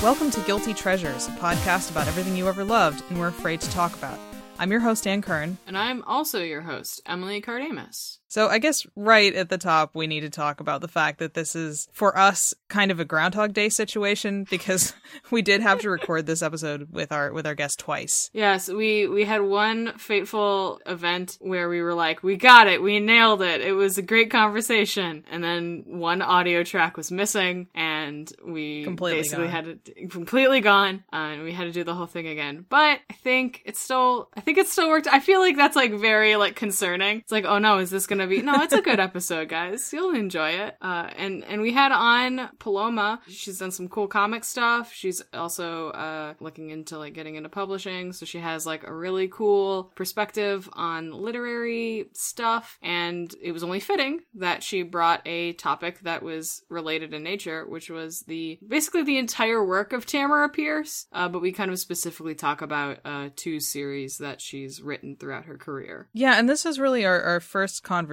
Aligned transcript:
Welcome 0.00 0.30
to 0.30 0.40
Guilty 0.42 0.74
Treasures, 0.74 1.26
a 1.26 1.32
podcast 1.32 1.90
about 1.90 2.06
everything 2.06 2.36
you 2.36 2.46
ever 2.46 2.62
loved 2.62 3.02
and 3.10 3.18
were 3.18 3.26
afraid 3.26 3.60
to 3.62 3.70
talk 3.72 3.92
about. 3.96 4.16
I'm 4.56 4.70
your 4.70 4.78
host, 4.78 5.08
Ann 5.08 5.22
Kern. 5.22 5.58
And 5.66 5.76
I'm 5.76 6.04
also 6.04 6.40
your 6.40 6.60
host, 6.60 7.00
Emily 7.04 7.42
Cardamus. 7.42 8.17
So 8.38 8.46
I 8.46 8.58
guess 8.58 8.86
right 8.94 9.34
at 9.34 9.48
the 9.48 9.58
top, 9.58 9.96
we 9.96 10.06
need 10.06 10.20
to 10.20 10.30
talk 10.30 10.60
about 10.60 10.80
the 10.80 10.86
fact 10.86 11.18
that 11.18 11.34
this 11.34 11.56
is, 11.56 11.88
for 11.92 12.16
us, 12.16 12.54
kind 12.68 12.92
of 12.92 13.00
a 13.00 13.04
Groundhog 13.04 13.52
Day 13.52 13.68
situation 13.68 14.44
because 14.50 14.94
we 15.32 15.42
did 15.42 15.60
have 15.60 15.80
to 15.80 15.90
record 15.90 16.26
this 16.26 16.40
episode 16.40 16.92
with 16.92 17.10
our 17.10 17.32
with 17.32 17.48
our 17.48 17.56
guest 17.56 17.80
twice. 17.80 18.30
Yes, 18.32 18.68
we 18.68 19.08
we 19.08 19.24
had 19.24 19.42
one 19.42 19.98
fateful 19.98 20.80
event 20.86 21.36
where 21.40 21.68
we 21.68 21.82
were 21.82 21.94
like, 21.94 22.22
we 22.22 22.36
got 22.36 22.68
it, 22.68 22.80
we 22.80 23.00
nailed 23.00 23.42
it. 23.42 23.60
It 23.60 23.72
was 23.72 23.98
a 23.98 24.02
great 24.02 24.30
conversation, 24.30 25.24
and 25.32 25.42
then 25.42 25.82
one 25.86 26.22
audio 26.22 26.62
track 26.62 26.96
was 26.96 27.10
missing, 27.10 27.66
and 27.74 28.32
we 28.46 28.84
Completely 28.84 29.18
basically 29.18 29.46
gone. 29.46 29.52
had 29.52 29.84
to 29.84 30.06
completely 30.06 30.60
gone, 30.60 31.02
uh, 31.12 31.16
and 31.16 31.42
we 31.42 31.52
had 31.52 31.64
to 31.64 31.72
do 31.72 31.82
the 31.82 31.94
whole 31.94 32.06
thing 32.06 32.28
again. 32.28 32.64
But 32.68 33.00
I 33.10 33.14
think 33.14 33.62
it's 33.64 33.80
still, 33.80 34.28
I 34.36 34.42
think 34.42 34.58
it 34.58 34.68
still 34.68 34.88
worked. 34.88 35.08
I 35.08 35.18
feel 35.18 35.40
like 35.40 35.56
that's 35.56 35.74
like 35.74 35.92
very 35.92 36.36
like 36.36 36.54
concerning. 36.54 37.18
It's 37.18 37.32
like, 37.32 37.44
oh 37.44 37.58
no, 37.58 37.78
is 37.78 37.90
this 37.90 38.06
gonna 38.06 38.27
No, 38.28 38.62
it's 38.62 38.72
a 38.72 38.82
good 38.82 39.00
episode, 39.00 39.48
guys. 39.48 39.92
You'll 39.92 40.14
enjoy 40.14 40.50
it. 40.50 40.76
Uh, 40.80 41.10
and 41.16 41.44
and 41.44 41.62
we 41.62 41.72
had 41.72 41.92
on 41.92 42.50
Paloma. 42.58 43.20
She's 43.28 43.58
done 43.58 43.70
some 43.70 43.88
cool 43.88 44.06
comic 44.08 44.44
stuff. 44.44 44.92
She's 44.92 45.22
also 45.32 45.90
uh 45.90 46.34
looking 46.40 46.70
into 46.70 46.98
like 46.98 47.14
getting 47.14 47.36
into 47.36 47.48
publishing, 47.48 48.12
so 48.12 48.26
she 48.26 48.38
has 48.38 48.66
like 48.66 48.86
a 48.86 48.94
really 48.94 49.28
cool 49.28 49.92
perspective 49.94 50.68
on 50.72 51.12
literary 51.12 52.08
stuff. 52.12 52.78
And 52.82 53.34
it 53.40 53.52
was 53.52 53.62
only 53.62 53.80
fitting 53.80 54.20
that 54.34 54.62
she 54.62 54.82
brought 54.82 55.22
a 55.26 55.52
topic 55.54 56.00
that 56.00 56.22
was 56.22 56.62
related 56.68 57.14
in 57.14 57.22
nature, 57.22 57.66
which 57.66 57.90
was 57.90 58.20
the 58.20 58.58
basically 58.66 59.04
the 59.04 59.18
entire 59.18 59.64
work 59.64 59.92
of 59.92 60.06
Tamora 60.06 60.52
Pierce. 60.52 61.06
Uh, 61.12 61.28
but 61.28 61.42
we 61.42 61.52
kind 61.52 61.70
of 61.70 61.78
specifically 61.78 62.34
talk 62.34 62.62
about 62.62 62.98
uh 63.04 63.28
two 63.36 63.60
series 63.60 64.18
that 64.18 64.40
she's 64.40 64.82
written 64.82 65.16
throughout 65.16 65.46
her 65.46 65.56
career. 65.56 66.08
Yeah, 66.12 66.38
and 66.38 66.48
this 66.48 66.66
is 66.66 66.78
really 66.78 67.04
our, 67.04 67.20
our 67.22 67.40
first 67.40 67.82
conversation. 67.82 68.07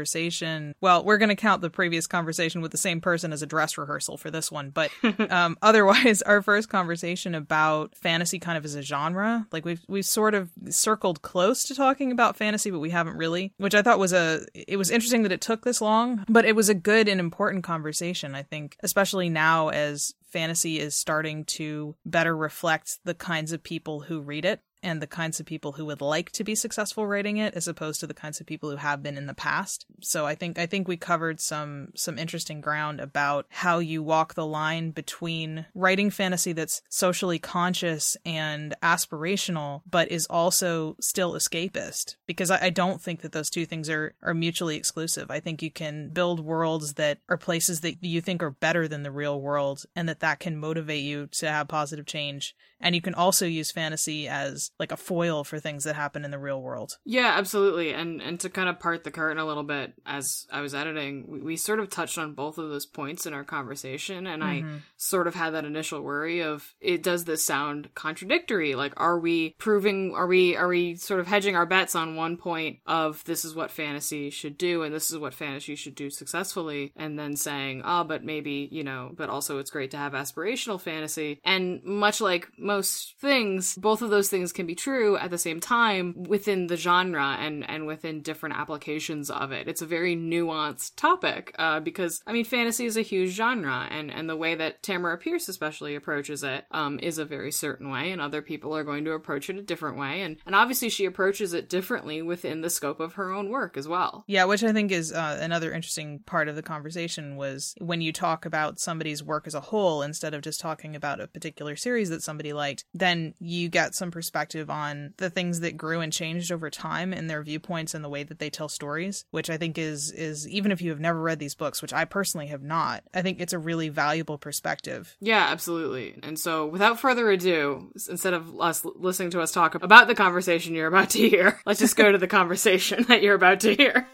Well, 0.82 1.04
we're 1.04 1.18
going 1.18 1.30
to 1.30 1.36
count 1.36 1.62
the 1.62 1.70
previous 1.70 2.08
conversation 2.08 2.62
with 2.62 2.72
the 2.72 2.78
same 2.78 3.02
person 3.02 3.34
as 3.34 3.42
a 3.42 3.48
dress 3.48 3.78
rehearsal 3.78 4.18
for 4.18 4.30
this 4.30 4.52
one, 4.52 4.70
but 4.70 4.92
um, 5.30 5.58
otherwise, 5.62 6.22
our 6.22 6.42
first 6.42 6.70
conversation 6.70 7.36
about 7.36 7.96
fantasy 7.96 8.40
kind 8.40 8.58
of 8.58 8.66
as 8.66 8.76
a 8.76 8.82
genre. 8.82 9.48
Like 9.52 9.66
we've 9.66 9.82
we've 9.88 10.06
sort 10.06 10.34
of 10.34 10.52
circled 10.70 11.22
close 11.22 11.64
to 11.66 11.76
talking 11.76 12.12
about 12.12 12.38
fantasy, 12.38 12.72
but 12.72 12.80
we 12.80 12.90
haven't 12.90 13.18
really, 13.18 13.54
which 13.58 13.76
I 13.76 13.82
thought 13.82 14.00
was 14.00 14.14
a. 14.14 14.46
It 14.54 14.78
was 14.78 14.92
interesting 14.92 15.24
that 15.24 15.32
it 15.32 15.42
took 15.42 15.64
this 15.64 15.82
long, 15.82 16.26
but 16.30 16.46
it 16.46 16.56
was 16.56 16.70
a 16.70 16.76
good 16.76 17.08
and 17.08 17.20
important 17.20 17.64
conversation. 17.64 18.36
I 18.36 18.44
think, 18.44 18.78
especially 18.84 19.30
now 19.30 19.70
as 19.70 20.14
fantasy 20.36 20.80
is 20.80 20.96
starting 20.98 21.46
to 21.46 21.96
better 22.06 22.36
reflect 22.36 23.00
the 23.06 23.14
kinds 23.14 23.54
of 23.54 23.64
people 23.64 24.02
who 24.02 24.20
read 24.20 24.44
it 24.44 24.60
and 24.86 25.02
the 25.02 25.08
kinds 25.08 25.40
of 25.40 25.46
people 25.48 25.74
who 25.74 25.86
would 25.86 26.00
like 26.00 26.32
to 26.32 26.44
be 26.44 26.54
successful 26.54 27.08
writing 27.08 27.38
it 27.38 27.56
as 27.56 27.68
opposed 27.68 28.00
to 28.00 28.08
the 28.08 28.14
kinds 28.14 28.40
of 28.40 28.46
people 28.46 28.70
who 28.70 28.76
have 28.78 29.02
been 29.02 29.18
in 29.18 29.26
the 29.26 29.34
past. 29.34 29.86
So 30.02 30.28
I 30.28 30.36
think 30.36 30.60
I 30.60 30.68
think 30.68 30.88
we 30.88 30.96
covered 30.96 31.42
some 31.42 31.90
some 31.96 32.20
interesting 32.20 32.62
ground 32.62 33.02
about 33.02 33.48
how 33.50 33.80
you 33.80 34.04
walk 34.04 34.36
the 34.36 34.46
line 34.46 34.92
between 34.92 35.66
writing 35.74 36.12
fantasy 36.12 36.54
that's 36.54 36.84
socially 36.88 37.40
conscious 37.40 38.16
and 38.26 38.76
aspirational 38.84 39.82
but 39.90 40.12
is 40.12 40.28
also 40.28 40.96
still 41.02 41.34
escapist 41.34 42.16
because 42.28 42.52
I, 42.52 42.66
I 42.66 42.70
don't 42.70 43.02
think 43.02 43.22
that 43.22 43.32
those 43.32 43.50
two 43.50 43.66
things 43.66 43.90
are 43.90 44.14
are 44.22 44.36
mutually 44.36 44.78
exclusive. 44.78 45.32
I 45.32 45.40
think 45.40 45.64
you 45.64 45.72
can 45.72 46.10
build 46.10 46.40
worlds 46.40 46.94
that 46.94 47.18
are 47.28 47.38
places 47.38 47.82
that 47.82 48.04
you 48.04 48.22
think 48.22 48.44
are 48.44 48.52
better 48.52 48.88
than 48.88 49.02
the 49.02 49.12
real 49.12 49.42
world 49.42 49.86
and 49.96 50.08
that 50.08 50.20
that 50.20 50.40
can 50.40 50.58
motivate 50.58 51.04
you 51.04 51.28
to 51.32 51.50
have 51.50 51.68
positive 51.68 52.06
change 52.06 52.56
and 52.80 52.94
you 52.94 53.02
can 53.02 53.16
also 53.16 53.46
use 53.48 53.72
fantasy 53.72 54.28
as 54.28 54.72
like 54.80 54.92
a 54.92 54.98
foil 54.98 55.44
for 55.44 55.60
things 55.60 55.86
that 55.86 55.96
happen 55.96 56.26
in 56.26 56.32
the 56.32 56.40
real 56.40 56.62
world. 56.62 56.98
Yeah, 57.06 57.34
absolutely. 57.38 57.94
And 57.94 58.22
and 58.22 58.40
to 58.42 58.50
kind 58.50 58.70
of 58.70 58.80
part 58.80 59.04
the 59.04 59.12
curtain 59.12 59.38
a 59.38 59.46
little 59.46 59.64
bit, 59.64 59.94
as 60.06 60.48
I 60.52 60.62
was 60.62 60.76
editing, 60.76 61.26
we, 61.28 61.42
we 61.42 61.58
sort 61.58 61.80
of 61.80 61.90
touched 61.90 62.18
on 62.18 62.34
both 62.34 62.58
of 62.58 62.70
those 62.70 62.86
points 62.86 63.26
in 63.26 63.34
our 63.34 63.44
conversation, 63.44 64.28
and 64.28 64.44
I 64.44 64.62
mm-hmm. 64.62 64.78
sort 64.98 65.28
of 65.28 65.36
had 65.36 65.54
that 65.54 65.66
initial 65.66 66.02
worry 66.02 66.42
of 66.42 66.74
it 66.82 67.04
does 67.04 67.26
this 67.26 67.46
sound 67.46 67.94
contradictory? 67.96 68.76
Like, 68.76 68.94
are 68.98 69.20
we 69.20 69.52
proving? 69.58 70.14
Are 70.16 70.28
we 70.28 70.56
are 70.58 70.68
we 70.68 70.96
sort 70.96 71.20
of 71.20 71.28
hedging 71.28 71.56
our 71.56 71.66
bets 71.66 71.96
on 71.96 72.16
one 72.16 72.38
point 72.38 72.80
of 72.86 73.24
this 73.26 73.46
is 73.46 73.56
what 73.56 73.72
fantasy 73.72 74.30
should 74.30 74.58
do, 74.58 74.84
and 74.84 74.94
this 74.94 75.12
is 75.12 75.18
what 75.18 75.34
fantasy 75.34 75.76
should 75.76 75.96
do 75.96 76.10
successfully, 76.10 76.92
and 76.96 77.18
then 77.18 77.36
saying, 77.36 77.82
oh, 77.86 78.04
but 78.04 78.24
maybe 78.24 78.68
you 78.72 78.84
know, 78.84 79.12
but 79.16 79.30
also 79.30 79.60
it's 79.60 79.72
great 79.72 79.92
to 79.92 79.98
have 79.98 80.14
aspirational 80.14 80.82
fantasy, 80.82 81.40
and 81.46 81.84
much 81.84 82.20
like 82.20 82.50
most 82.58 83.16
things, 83.20 83.76
both 83.76 84.02
of 84.02 84.10
those 84.10 84.30
things 84.30 84.52
can 84.52 84.65
be 84.66 84.76
true 84.76 85.18
at 85.18 85.30
the 85.30 85.38
same 85.38 85.60
time 85.60 86.24
within 86.24 86.68
the 86.68 86.78
genre 86.78 87.38
and 87.40 87.68
and 87.70 87.86
within 87.86 88.22
different 88.22 88.56
applications 88.56 89.30
of 89.30 89.52
it. 89.52 89.68
It's 89.68 89.82
a 89.82 89.86
very 89.86 90.16
nuanced 90.16 90.96
topic 90.96 91.56
uh, 91.58 91.80
because 91.80 92.22
I 92.28 92.34
mean, 92.34 92.46
fantasy 92.46 92.86
is 92.86 92.98
a 92.98 93.02
huge 93.02 93.32
genre, 93.32 93.88
and 93.90 94.12
and 94.12 94.30
the 94.30 94.36
way 94.36 94.56
that 94.56 94.82
Tamora 94.84 95.20
Pierce 95.20 95.48
especially 95.48 95.96
approaches 95.96 96.44
it 96.44 96.66
um, 96.72 97.00
is 97.00 97.18
a 97.18 97.26
very 97.26 97.52
certain 97.52 97.90
way, 97.90 98.12
and 98.12 98.22
other 98.22 98.42
people 98.42 98.76
are 98.76 98.84
going 98.84 99.06
to 99.06 99.12
approach 99.12 99.50
it 99.50 99.58
a 99.58 99.62
different 99.62 99.98
way, 99.98 100.22
and 100.22 100.38
and 100.46 100.56
obviously 100.56 100.90
she 100.90 101.06
approaches 101.06 101.54
it 101.54 101.70
differently 101.70 102.22
within 102.22 102.62
the 102.62 102.70
scope 102.70 103.00
of 103.00 103.14
her 103.14 103.32
own 103.32 103.50
work 103.50 103.78
as 103.78 103.88
well. 103.88 104.24
Yeah, 104.28 104.46
which 104.46 104.64
I 104.64 104.74
think 104.74 104.92
is 104.92 105.12
uh, 105.12 105.40
another 105.42 105.74
interesting 105.74 106.20
part 106.26 106.48
of 106.48 106.56
the 106.56 106.64
conversation 106.64 107.36
was 107.36 107.76
when 107.80 108.02
you 108.02 108.12
talk 108.12 108.46
about 108.46 108.80
somebody's 108.80 109.24
work 109.24 109.48
as 109.48 109.56
a 109.56 109.60
whole 109.60 110.02
instead 110.02 110.34
of 110.34 110.42
just 110.42 110.60
talking 110.60 110.96
about 110.96 111.20
a 111.20 111.28
particular 111.28 111.76
series 111.76 112.10
that 112.10 112.24
somebody 112.24 112.54
liked, 112.54 112.86
then 112.94 113.34
you 113.40 113.70
get 113.70 113.96
some 113.96 114.12
perspective 114.12 114.45
on 114.70 115.14
the 115.18 115.30
things 115.30 115.62
that 115.62 115.78
grew 115.78 116.02
and 116.02 116.12
changed 116.12 116.52
over 116.52 116.70
time 116.70 117.14
and 117.14 117.30
their 117.30 117.42
viewpoints 117.42 117.94
and 117.94 118.04
the 118.04 118.10
way 118.10 118.24
that 118.24 118.40
they 118.40 118.50
tell 118.50 118.70
stories, 118.70 119.26
which 119.32 119.50
I 119.50 119.58
think 119.58 119.78
is 119.78 120.12
is 120.12 120.48
even 120.48 120.72
if 120.72 120.82
you 120.82 120.90
have 120.90 121.00
never 121.00 121.22
read 121.22 121.40
these 121.40 121.56
books, 121.56 121.82
which 121.82 121.94
I 121.94 122.06
personally 122.06 122.48
have 122.48 122.62
not, 122.62 123.04
I 123.14 123.22
think 123.22 123.40
it's 123.40 123.54
a 123.54 123.60
really 123.60 123.90
valuable 123.90 124.38
perspective. 124.38 125.16
Yeah, 125.20 125.48
absolutely. 125.50 126.20
And 126.24 126.40
so, 126.40 126.66
without 126.66 127.00
further 127.00 127.30
ado, 127.30 127.92
instead 128.10 128.34
of 128.34 128.60
us 128.60 128.86
listening 128.86 129.32
to 129.32 129.42
us 129.42 129.52
talk 129.52 129.76
about 129.76 130.08
the 130.08 130.16
conversation 130.16 130.76
you're 130.76 130.88
about 130.88 131.12
to 131.12 131.30
hear, 131.30 131.60
let's 131.66 131.80
just 131.80 131.96
go 131.96 132.12
to 132.12 132.18
the 132.18 132.28
conversation 132.28 133.04
that 133.08 133.24
you're 133.24 133.36
about 133.36 133.62
to 133.62 133.76
hear. 133.76 134.08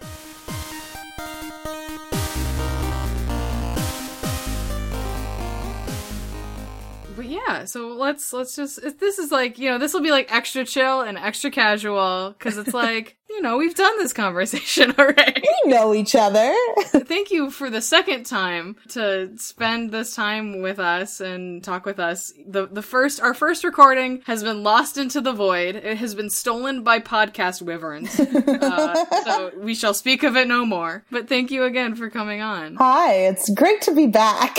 Yeah, 7.51 7.65
so 7.65 7.89
let's 7.89 8.33
let's 8.33 8.55
just 8.55 8.79
this 8.99 9.19
is 9.19 9.31
like 9.31 9.57
you 9.59 9.69
know 9.69 9.77
this 9.77 9.93
will 9.93 10.01
be 10.01 10.11
like 10.11 10.33
extra 10.33 10.65
chill 10.65 11.01
and 11.01 11.17
extra 11.17 11.51
casual 11.51 12.35
because 12.37 12.57
it's 12.57 12.73
like 12.73 13.17
you 13.29 13.41
know 13.41 13.57
we've 13.57 13.75
done 13.75 13.97
this 13.97 14.13
conversation 14.13 14.93
already. 14.99 15.41
We 15.65 15.71
know 15.71 15.93
each 15.93 16.15
other. 16.15 16.53
Thank 16.85 17.31
you 17.31 17.49
for 17.51 17.69
the 17.69 17.81
second 17.81 18.25
time 18.25 18.75
to 18.89 19.37
spend 19.37 19.91
this 19.91 20.15
time 20.15 20.61
with 20.61 20.79
us 20.79 21.19
and 21.19 21.63
talk 21.63 21.85
with 21.85 21.99
us. 21.99 22.33
The 22.47 22.67
the 22.67 22.81
first 22.81 23.21
our 23.21 23.33
first 23.33 23.63
recording 23.63 24.21
has 24.25 24.43
been 24.43 24.63
lost 24.63 24.97
into 24.97 25.21
the 25.21 25.33
void. 25.33 25.75
It 25.75 25.97
has 25.97 26.15
been 26.15 26.29
stolen 26.29 26.83
by 26.83 26.99
podcast 26.99 27.61
wyverns. 27.61 28.19
uh, 28.19 29.05
so 29.23 29.51
we 29.57 29.75
shall 29.75 29.93
speak 29.93 30.23
of 30.23 30.35
it 30.35 30.47
no 30.47 30.65
more. 30.65 31.03
But 31.11 31.27
thank 31.27 31.51
you 31.51 31.63
again 31.63 31.95
for 31.95 32.09
coming 32.09 32.41
on. 32.41 32.75
Hi, 32.75 33.13
it's 33.13 33.49
great 33.49 33.81
to 33.83 33.95
be 33.95 34.07
back. 34.07 34.57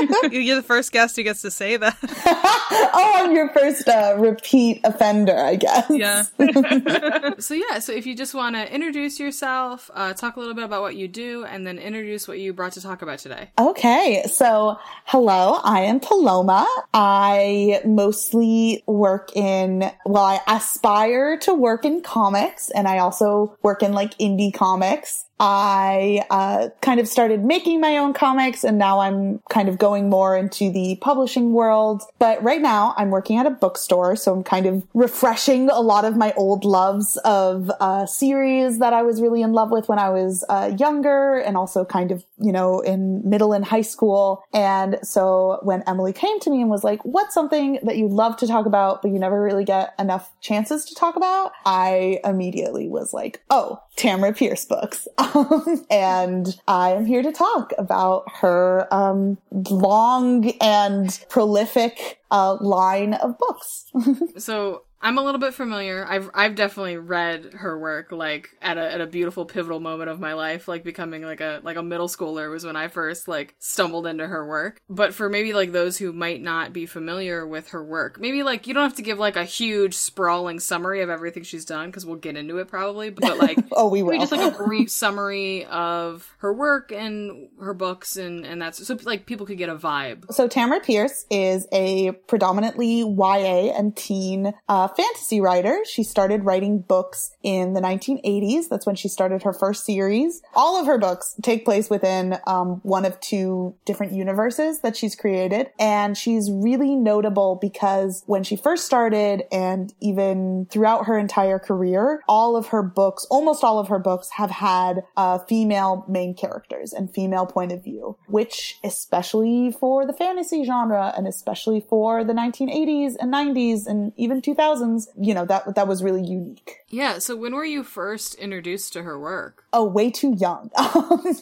You're 0.30 0.56
the 0.56 0.62
first 0.62 0.92
guest 0.92 1.16
who 1.16 1.22
gets 1.22 1.42
to 1.42 1.50
say 1.50 1.76
that. 1.76 1.96
oh, 2.70 3.12
I'm 3.16 3.34
your 3.34 3.48
first 3.50 3.88
uh, 3.88 4.14
repeat 4.18 4.80
offender, 4.84 5.36
I 5.36 5.56
guess. 5.56 5.86
yeah. 5.90 6.24
So 7.38 7.54
yeah, 7.54 7.78
so 7.78 7.92
if 7.92 8.06
you 8.06 8.16
just 8.16 8.34
want 8.34 8.56
to 8.56 8.72
introduce 8.72 9.20
yourself, 9.20 9.90
uh, 9.94 10.12
talk 10.12 10.36
a 10.36 10.40
little 10.40 10.54
bit 10.54 10.64
about 10.64 10.82
what 10.82 10.96
you 10.96 11.08
do, 11.08 11.44
and 11.44 11.66
then 11.66 11.78
introduce 11.78 12.26
what 12.26 12.38
you 12.38 12.52
brought 12.52 12.72
to 12.72 12.80
talk 12.80 13.02
about 13.02 13.18
today. 13.18 13.50
Okay, 13.58 14.24
so 14.32 14.78
hello, 15.04 15.60
I 15.62 15.82
am 15.82 16.00
Paloma. 16.00 16.66
I 16.94 17.80
mostly 17.84 18.82
work 18.86 19.34
in, 19.36 19.90
well, 20.04 20.24
I 20.24 20.40
aspire 20.46 21.38
to 21.40 21.54
work 21.54 21.84
in 21.84 22.00
comics, 22.02 22.70
and 22.70 22.88
I 22.88 22.98
also 22.98 23.56
work 23.62 23.82
in 23.82 23.92
like 23.92 24.16
indie 24.18 24.52
comics. 24.52 25.24
I 25.40 26.24
uh, 26.30 26.68
kind 26.80 26.98
of 26.98 27.06
started 27.06 27.44
making 27.44 27.80
my 27.80 27.96
own 27.98 28.12
comics 28.12 28.64
and 28.64 28.76
now 28.76 29.00
I'm 29.00 29.40
kind 29.48 29.68
of 29.68 29.78
going 29.78 30.08
more 30.08 30.36
into 30.36 30.72
the 30.72 30.96
publishing 31.00 31.52
world. 31.52 32.02
But 32.18 32.37
right 32.42 32.60
now 32.60 32.94
I'm 32.96 33.10
working 33.10 33.38
at 33.38 33.46
a 33.46 33.50
bookstore, 33.50 34.16
so 34.16 34.32
I'm 34.32 34.44
kind 34.44 34.66
of 34.66 34.86
refreshing 34.94 35.70
a 35.70 35.80
lot 35.80 36.04
of 36.04 36.16
my 36.16 36.32
old 36.36 36.64
loves 36.64 37.16
of 37.24 37.70
uh, 37.80 38.06
series 38.06 38.78
that 38.78 38.92
I 38.92 39.02
was 39.02 39.20
really 39.20 39.42
in 39.42 39.52
love 39.52 39.70
with 39.70 39.88
when 39.88 39.98
I 39.98 40.10
was 40.10 40.44
uh, 40.48 40.72
younger 40.78 41.38
and 41.38 41.56
also 41.56 41.84
kind 41.84 42.10
of, 42.10 42.24
you 42.38 42.52
know, 42.52 42.80
in 42.80 43.28
middle 43.28 43.52
and 43.52 43.64
high 43.64 43.82
school. 43.82 44.42
And 44.52 44.98
so 45.02 45.60
when 45.62 45.82
Emily 45.86 46.12
came 46.12 46.40
to 46.40 46.50
me 46.50 46.60
and 46.60 46.70
was 46.70 46.84
like, 46.84 47.02
what's 47.04 47.34
something 47.34 47.78
that 47.82 47.96
you 47.96 48.08
love 48.08 48.36
to 48.38 48.46
talk 48.46 48.66
about, 48.66 49.02
but 49.02 49.10
you 49.10 49.18
never 49.18 49.40
really 49.42 49.64
get 49.64 49.94
enough 49.98 50.30
chances 50.40 50.84
to 50.86 50.94
talk 50.94 51.16
about? 51.16 51.52
I 51.64 52.20
immediately 52.24 52.88
was 52.88 53.12
like, 53.12 53.42
oh, 53.50 53.80
Tamora 53.98 54.36
Pierce 54.36 54.64
books. 54.64 55.06
Um, 55.34 55.84
and 55.90 56.58
I 56.66 56.92
am 56.92 57.04
here 57.04 57.22
to 57.22 57.30
talk 57.32 57.72
about 57.76 58.24
her 58.40 58.88
um, 58.90 59.36
long 59.52 60.50
and 60.60 61.24
prolific 61.28 62.18
uh, 62.30 62.56
line 62.60 63.14
of 63.14 63.36
books. 63.38 63.92
so 64.38 64.84
I'm 65.00 65.18
a 65.18 65.22
little 65.22 65.40
bit 65.40 65.54
familiar. 65.54 66.04
I've 66.08 66.30
I've 66.34 66.54
definitely 66.54 66.96
read 66.96 67.54
her 67.54 67.78
work 67.78 68.10
like 68.10 68.50
at 68.60 68.78
a 68.78 68.92
at 68.92 69.00
a 69.00 69.06
beautiful 69.06 69.44
pivotal 69.44 69.80
moment 69.80 70.10
of 70.10 70.18
my 70.18 70.32
life, 70.32 70.66
like 70.66 70.82
becoming 70.82 71.22
like 71.22 71.40
a 71.40 71.60
like 71.62 71.76
a 71.76 71.82
middle 71.82 72.08
schooler 72.08 72.50
was 72.50 72.64
when 72.64 72.76
I 72.76 72.88
first 72.88 73.28
like 73.28 73.54
stumbled 73.58 74.06
into 74.06 74.26
her 74.26 74.46
work. 74.46 74.80
But 74.88 75.14
for 75.14 75.28
maybe 75.28 75.52
like 75.52 75.72
those 75.72 75.98
who 75.98 76.12
might 76.12 76.42
not 76.42 76.72
be 76.72 76.86
familiar 76.86 77.46
with 77.46 77.68
her 77.68 77.84
work, 77.84 78.18
maybe 78.20 78.42
like 78.42 78.66
you 78.66 78.74
don't 78.74 78.82
have 78.82 78.96
to 78.96 79.02
give 79.02 79.18
like 79.18 79.36
a 79.36 79.44
huge 79.44 79.94
sprawling 79.94 80.58
summary 80.58 81.00
of 81.00 81.10
everything 81.10 81.44
she's 81.44 81.64
done 81.64 81.86
because 81.86 82.04
we'll 82.04 82.16
get 82.16 82.36
into 82.36 82.58
it 82.58 82.66
probably. 82.66 83.10
But 83.10 83.38
like 83.38 83.58
oh 83.72 83.88
we 83.88 84.02
will 84.02 84.18
just 84.18 84.32
like 84.32 84.52
a 84.52 84.56
brief 84.64 84.90
summary 84.90 85.64
of 85.66 86.28
her 86.38 86.52
work 86.52 86.90
and 86.90 87.50
her 87.60 87.74
books 87.74 88.16
and 88.16 88.44
and 88.44 88.60
that's 88.60 88.84
so 88.84 88.98
like 89.04 89.26
people 89.26 89.46
could 89.46 89.58
get 89.58 89.68
a 89.68 89.76
vibe. 89.76 90.32
So 90.32 90.48
Tamora 90.48 90.82
Pierce 90.82 91.24
is 91.30 91.68
a 91.70 92.12
predominantly 92.26 93.00
YA 93.00 93.72
and 93.76 93.96
teen. 93.96 94.52
Uh, 94.68 94.87
fantasy 94.88 95.40
writer. 95.40 95.78
She 95.84 96.02
started 96.02 96.44
writing 96.44 96.80
books 96.80 97.32
in 97.42 97.74
the 97.74 97.80
1980s. 97.80 98.68
That's 98.68 98.86
when 98.86 98.96
she 98.96 99.08
started 99.08 99.42
her 99.42 99.52
first 99.52 99.84
series. 99.84 100.42
All 100.54 100.80
of 100.80 100.86
her 100.86 100.98
books 100.98 101.34
take 101.42 101.64
place 101.64 101.90
within 101.90 102.38
um, 102.46 102.80
one 102.82 103.04
of 103.04 103.18
two 103.20 103.74
different 103.84 104.12
universes 104.12 104.80
that 104.80 104.96
she's 104.96 105.14
created. 105.14 105.70
And 105.78 106.16
she's 106.16 106.50
really 106.50 106.94
notable 106.94 107.58
because 107.60 108.22
when 108.26 108.42
she 108.42 108.56
first 108.56 108.86
started 108.86 109.44
and 109.52 109.92
even 110.00 110.66
throughout 110.70 111.06
her 111.06 111.18
entire 111.18 111.58
career, 111.58 112.22
all 112.28 112.56
of 112.56 112.68
her 112.68 112.82
books, 112.82 113.26
almost 113.30 113.64
all 113.64 113.78
of 113.78 113.88
her 113.88 113.98
books 113.98 114.30
have 114.30 114.50
had 114.50 115.02
uh, 115.16 115.38
female 115.38 116.04
main 116.08 116.34
characters 116.34 116.92
and 116.92 117.12
female 117.12 117.46
point 117.46 117.72
of 117.72 117.82
view, 117.82 118.16
which 118.26 118.78
especially 118.84 119.70
for 119.70 120.06
the 120.06 120.12
fantasy 120.12 120.64
genre 120.64 121.12
and 121.16 121.26
especially 121.26 121.80
for 121.80 122.24
the 122.24 122.32
1980s 122.32 123.14
and 123.18 123.32
90s 123.32 123.86
and 123.86 124.12
even 124.16 124.40
2000s 124.40 124.77
you 125.20 125.34
know, 125.34 125.44
that 125.46 125.74
that 125.74 125.88
was 125.88 126.02
really 126.02 126.24
unique. 126.24 126.78
Yeah. 126.88 127.18
So 127.18 127.36
when 127.36 127.54
were 127.54 127.64
you 127.64 127.82
first 127.82 128.34
introduced 128.34 128.92
to 128.94 129.02
her 129.02 129.18
work? 129.18 129.64
Oh, 129.72 129.84
way 129.84 130.10
too 130.10 130.34
young. 130.38 130.70
Um, 130.98 131.34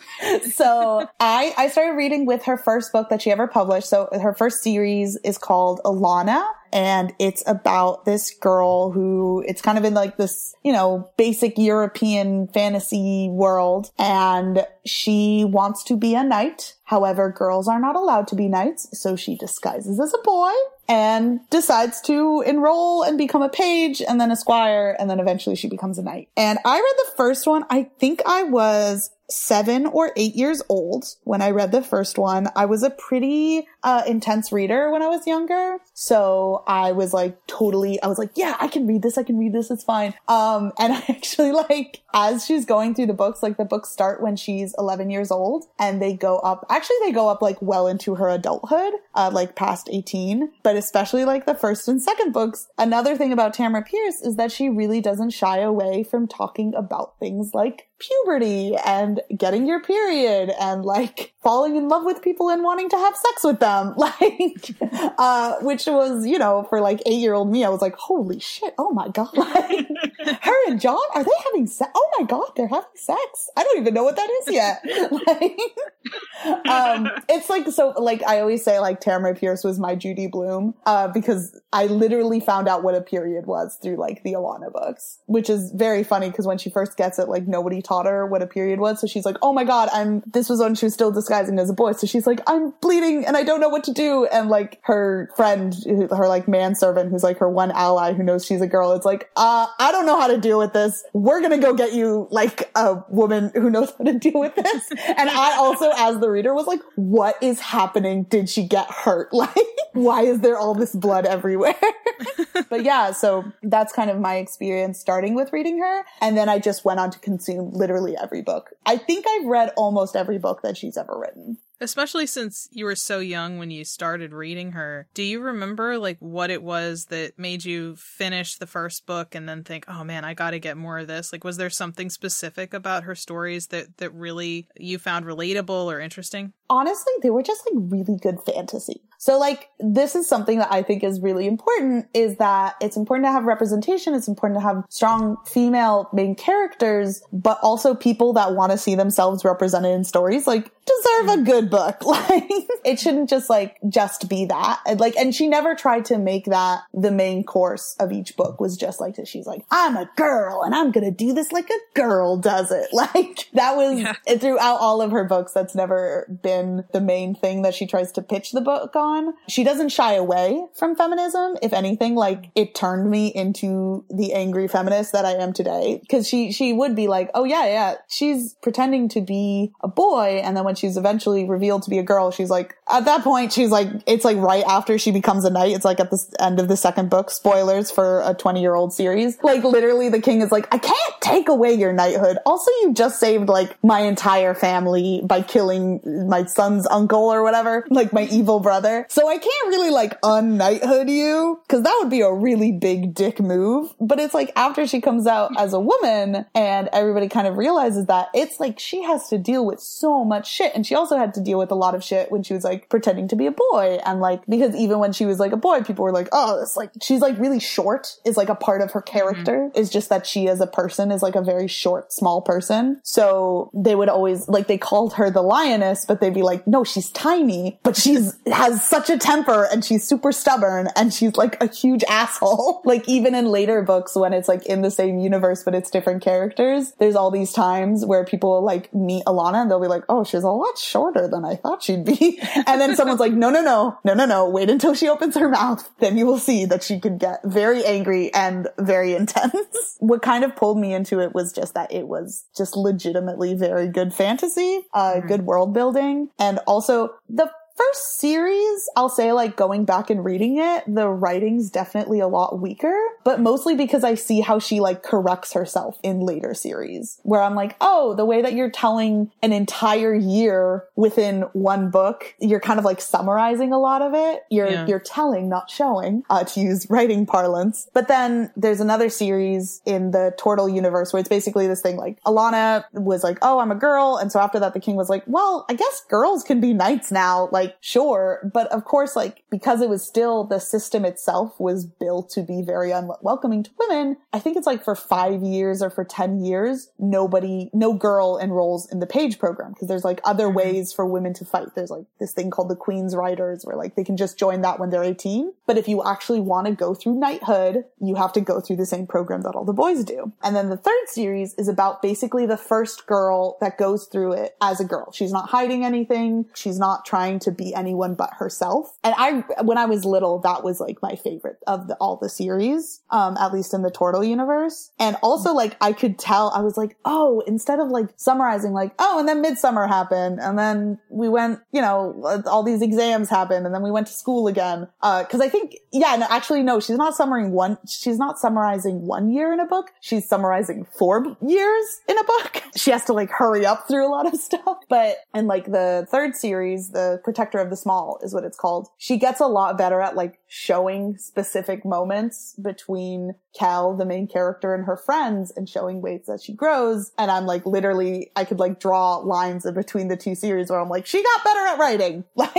so 0.50 1.08
I 1.20 1.54
I 1.56 1.68
started 1.68 1.92
reading 1.92 2.26
with 2.26 2.44
her 2.44 2.56
first 2.56 2.92
book 2.92 3.08
that 3.10 3.22
she 3.22 3.30
ever 3.30 3.46
published. 3.46 3.88
So 3.88 4.08
her 4.12 4.34
first 4.34 4.62
series 4.62 5.18
is 5.24 5.38
called 5.38 5.80
Alanna 5.84 6.44
and 6.72 7.14
it's 7.18 7.42
about 7.46 8.04
this 8.04 8.34
girl 8.34 8.90
who 8.90 9.42
it's 9.46 9.62
kind 9.62 9.78
of 9.78 9.84
in 9.84 9.94
like 9.94 10.16
this, 10.16 10.54
you 10.62 10.72
know, 10.72 11.10
basic 11.16 11.58
European 11.58 12.48
fantasy 12.48 13.28
world 13.30 13.90
and 13.98 14.66
she 14.84 15.44
wants 15.44 15.84
to 15.84 15.96
be 15.96 16.14
a 16.14 16.22
knight. 16.22 16.74
However, 16.84 17.30
girls 17.30 17.66
are 17.66 17.80
not 17.80 17.96
allowed 17.96 18.28
to 18.28 18.36
be 18.36 18.48
knights, 18.48 18.88
so 18.92 19.16
she 19.16 19.36
disguises 19.36 19.98
as 19.98 20.14
a 20.14 20.22
boy 20.22 20.52
and 20.88 21.40
decides 21.50 22.00
to 22.02 22.42
enroll 22.42 23.02
and 23.02 23.18
become 23.18 23.42
a 23.42 23.48
page 23.48 24.00
and 24.00 24.20
then 24.20 24.30
a 24.30 24.36
squire 24.36 24.96
and 24.98 25.10
then 25.10 25.20
eventually 25.20 25.56
she 25.56 25.68
becomes 25.68 25.98
a 25.98 26.02
knight. 26.02 26.28
And 26.36 26.58
I 26.64 26.76
read 26.76 26.82
the 26.82 27.16
first 27.16 27.46
one. 27.46 27.64
I 27.70 27.84
think 27.98 28.22
I 28.26 28.44
was 28.44 29.10
seven 29.28 29.86
or 29.86 30.12
eight 30.16 30.36
years 30.36 30.62
old 30.68 31.04
when 31.24 31.42
I 31.42 31.50
read 31.50 31.72
the 31.72 31.82
first 31.82 32.18
one. 32.18 32.48
I 32.54 32.66
was 32.66 32.82
a 32.82 32.90
pretty 32.90 33.66
uh, 33.82 34.02
intense 34.06 34.52
reader 34.52 34.90
when 34.90 35.02
I 35.02 35.08
was 35.08 35.26
younger. 35.26 35.78
So 35.94 36.62
I 36.66 36.92
was 36.92 37.12
like 37.12 37.36
totally, 37.46 38.00
I 38.02 38.06
was 38.06 38.18
like, 38.18 38.30
yeah, 38.34 38.56
I 38.60 38.68
can 38.68 38.86
read 38.86 39.02
this. 39.02 39.18
I 39.18 39.22
can 39.22 39.38
read 39.38 39.52
this. 39.52 39.70
It's 39.70 39.84
fine. 39.84 40.14
Um, 40.28 40.72
and 40.78 40.92
I 40.92 41.04
actually 41.08 41.52
like, 41.52 42.02
as 42.14 42.44
she's 42.44 42.64
going 42.64 42.94
through 42.94 43.06
the 43.06 43.14
books, 43.14 43.42
like 43.42 43.56
the 43.56 43.64
books 43.64 43.90
start 43.90 44.22
when 44.22 44.36
she's 44.36 44.74
11 44.78 45.10
years 45.10 45.30
old 45.30 45.66
and 45.78 46.00
they 46.00 46.14
go 46.14 46.38
up, 46.38 46.66
actually 46.70 46.96
they 47.04 47.12
go 47.12 47.28
up 47.28 47.42
like 47.42 47.60
well 47.60 47.86
into 47.86 48.14
her 48.14 48.28
adulthood, 48.28 48.94
uh, 49.14 49.30
like 49.32 49.56
past 49.56 49.88
18, 49.90 50.50
but 50.62 50.76
especially 50.76 51.24
like 51.24 51.46
the 51.46 51.54
first 51.54 51.88
and 51.88 52.02
second 52.02 52.32
books. 52.32 52.68
Another 52.78 53.16
thing 53.16 53.32
about 53.32 53.54
Tamora 53.54 53.84
Pierce 53.84 54.20
is 54.22 54.36
that 54.36 54.52
she 54.52 54.68
really 54.68 55.00
doesn't 55.00 55.30
shy 55.30 55.58
away 55.58 56.04
from 56.04 56.26
talking 56.26 56.74
about 56.74 57.18
things 57.18 57.52
like 57.54 57.88
puberty 57.98 58.76
and 58.84 59.15
getting 59.36 59.66
your 59.66 59.80
period 59.82 60.52
and 60.60 60.84
like 60.84 61.32
falling 61.42 61.76
in 61.76 61.88
love 61.88 62.04
with 62.04 62.22
people 62.22 62.48
and 62.48 62.62
wanting 62.62 62.88
to 62.88 62.96
have 62.96 63.16
sex 63.16 63.44
with 63.44 63.60
them. 63.60 63.94
Like 64.06 64.76
uh 65.18 65.56
which 65.62 65.86
was 65.86 66.26
you 66.26 66.38
know 66.38 66.64
for 66.68 66.80
like 66.80 67.00
eight 67.06 67.18
year 67.18 67.34
old 67.34 67.50
me 67.50 67.64
i 67.64 67.68
was 67.68 67.82
like 67.82 67.96
holy 67.96 68.38
shit. 68.38 68.72
Oh 68.78 68.90
my 68.92 69.08
god. 69.08 69.30
Like 69.36 70.42
her 70.42 70.68
and 70.68 70.80
john 70.80 70.98
are 71.14 71.24
they 71.24 71.30
having 71.44 71.66
sex 71.66 71.90
oh 71.94 72.10
my 72.18 72.26
god 72.26 72.50
they're 72.56 72.68
having 72.68 72.88
sex? 72.94 73.50
I 73.56 73.64
don't 73.64 73.78
even 73.78 73.94
know 73.94 74.04
what 74.04 74.16
that 74.16 74.30
is 74.42 74.54
yet. 74.54 74.82
Like 75.26 76.68
um 76.68 77.10
it's 77.28 77.48
like 77.50 77.68
so 77.70 77.88
like 77.98 78.22
i 78.24 78.38
always 78.38 78.62
say 78.62 78.78
like 78.78 79.00
tamora 79.00 79.36
pierce 79.36 79.64
was 79.64 79.78
my 79.78 79.96
judy 79.96 80.28
Blume, 80.28 80.74
uh 80.84 81.08
because 81.08 81.60
i 81.72 81.86
literally 81.86 82.38
found 82.38 82.68
out 82.68 82.84
what 82.84 82.94
a 82.94 83.00
period 83.00 83.46
was 83.46 83.76
through 83.82 83.96
like 83.96 84.22
the 84.22 84.34
Alanna 84.34 84.72
books 84.72 85.18
which 85.26 85.50
is 85.50 85.72
very 85.72 86.04
funny 86.04 86.30
because 86.30 86.46
when 86.46 86.58
she 86.58 86.70
first 86.70 86.96
gets 86.96 87.18
it 87.18 87.28
like 87.28 87.46
nobody 87.48 87.82
taught 87.82 88.06
her 88.06 88.26
what 88.26 88.42
a 88.42 88.46
period 88.46 88.80
was. 88.80 89.00
So 89.00 89.05
she's 89.06 89.24
like, 89.24 89.36
oh 89.42 89.52
my 89.52 89.64
God, 89.64 89.88
I'm, 89.92 90.22
this 90.26 90.48
was 90.48 90.60
when 90.60 90.74
she 90.74 90.86
was 90.86 90.94
still 90.94 91.10
disguising 91.10 91.58
as 91.58 91.70
a 91.70 91.74
boy. 91.74 91.92
So 91.92 92.06
she's 92.06 92.26
like, 92.26 92.40
I'm 92.46 92.72
bleeding 92.80 93.24
and 93.24 93.36
I 93.36 93.42
don't 93.42 93.60
know 93.60 93.68
what 93.68 93.84
to 93.84 93.92
do. 93.92 94.26
And 94.26 94.48
like 94.48 94.78
her 94.82 95.30
friend, 95.36 95.74
her 96.10 96.28
like 96.28 96.48
manservant, 96.48 97.10
who's 97.10 97.22
like 97.22 97.38
her 97.38 97.48
one 97.48 97.70
ally 97.70 98.12
who 98.12 98.22
knows 98.22 98.44
she's 98.44 98.60
a 98.60 98.66
girl, 98.66 98.92
it's 98.92 99.06
like, 99.06 99.30
uh, 99.36 99.66
I 99.78 99.92
don't 99.92 100.06
know 100.06 100.18
how 100.20 100.26
to 100.26 100.38
deal 100.38 100.58
with 100.58 100.72
this. 100.72 101.02
We're 101.12 101.40
to 101.60 101.66
go 101.66 101.74
get 101.74 101.92
you 101.92 102.28
like 102.30 102.70
a 102.74 103.02
woman 103.08 103.50
who 103.54 103.70
knows 103.70 103.92
how 103.96 104.04
to 104.04 104.18
deal 104.18 104.38
with 104.40 104.54
this. 104.54 104.90
and 105.16 105.30
I 105.30 105.56
also, 105.56 105.90
as 105.96 106.18
the 106.18 106.30
reader, 106.30 106.54
was 106.54 106.66
like, 106.66 106.80
what 106.96 107.36
is 107.42 107.60
happening? 107.60 108.24
Did 108.24 108.48
she 108.48 108.66
get 108.66 108.90
hurt? 108.90 109.28
Like, 109.36 109.54
why 109.92 110.22
is 110.22 110.40
there 110.40 110.56
all 110.56 110.74
this 110.74 110.94
blood 110.94 111.26
everywhere? 111.26 111.76
but 112.70 112.84
yeah, 112.84 113.12
so 113.12 113.44
that's 113.62 113.92
kind 113.92 114.10
of 114.10 114.18
my 114.18 114.36
experience 114.36 114.98
starting 114.98 115.34
with 115.34 115.52
reading 115.52 115.78
her. 115.78 116.04
And 116.20 116.36
then 116.36 116.48
I 116.48 116.58
just 116.58 116.84
went 116.84 117.00
on 117.00 117.10
to 117.10 117.18
consume 117.18 117.70
literally 117.72 118.16
every 118.16 118.42
book. 118.42 118.70
I 118.86 118.95
think 118.96 119.26
I've 119.26 119.46
read 119.46 119.72
almost 119.76 120.16
every 120.16 120.38
book 120.38 120.62
that 120.62 120.76
she's 120.76 120.96
ever 120.96 121.18
written. 121.18 121.58
Especially 121.80 122.26
since 122.26 122.68
you 122.70 122.86
were 122.86 122.96
so 122.96 123.18
young 123.18 123.58
when 123.58 123.70
you 123.70 123.84
started 123.84 124.32
reading 124.32 124.72
her. 124.72 125.08
Do 125.12 125.22
you 125.22 125.40
remember 125.40 125.98
like 125.98 126.16
what 126.20 126.50
it 126.50 126.62
was 126.62 127.06
that 127.06 127.38
made 127.38 127.64
you 127.64 127.96
finish 127.96 128.56
the 128.56 128.66
first 128.66 129.04
book 129.04 129.34
and 129.34 129.46
then 129.46 129.62
think, 129.62 129.84
"Oh 129.86 130.02
man, 130.02 130.24
I 130.24 130.32
got 130.32 130.52
to 130.52 130.58
get 130.58 130.78
more 130.78 130.98
of 130.98 131.06
this." 131.06 131.32
Like 131.32 131.44
was 131.44 131.58
there 131.58 131.68
something 131.68 132.08
specific 132.08 132.72
about 132.72 133.04
her 133.04 133.14
stories 133.14 133.66
that 133.68 133.98
that 133.98 134.14
really 134.14 134.68
you 134.76 134.98
found 134.98 135.26
relatable 135.26 135.84
or 135.84 136.00
interesting? 136.00 136.54
Honestly, 136.70 137.12
they 137.22 137.30
were 137.30 137.42
just 137.42 137.66
like 137.66 137.90
really 137.90 138.16
good 138.16 138.38
fantasy. 138.40 139.02
So 139.26 139.40
like 139.40 139.70
this 139.80 140.14
is 140.14 140.28
something 140.28 140.60
that 140.60 140.72
I 140.72 140.84
think 140.84 141.02
is 141.02 141.20
really 141.20 141.48
important 141.48 142.06
is 142.14 142.36
that 142.36 142.76
it's 142.80 142.96
important 142.96 143.26
to 143.26 143.32
have 143.32 143.42
representation, 143.42 144.14
it's 144.14 144.28
important 144.28 144.60
to 144.60 144.64
have 144.64 144.84
strong 144.88 145.36
female 145.44 146.08
main 146.12 146.36
characters, 146.36 147.24
but 147.32 147.58
also 147.60 147.92
people 147.92 148.34
that 148.34 148.54
want 148.54 148.70
to 148.70 148.78
see 148.78 148.94
themselves 148.94 149.44
represented 149.44 149.90
in 149.90 150.04
stories 150.04 150.46
like 150.46 150.70
deserve 150.86 151.40
a 151.40 151.42
mm. 151.42 151.46
good 151.46 151.70
book. 151.70 151.96
Like 152.06 152.48
it 152.84 153.00
shouldn't 153.00 153.28
just 153.28 153.50
like 153.50 153.78
just 153.88 154.28
be 154.28 154.46
that. 154.46 154.80
And, 154.86 155.00
Like 155.00 155.16
and 155.16 155.34
she 155.34 155.48
never 155.48 155.74
tried 155.74 156.04
to 156.06 156.18
make 156.18 156.44
that 156.46 156.82
the 156.94 157.10
main 157.10 157.42
course 157.42 157.96
of 157.98 158.12
each 158.12 158.36
book 158.36 158.60
was 158.60 158.76
just 158.76 159.00
like 159.00 159.16
this. 159.16 159.28
She's 159.28 159.46
like, 159.46 159.64
I'm 159.70 159.96
a 159.96 160.08
girl 160.16 160.62
and 160.62 160.74
I'm 160.74 160.92
going 160.92 161.04
to 161.04 161.10
do 161.10 161.32
this 161.32 161.50
like 161.50 161.68
a 161.68 161.98
girl 161.98 162.36
does 162.36 162.70
it. 162.70 162.90
Like 162.96 163.48
that 163.52 163.76
was 163.76 164.00
yeah. 164.00 164.14
throughout 164.38 164.80
all 164.80 165.02
of 165.02 165.10
her 165.10 165.24
books 165.24 165.52
that's 165.52 165.74
never 165.74 166.26
been 166.42 166.84
the 166.92 167.00
main 167.00 167.34
thing 167.34 167.62
that 167.62 167.74
she 167.74 167.86
tries 167.86 168.12
to 168.12 168.22
pitch 168.22 168.52
the 168.52 168.60
book 168.60 168.94
on 168.96 169.15
She 169.48 169.64
doesn't 169.64 169.90
shy 169.90 170.14
away 170.14 170.64
from 170.74 170.96
feminism. 170.96 171.56
If 171.62 171.72
anything, 171.72 172.14
like 172.14 172.50
it 172.54 172.74
turned 172.74 173.10
me 173.10 173.28
into 173.28 174.04
the 174.10 174.32
angry 174.32 174.68
feminist 174.68 175.12
that 175.12 175.24
I 175.24 175.32
am 175.32 175.52
today. 175.52 176.02
Cause 176.10 176.28
she, 176.28 176.52
she 176.52 176.72
would 176.72 176.94
be 176.94 177.08
like, 177.08 177.30
oh 177.34 177.44
yeah, 177.44 177.66
yeah, 177.66 177.94
she's 178.08 178.54
pretending 178.62 179.08
to 179.10 179.20
be 179.20 179.72
a 179.82 179.88
boy. 179.88 180.40
And 180.44 180.56
then 180.56 180.64
when 180.64 180.74
she's 180.74 180.96
eventually 180.96 181.48
revealed 181.48 181.82
to 181.84 181.90
be 181.90 181.98
a 181.98 182.02
girl, 182.02 182.30
she's 182.30 182.50
like, 182.50 182.74
at 182.90 183.04
that 183.04 183.22
point, 183.22 183.52
she's 183.52 183.70
like, 183.70 183.88
it's 184.06 184.24
like 184.24 184.36
right 184.38 184.64
after 184.64 184.98
she 184.98 185.10
becomes 185.10 185.44
a 185.44 185.50
knight. 185.50 185.72
It's 185.72 185.84
like 185.84 186.00
at 186.00 186.10
the 186.10 186.22
end 186.40 186.60
of 186.60 186.68
the 186.68 186.76
second 186.76 187.10
book, 187.10 187.30
spoilers 187.30 187.90
for 187.90 188.22
a 188.24 188.34
20 188.34 188.60
year 188.60 188.74
old 188.74 188.92
series. 188.92 189.38
Like 189.42 189.64
literally 189.64 190.08
the 190.08 190.20
king 190.20 190.40
is 190.40 190.52
like, 190.52 190.72
I 190.72 190.78
can't 190.78 191.14
take 191.20 191.48
away 191.48 191.72
your 191.72 191.92
knighthood. 191.92 192.38
Also, 192.46 192.70
you 192.82 192.94
just 192.94 193.18
saved 193.18 193.48
like 193.48 193.76
my 193.82 194.00
entire 194.00 194.54
family 194.54 195.20
by 195.24 195.42
killing 195.42 196.00
my 196.28 196.44
son's 196.44 196.86
uncle 196.86 197.24
or 197.24 197.42
whatever, 197.42 197.86
like 197.90 198.12
my 198.12 198.22
evil 198.30 198.60
brother 198.60 198.95
So 199.08 199.28
I 199.28 199.38
can't 199.38 199.68
really 199.68 199.90
like 199.90 200.18
unknighthood 200.22 201.10
you 201.10 201.60
because 201.66 201.82
that 201.82 201.96
would 202.00 202.10
be 202.10 202.20
a 202.20 202.32
really 202.32 202.72
big 202.72 203.14
dick 203.14 203.40
move. 203.40 203.94
But 204.00 204.18
it's 204.18 204.34
like 204.34 204.52
after 204.56 204.86
she 204.86 205.00
comes 205.00 205.26
out 205.26 205.52
as 205.58 205.72
a 205.72 205.80
woman 205.80 206.46
and 206.54 206.88
everybody 206.92 207.28
kind 207.28 207.46
of 207.46 207.56
realizes 207.56 208.06
that 208.06 208.28
it's 208.34 208.60
like 208.60 208.78
she 208.78 209.02
has 209.02 209.28
to 209.28 209.38
deal 209.38 209.66
with 209.66 209.80
so 209.80 210.24
much 210.24 210.50
shit. 210.50 210.72
And 210.74 210.86
she 210.86 210.94
also 210.94 211.16
had 211.16 211.34
to 211.34 211.40
deal 211.40 211.58
with 211.58 211.70
a 211.70 211.74
lot 211.74 211.94
of 211.94 212.02
shit 212.02 212.30
when 212.30 212.42
she 212.42 212.54
was 212.54 212.64
like 212.64 212.88
pretending 212.88 213.28
to 213.28 213.36
be 213.36 213.46
a 213.46 213.52
boy. 213.52 213.98
And 214.04 214.20
like, 214.20 214.44
because 214.46 214.74
even 214.74 214.98
when 214.98 215.12
she 215.12 215.26
was 215.26 215.38
like 215.38 215.52
a 215.52 215.56
boy, 215.56 215.82
people 215.82 216.04
were 216.04 216.12
like, 216.12 216.28
oh, 216.32 216.60
it's 216.62 216.76
like, 216.76 216.90
she's 217.02 217.20
like 217.20 217.38
really 217.38 217.60
short 217.60 218.16
is 218.24 218.36
like 218.36 218.48
a 218.48 218.54
part 218.54 218.80
of 218.80 218.92
her 218.92 219.02
character 219.02 219.68
mm-hmm. 219.68 219.78
is 219.78 219.90
just 219.90 220.08
that 220.08 220.26
she 220.26 220.48
as 220.48 220.60
a 220.60 220.66
person 220.66 221.10
is 221.10 221.22
like 221.22 221.34
a 221.34 221.42
very 221.42 221.68
short, 221.68 222.12
small 222.12 222.40
person. 222.40 223.00
So 223.02 223.70
they 223.74 223.94
would 223.94 224.08
always 224.08 224.48
like, 224.48 224.66
they 224.66 224.78
called 224.78 225.14
her 225.14 225.30
the 225.30 225.42
lioness, 225.42 226.04
but 226.04 226.20
they'd 226.20 226.34
be 226.34 226.42
like, 226.42 226.66
no, 226.66 226.84
she's 226.84 227.10
tiny, 227.10 227.78
but 227.82 227.96
she's 227.96 228.36
has 228.46 228.85
such 228.86 229.10
a 229.10 229.18
temper 229.18 229.66
and 229.70 229.84
she's 229.84 230.06
super 230.06 230.32
stubborn 230.32 230.88
and 230.96 231.12
she's 231.12 231.36
like 231.36 231.60
a 231.62 231.68
huge 231.68 232.04
asshole. 232.04 232.82
like 232.84 233.08
even 233.08 233.34
in 233.34 233.46
later 233.46 233.82
books 233.82 234.14
when 234.14 234.32
it's 234.32 234.48
like 234.48 234.64
in 234.66 234.82
the 234.82 234.90
same 234.90 235.18
universe, 235.18 235.62
but 235.64 235.74
it's 235.74 235.90
different 235.90 236.22
characters, 236.22 236.92
there's 236.98 237.16
all 237.16 237.30
these 237.30 237.52
times 237.52 238.04
where 238.04 238.24
people 238.24 238.62
like 238.62 238.92
meet 238.94 239.24
Alanna 239.24 239.62
and 239.62 239.70
they'll 239.70 239.80
be 239.80 239.88
like, 239.88 240.04
oh, 240.08 240.24
she's 240.24 240.42
a 240.42 240.48
lot 240.48 240.78
shorter 240.78 241.28
than 241.28 241.44
I 241.44 241.56
thought 241.56 241.82
she'd 241.82 242.04
be. 242.04 242.40
and 242.66 242.80
then 242.80 242.96
someone's 242.96 243.20
like, 243.20 243.32
no, 243.32 243.50
no, 243.50 243.62
no, 243.62 243.98
no, 244.04 244.14
no, 244.14 244.24
no, 244.24 244.48
wait 244.48 244.70
until 244.70 244.94
she 244.94 245.08
opens 245.08 245.34
her 245.36 245.48
mouth. 245.48 245.88
Then 245.98 246.16
you 246.16 246.26
will 246.26 246.38
see 246.38 246.64
that 246.66 246.82
she 246.82 247.00
could 247.00 247.18
get 247.18 247.40
very 247.44 247.84
angry 247.84 248.32
and 248.32 248.68
very 248.78 249.14
intense. 249.16 249.96
what 249.98 250.22
kind 250.22 250.44
of 250.44 250.54
pulled 250.56 250.78
me 250.78 250.94
into 250.94 251.20
it 251.20 251.34
was 251.34 251.52
just 251.52 251.74
that 251.74 251.92
it 251.92 252.06
was 252.06 252.44
just 252.56 252.76
legitimately 252.76 253.54
very 253.54 253.88
good 253.88 254.14
fantasy, 254.14 254.82
uh, 254.94 255.14
mm-hmm. 255.14 255.28
good 255.28 255.42
world 255.42 255.74
building. 255.74 256.28
And 256.38 256.58
also 256.66 257.14
the 257.28 257.50
first 257.76 258.18
series, 258.18 258.88
I'll 258.96 259.08
say 259.08 259.32
like 259.32 259.56
going 259.56 259.84
back 259.84 260.10
and 260.10 260.24
reading 260.24 260.58
it, 260.58 260.84
the 260.86 261.08
writing's 261.08 261.70
definitely 261.70 262.20
a 262.20 262.28
lot 262.28 262.60
weaker, 262.60 262.96
but 263.24 263.40
mostly 263.40 263.74
because 263.74 264.04
I 264.04 264.14
see 264.14 264.40
how 264.40 264.58
she 264.58 264.80
like 264.80 265.02
corrects 265.02 265.52
herself 265.52 265.98
in 266.02 266.20
later 266.20 266.54
series 266.54 267.20
where 267.22 267.42
I'm 267.42 267.54
like, 267.54 267.76
oh, 267.80 268.14
the 268.14 268.24
way 268.24 268.42
that 268.42 268.54
you're 268.54 268.70
telling 268.70 269.30
an 269.42 269.52
entire 269.52 270.14
year 270.14 270.84
within 270.96 271.42
one 271.52 271.90
book, 271.90 272.34
you're 272.40 272.60
kind 272.60 272.78
of 272.78 272.84
like 272.84 273.00
summarizing 273.00 273.72
a 273.72 273.78
lot 273.78 274.02
of 274.02 274.14
it. 274.14 274.44
You're, 274.50 274.70
yeah. 274.70 274.86
you're 274.86 275.00
telling, 275.00 275.48
not 275.48 275.70
showing, 275.70 276.24
uh, 276.30 276.44
to 276.44 276.60
use 276.60 276.86
writing 276.90 277.26
parlance. 277.26 277.88
But 277.92 278.08
then 278.08 278.50
there's 278.56 278.80
another 278.80 279.08
series 279.08 279.82
in 279.84 280.12
the 280.12 280.34
Tortall 280.38 280.72
universe 280.74 281.12
where 281.12 281.20
it's 281.20 281.28
basically 281.28 281.66
this 281.66 281.80
thing 281.80 281.96
like 281.96 282.22
Alanna 282.24 282.84
was 282.92 283.22
like, 283.22 283.38
oh, 283.42 283.58
I'm 283.58 283.70
a 283.70 283.76
girl. 283.76 284.16
And 284.16 284.32
so 284.32 284.40
after 284.40 284.58
that, 284.60 284.74
the 284.74 284.80
king 284.80 284.96
was 284.96 285.08
like, 285.08 285.22
well, 285.26 285.66
I 285.68 285.74
guess 285.74 286.04
girls 286.08 286.42
can 286.42 286.60
be 286.60 286.72
knights 286.72 287.10
now. 287.10 287.48
Like, 287.52 287.65
like, 287.66 287.76
sure. 287.80 288.50
But 288.52 288.68
of 288.68 288.84
course, 288.84 289.16
like, 289.16 289.42
because 289.50 289.80
it 289.80 289.88
was 289.88 290.06
still 290.06 290.44
the 290.44 290.58
system 290.58 291.04
itself 291.04 291.58
was 291.58 291.86
built 291.86 292.30
to 292.30 292.42
be 292.42 292.62
very 292.62 292.90
unwelcoming 292.90 293.62
to 293.64 293.70
women, 293.78 294.16
I 294.32 294.38
think 294.38 294.56
it's 294.56 294.66
like 294.66 294.84
for 294.84 294.94
five 294.94 295.42
years 295.42 295.82
or 295.82 295.90
for 295.90 296.04
10 296.04 296.44
years, 296.44 296.90
nobody, 296.98 297.70
no 297.72 297.92
girl 297.92 298.38
enrolls 298.38 298.90
in 298.90 299.00
the 299.00 299.06
page 299.06 299.38
program 299.38 299.72
because 299.72 299.88
there's 299.88 300.04
like 300.04 300.20
other 300.24 300.46
mm-hmm. 300.46 300.56
ways 300.56 300.92
for 300.92 301.06
women 301.06 301.34
to 301.34 301.44
fight. 301.44 301.68
There's 301.74 301.90
like 301.90 302.06
this 302.20 302.32
thing 302.32 302.50
called 302.50 302.68
the 302.68 302.76
Queen's 302.76 303.14
Riders 303.14 303.64
where 303.64 303.76
like 303.76 303.94
they 303.94 304.04
can 304.04 304.16
just 304.16 304.38
join 304.38 304.60
that 304.62 304.78
when 304.78 304.90
they're 304.90 305.04
18. 305.04 305.52
But 305.66 305.78
if 305.78 305.88
you 305.88 306.02
actually 306.04 306.40
want 306.40 306.66
to 306.66 306.72
go 306.72 306.94
through 306.94 307.18
knighthood, 307.18 307.84
you 308.00 308.14
have 308.14 308.32
to 308.34 308.40
go 308.40 308.60
through 308.60 308.76
the 308.76 308.86
same 308.86 309.06
program 309.06 309.42
that 309.42 309.54
all 309.54 309.64
the 309.64 309.72
boys 309.72 310.04
do. 310.04 310.32
And 310.42 310.54
then 310.54 310.68
the 310.68 310.76
third 310.76 311.08
series 311.08 311.54
is 311.54 311.68
about 311.68 312.02
basically 312.02 312.46
the 312.46 312.56
first 312.56 313.06
girl 313.06 313.58
that 313.60 313.78
goes 313.78 314.06
through 314.06 314.32
it 314.32 314.56
as 314.60 314.80
a 314.80 314.84
girl. 314.84 315.12
She's 315.12 315.32
not 315.32 315.50
hiding 315.50 315.84
anything. 315.84 316.46
She's 316.54 316.78
not 316.78 317.04
trying 317.04 317.38
to 317.40 317.50
be 317.56 317.74
anyone 317.74 318.14
but 318.14 318.30
herself. 318.38 318.96
And 319.02 319.14
I, 319.16 319.44
when 319.62 319.78
I 319.78 319.86
was 319.86 320.04
little, 320.04 320.38
that 320.40 320.64
was 320.64 320.80
like 320.80 320.98
my 321.02 321.16
favorite 321.16 321.58
of 321.66 321.88
the, 321.88 321.94
all 321.96 322.16
the 322.16 322.28
series, 322.28 323.00
um, 323.10 323.36
at 323.38 323.52
least 323.52 323.74
in 323.74 323.82
the 323.82 323.90
Tortall 323.90 324.26
universe. 324.26 324.90
And 324.98 325.16
also 325.22 325.52
like 325.52 325.76
I 325.80 325.92
could 325.92 326.18
tell, 326.18 326.50
I 326.50 326.60
was 326.60 326.76
like, 326.76 326.96
oh, 327.04 327.42
instead 327.46 327.80
of 327.80 327.88
like 327.88 328.08
summarizing 328.16 328.72
like, 328.72 328.92
oh, 328.98 329.18
and 329.18 329.28
then 329.28 329.42
midsummer 329.42 329.86
happened 329.86 330.38
and 330.40 330.58
then 330.58 330.98
we 331.08 331.28
went, 331.28 331.60
you 331.72 331.80
know, 331.80 332.42
all 332.46 332.62
these 332.62 332.82
exams 332.82 333.28
happened 333.28 333.66
and 333.66 333.74
then 333.74 333.82
we 333.82 333.90
went 333.90 334.06
to 334.06 334.12
school 334.12 334.48
again. 334.48 334.88
Uh, 335.02 335.24
cause 335.24 335.40
I 335.40 335.48
think, 335.48 335.76
yeah, 335.92 336.16
no, 336.16 336.26
actually, 336.30 336.62
no, 336.62 336.80
she's 336.80 336.96
not 336.96 337.14
summarizing 337.14 337.52
one, 337.52 337.78
she's 337.86 338.18
not 338.18 338.38
summarizing 338.38 339.06
one 339.06 339.30
year 339.30 339.52
in 339.52 339.60
a 339.60 339.66
book. 339.66 339.90
She's 340.00 340.28
summarizing 340.28 340.84
four 340.84 341.36
years 341.46 342.00
in 342.08 342.18
a 342.18 342.24
book. 342.24 342.62
she 342.76 342.90
has 342.90 343.04
to 343.04 343.12
like 343.12 343.30
hurry 343.30 343.66
up 343.66 343.88
through 343.88 344.06
a 344.06 344.10
lot 344.10 344.26
of 344.26 344.38
stuff. 344.40 344.78
But 344.88 345.16
in 345.34 345.46
like 345.46 345.66
the 345.66 346.06
third 346.10 346.36
series, 346.36 346.90
the 346.90 347.20
Protect 347.24 347.45
Protector 347.46 347.64
of 347.64 347.70
the 347.70 347.76
Small 347.76 348.18
is 348.22 348.34
what 348.34 348.44
it's 348.44 348.56
called. 348.56 348.88
She 348.98 349.18
gets 349.18 349.40
a 349.40 349.46
lot 349.46 349.78
better 349.78 350.00
at 350.00 350.16
like 350.16 350.40
showing 350.48 351.16
specific 351.16 351.84
moments 351.84 352.54
between 352.60 353.34
Kel, 353.56 353.96
the 353.96 354.04
main 354.04 354.26
character, 354.26 354.74
and 354.74 354.84
her 354.84 354.96
friends 354.96 355.52
and 355.56 355.68
showing 355.68 356.02
ways 356.02 356.24
that 356.26 356.42
she 356.42 356.52
grows. 356.52 357.12
And 357.18 357.30
I'm 357.30 357.46
like, 357.46 357.64
literally, 357.64 358.30
I 358.34 358.44
could 358.44 358.58
like 358.58 358.80
draw 358.80 359.16
lines 359.18 359.64
in 359.64 359.74
between 359.74 360.08
the 360.08 360.16
two 360.16 360.34
series 360.34 360.70
where 360.70 360.80
I'm 360.80 360.88
like, 360.88 361.06
she 361.06 361.22
got 361.22 361.44
better 361.44 361.66
at 361.66 361.78
writing. 361.78 362.24
Like, 362.34 362.50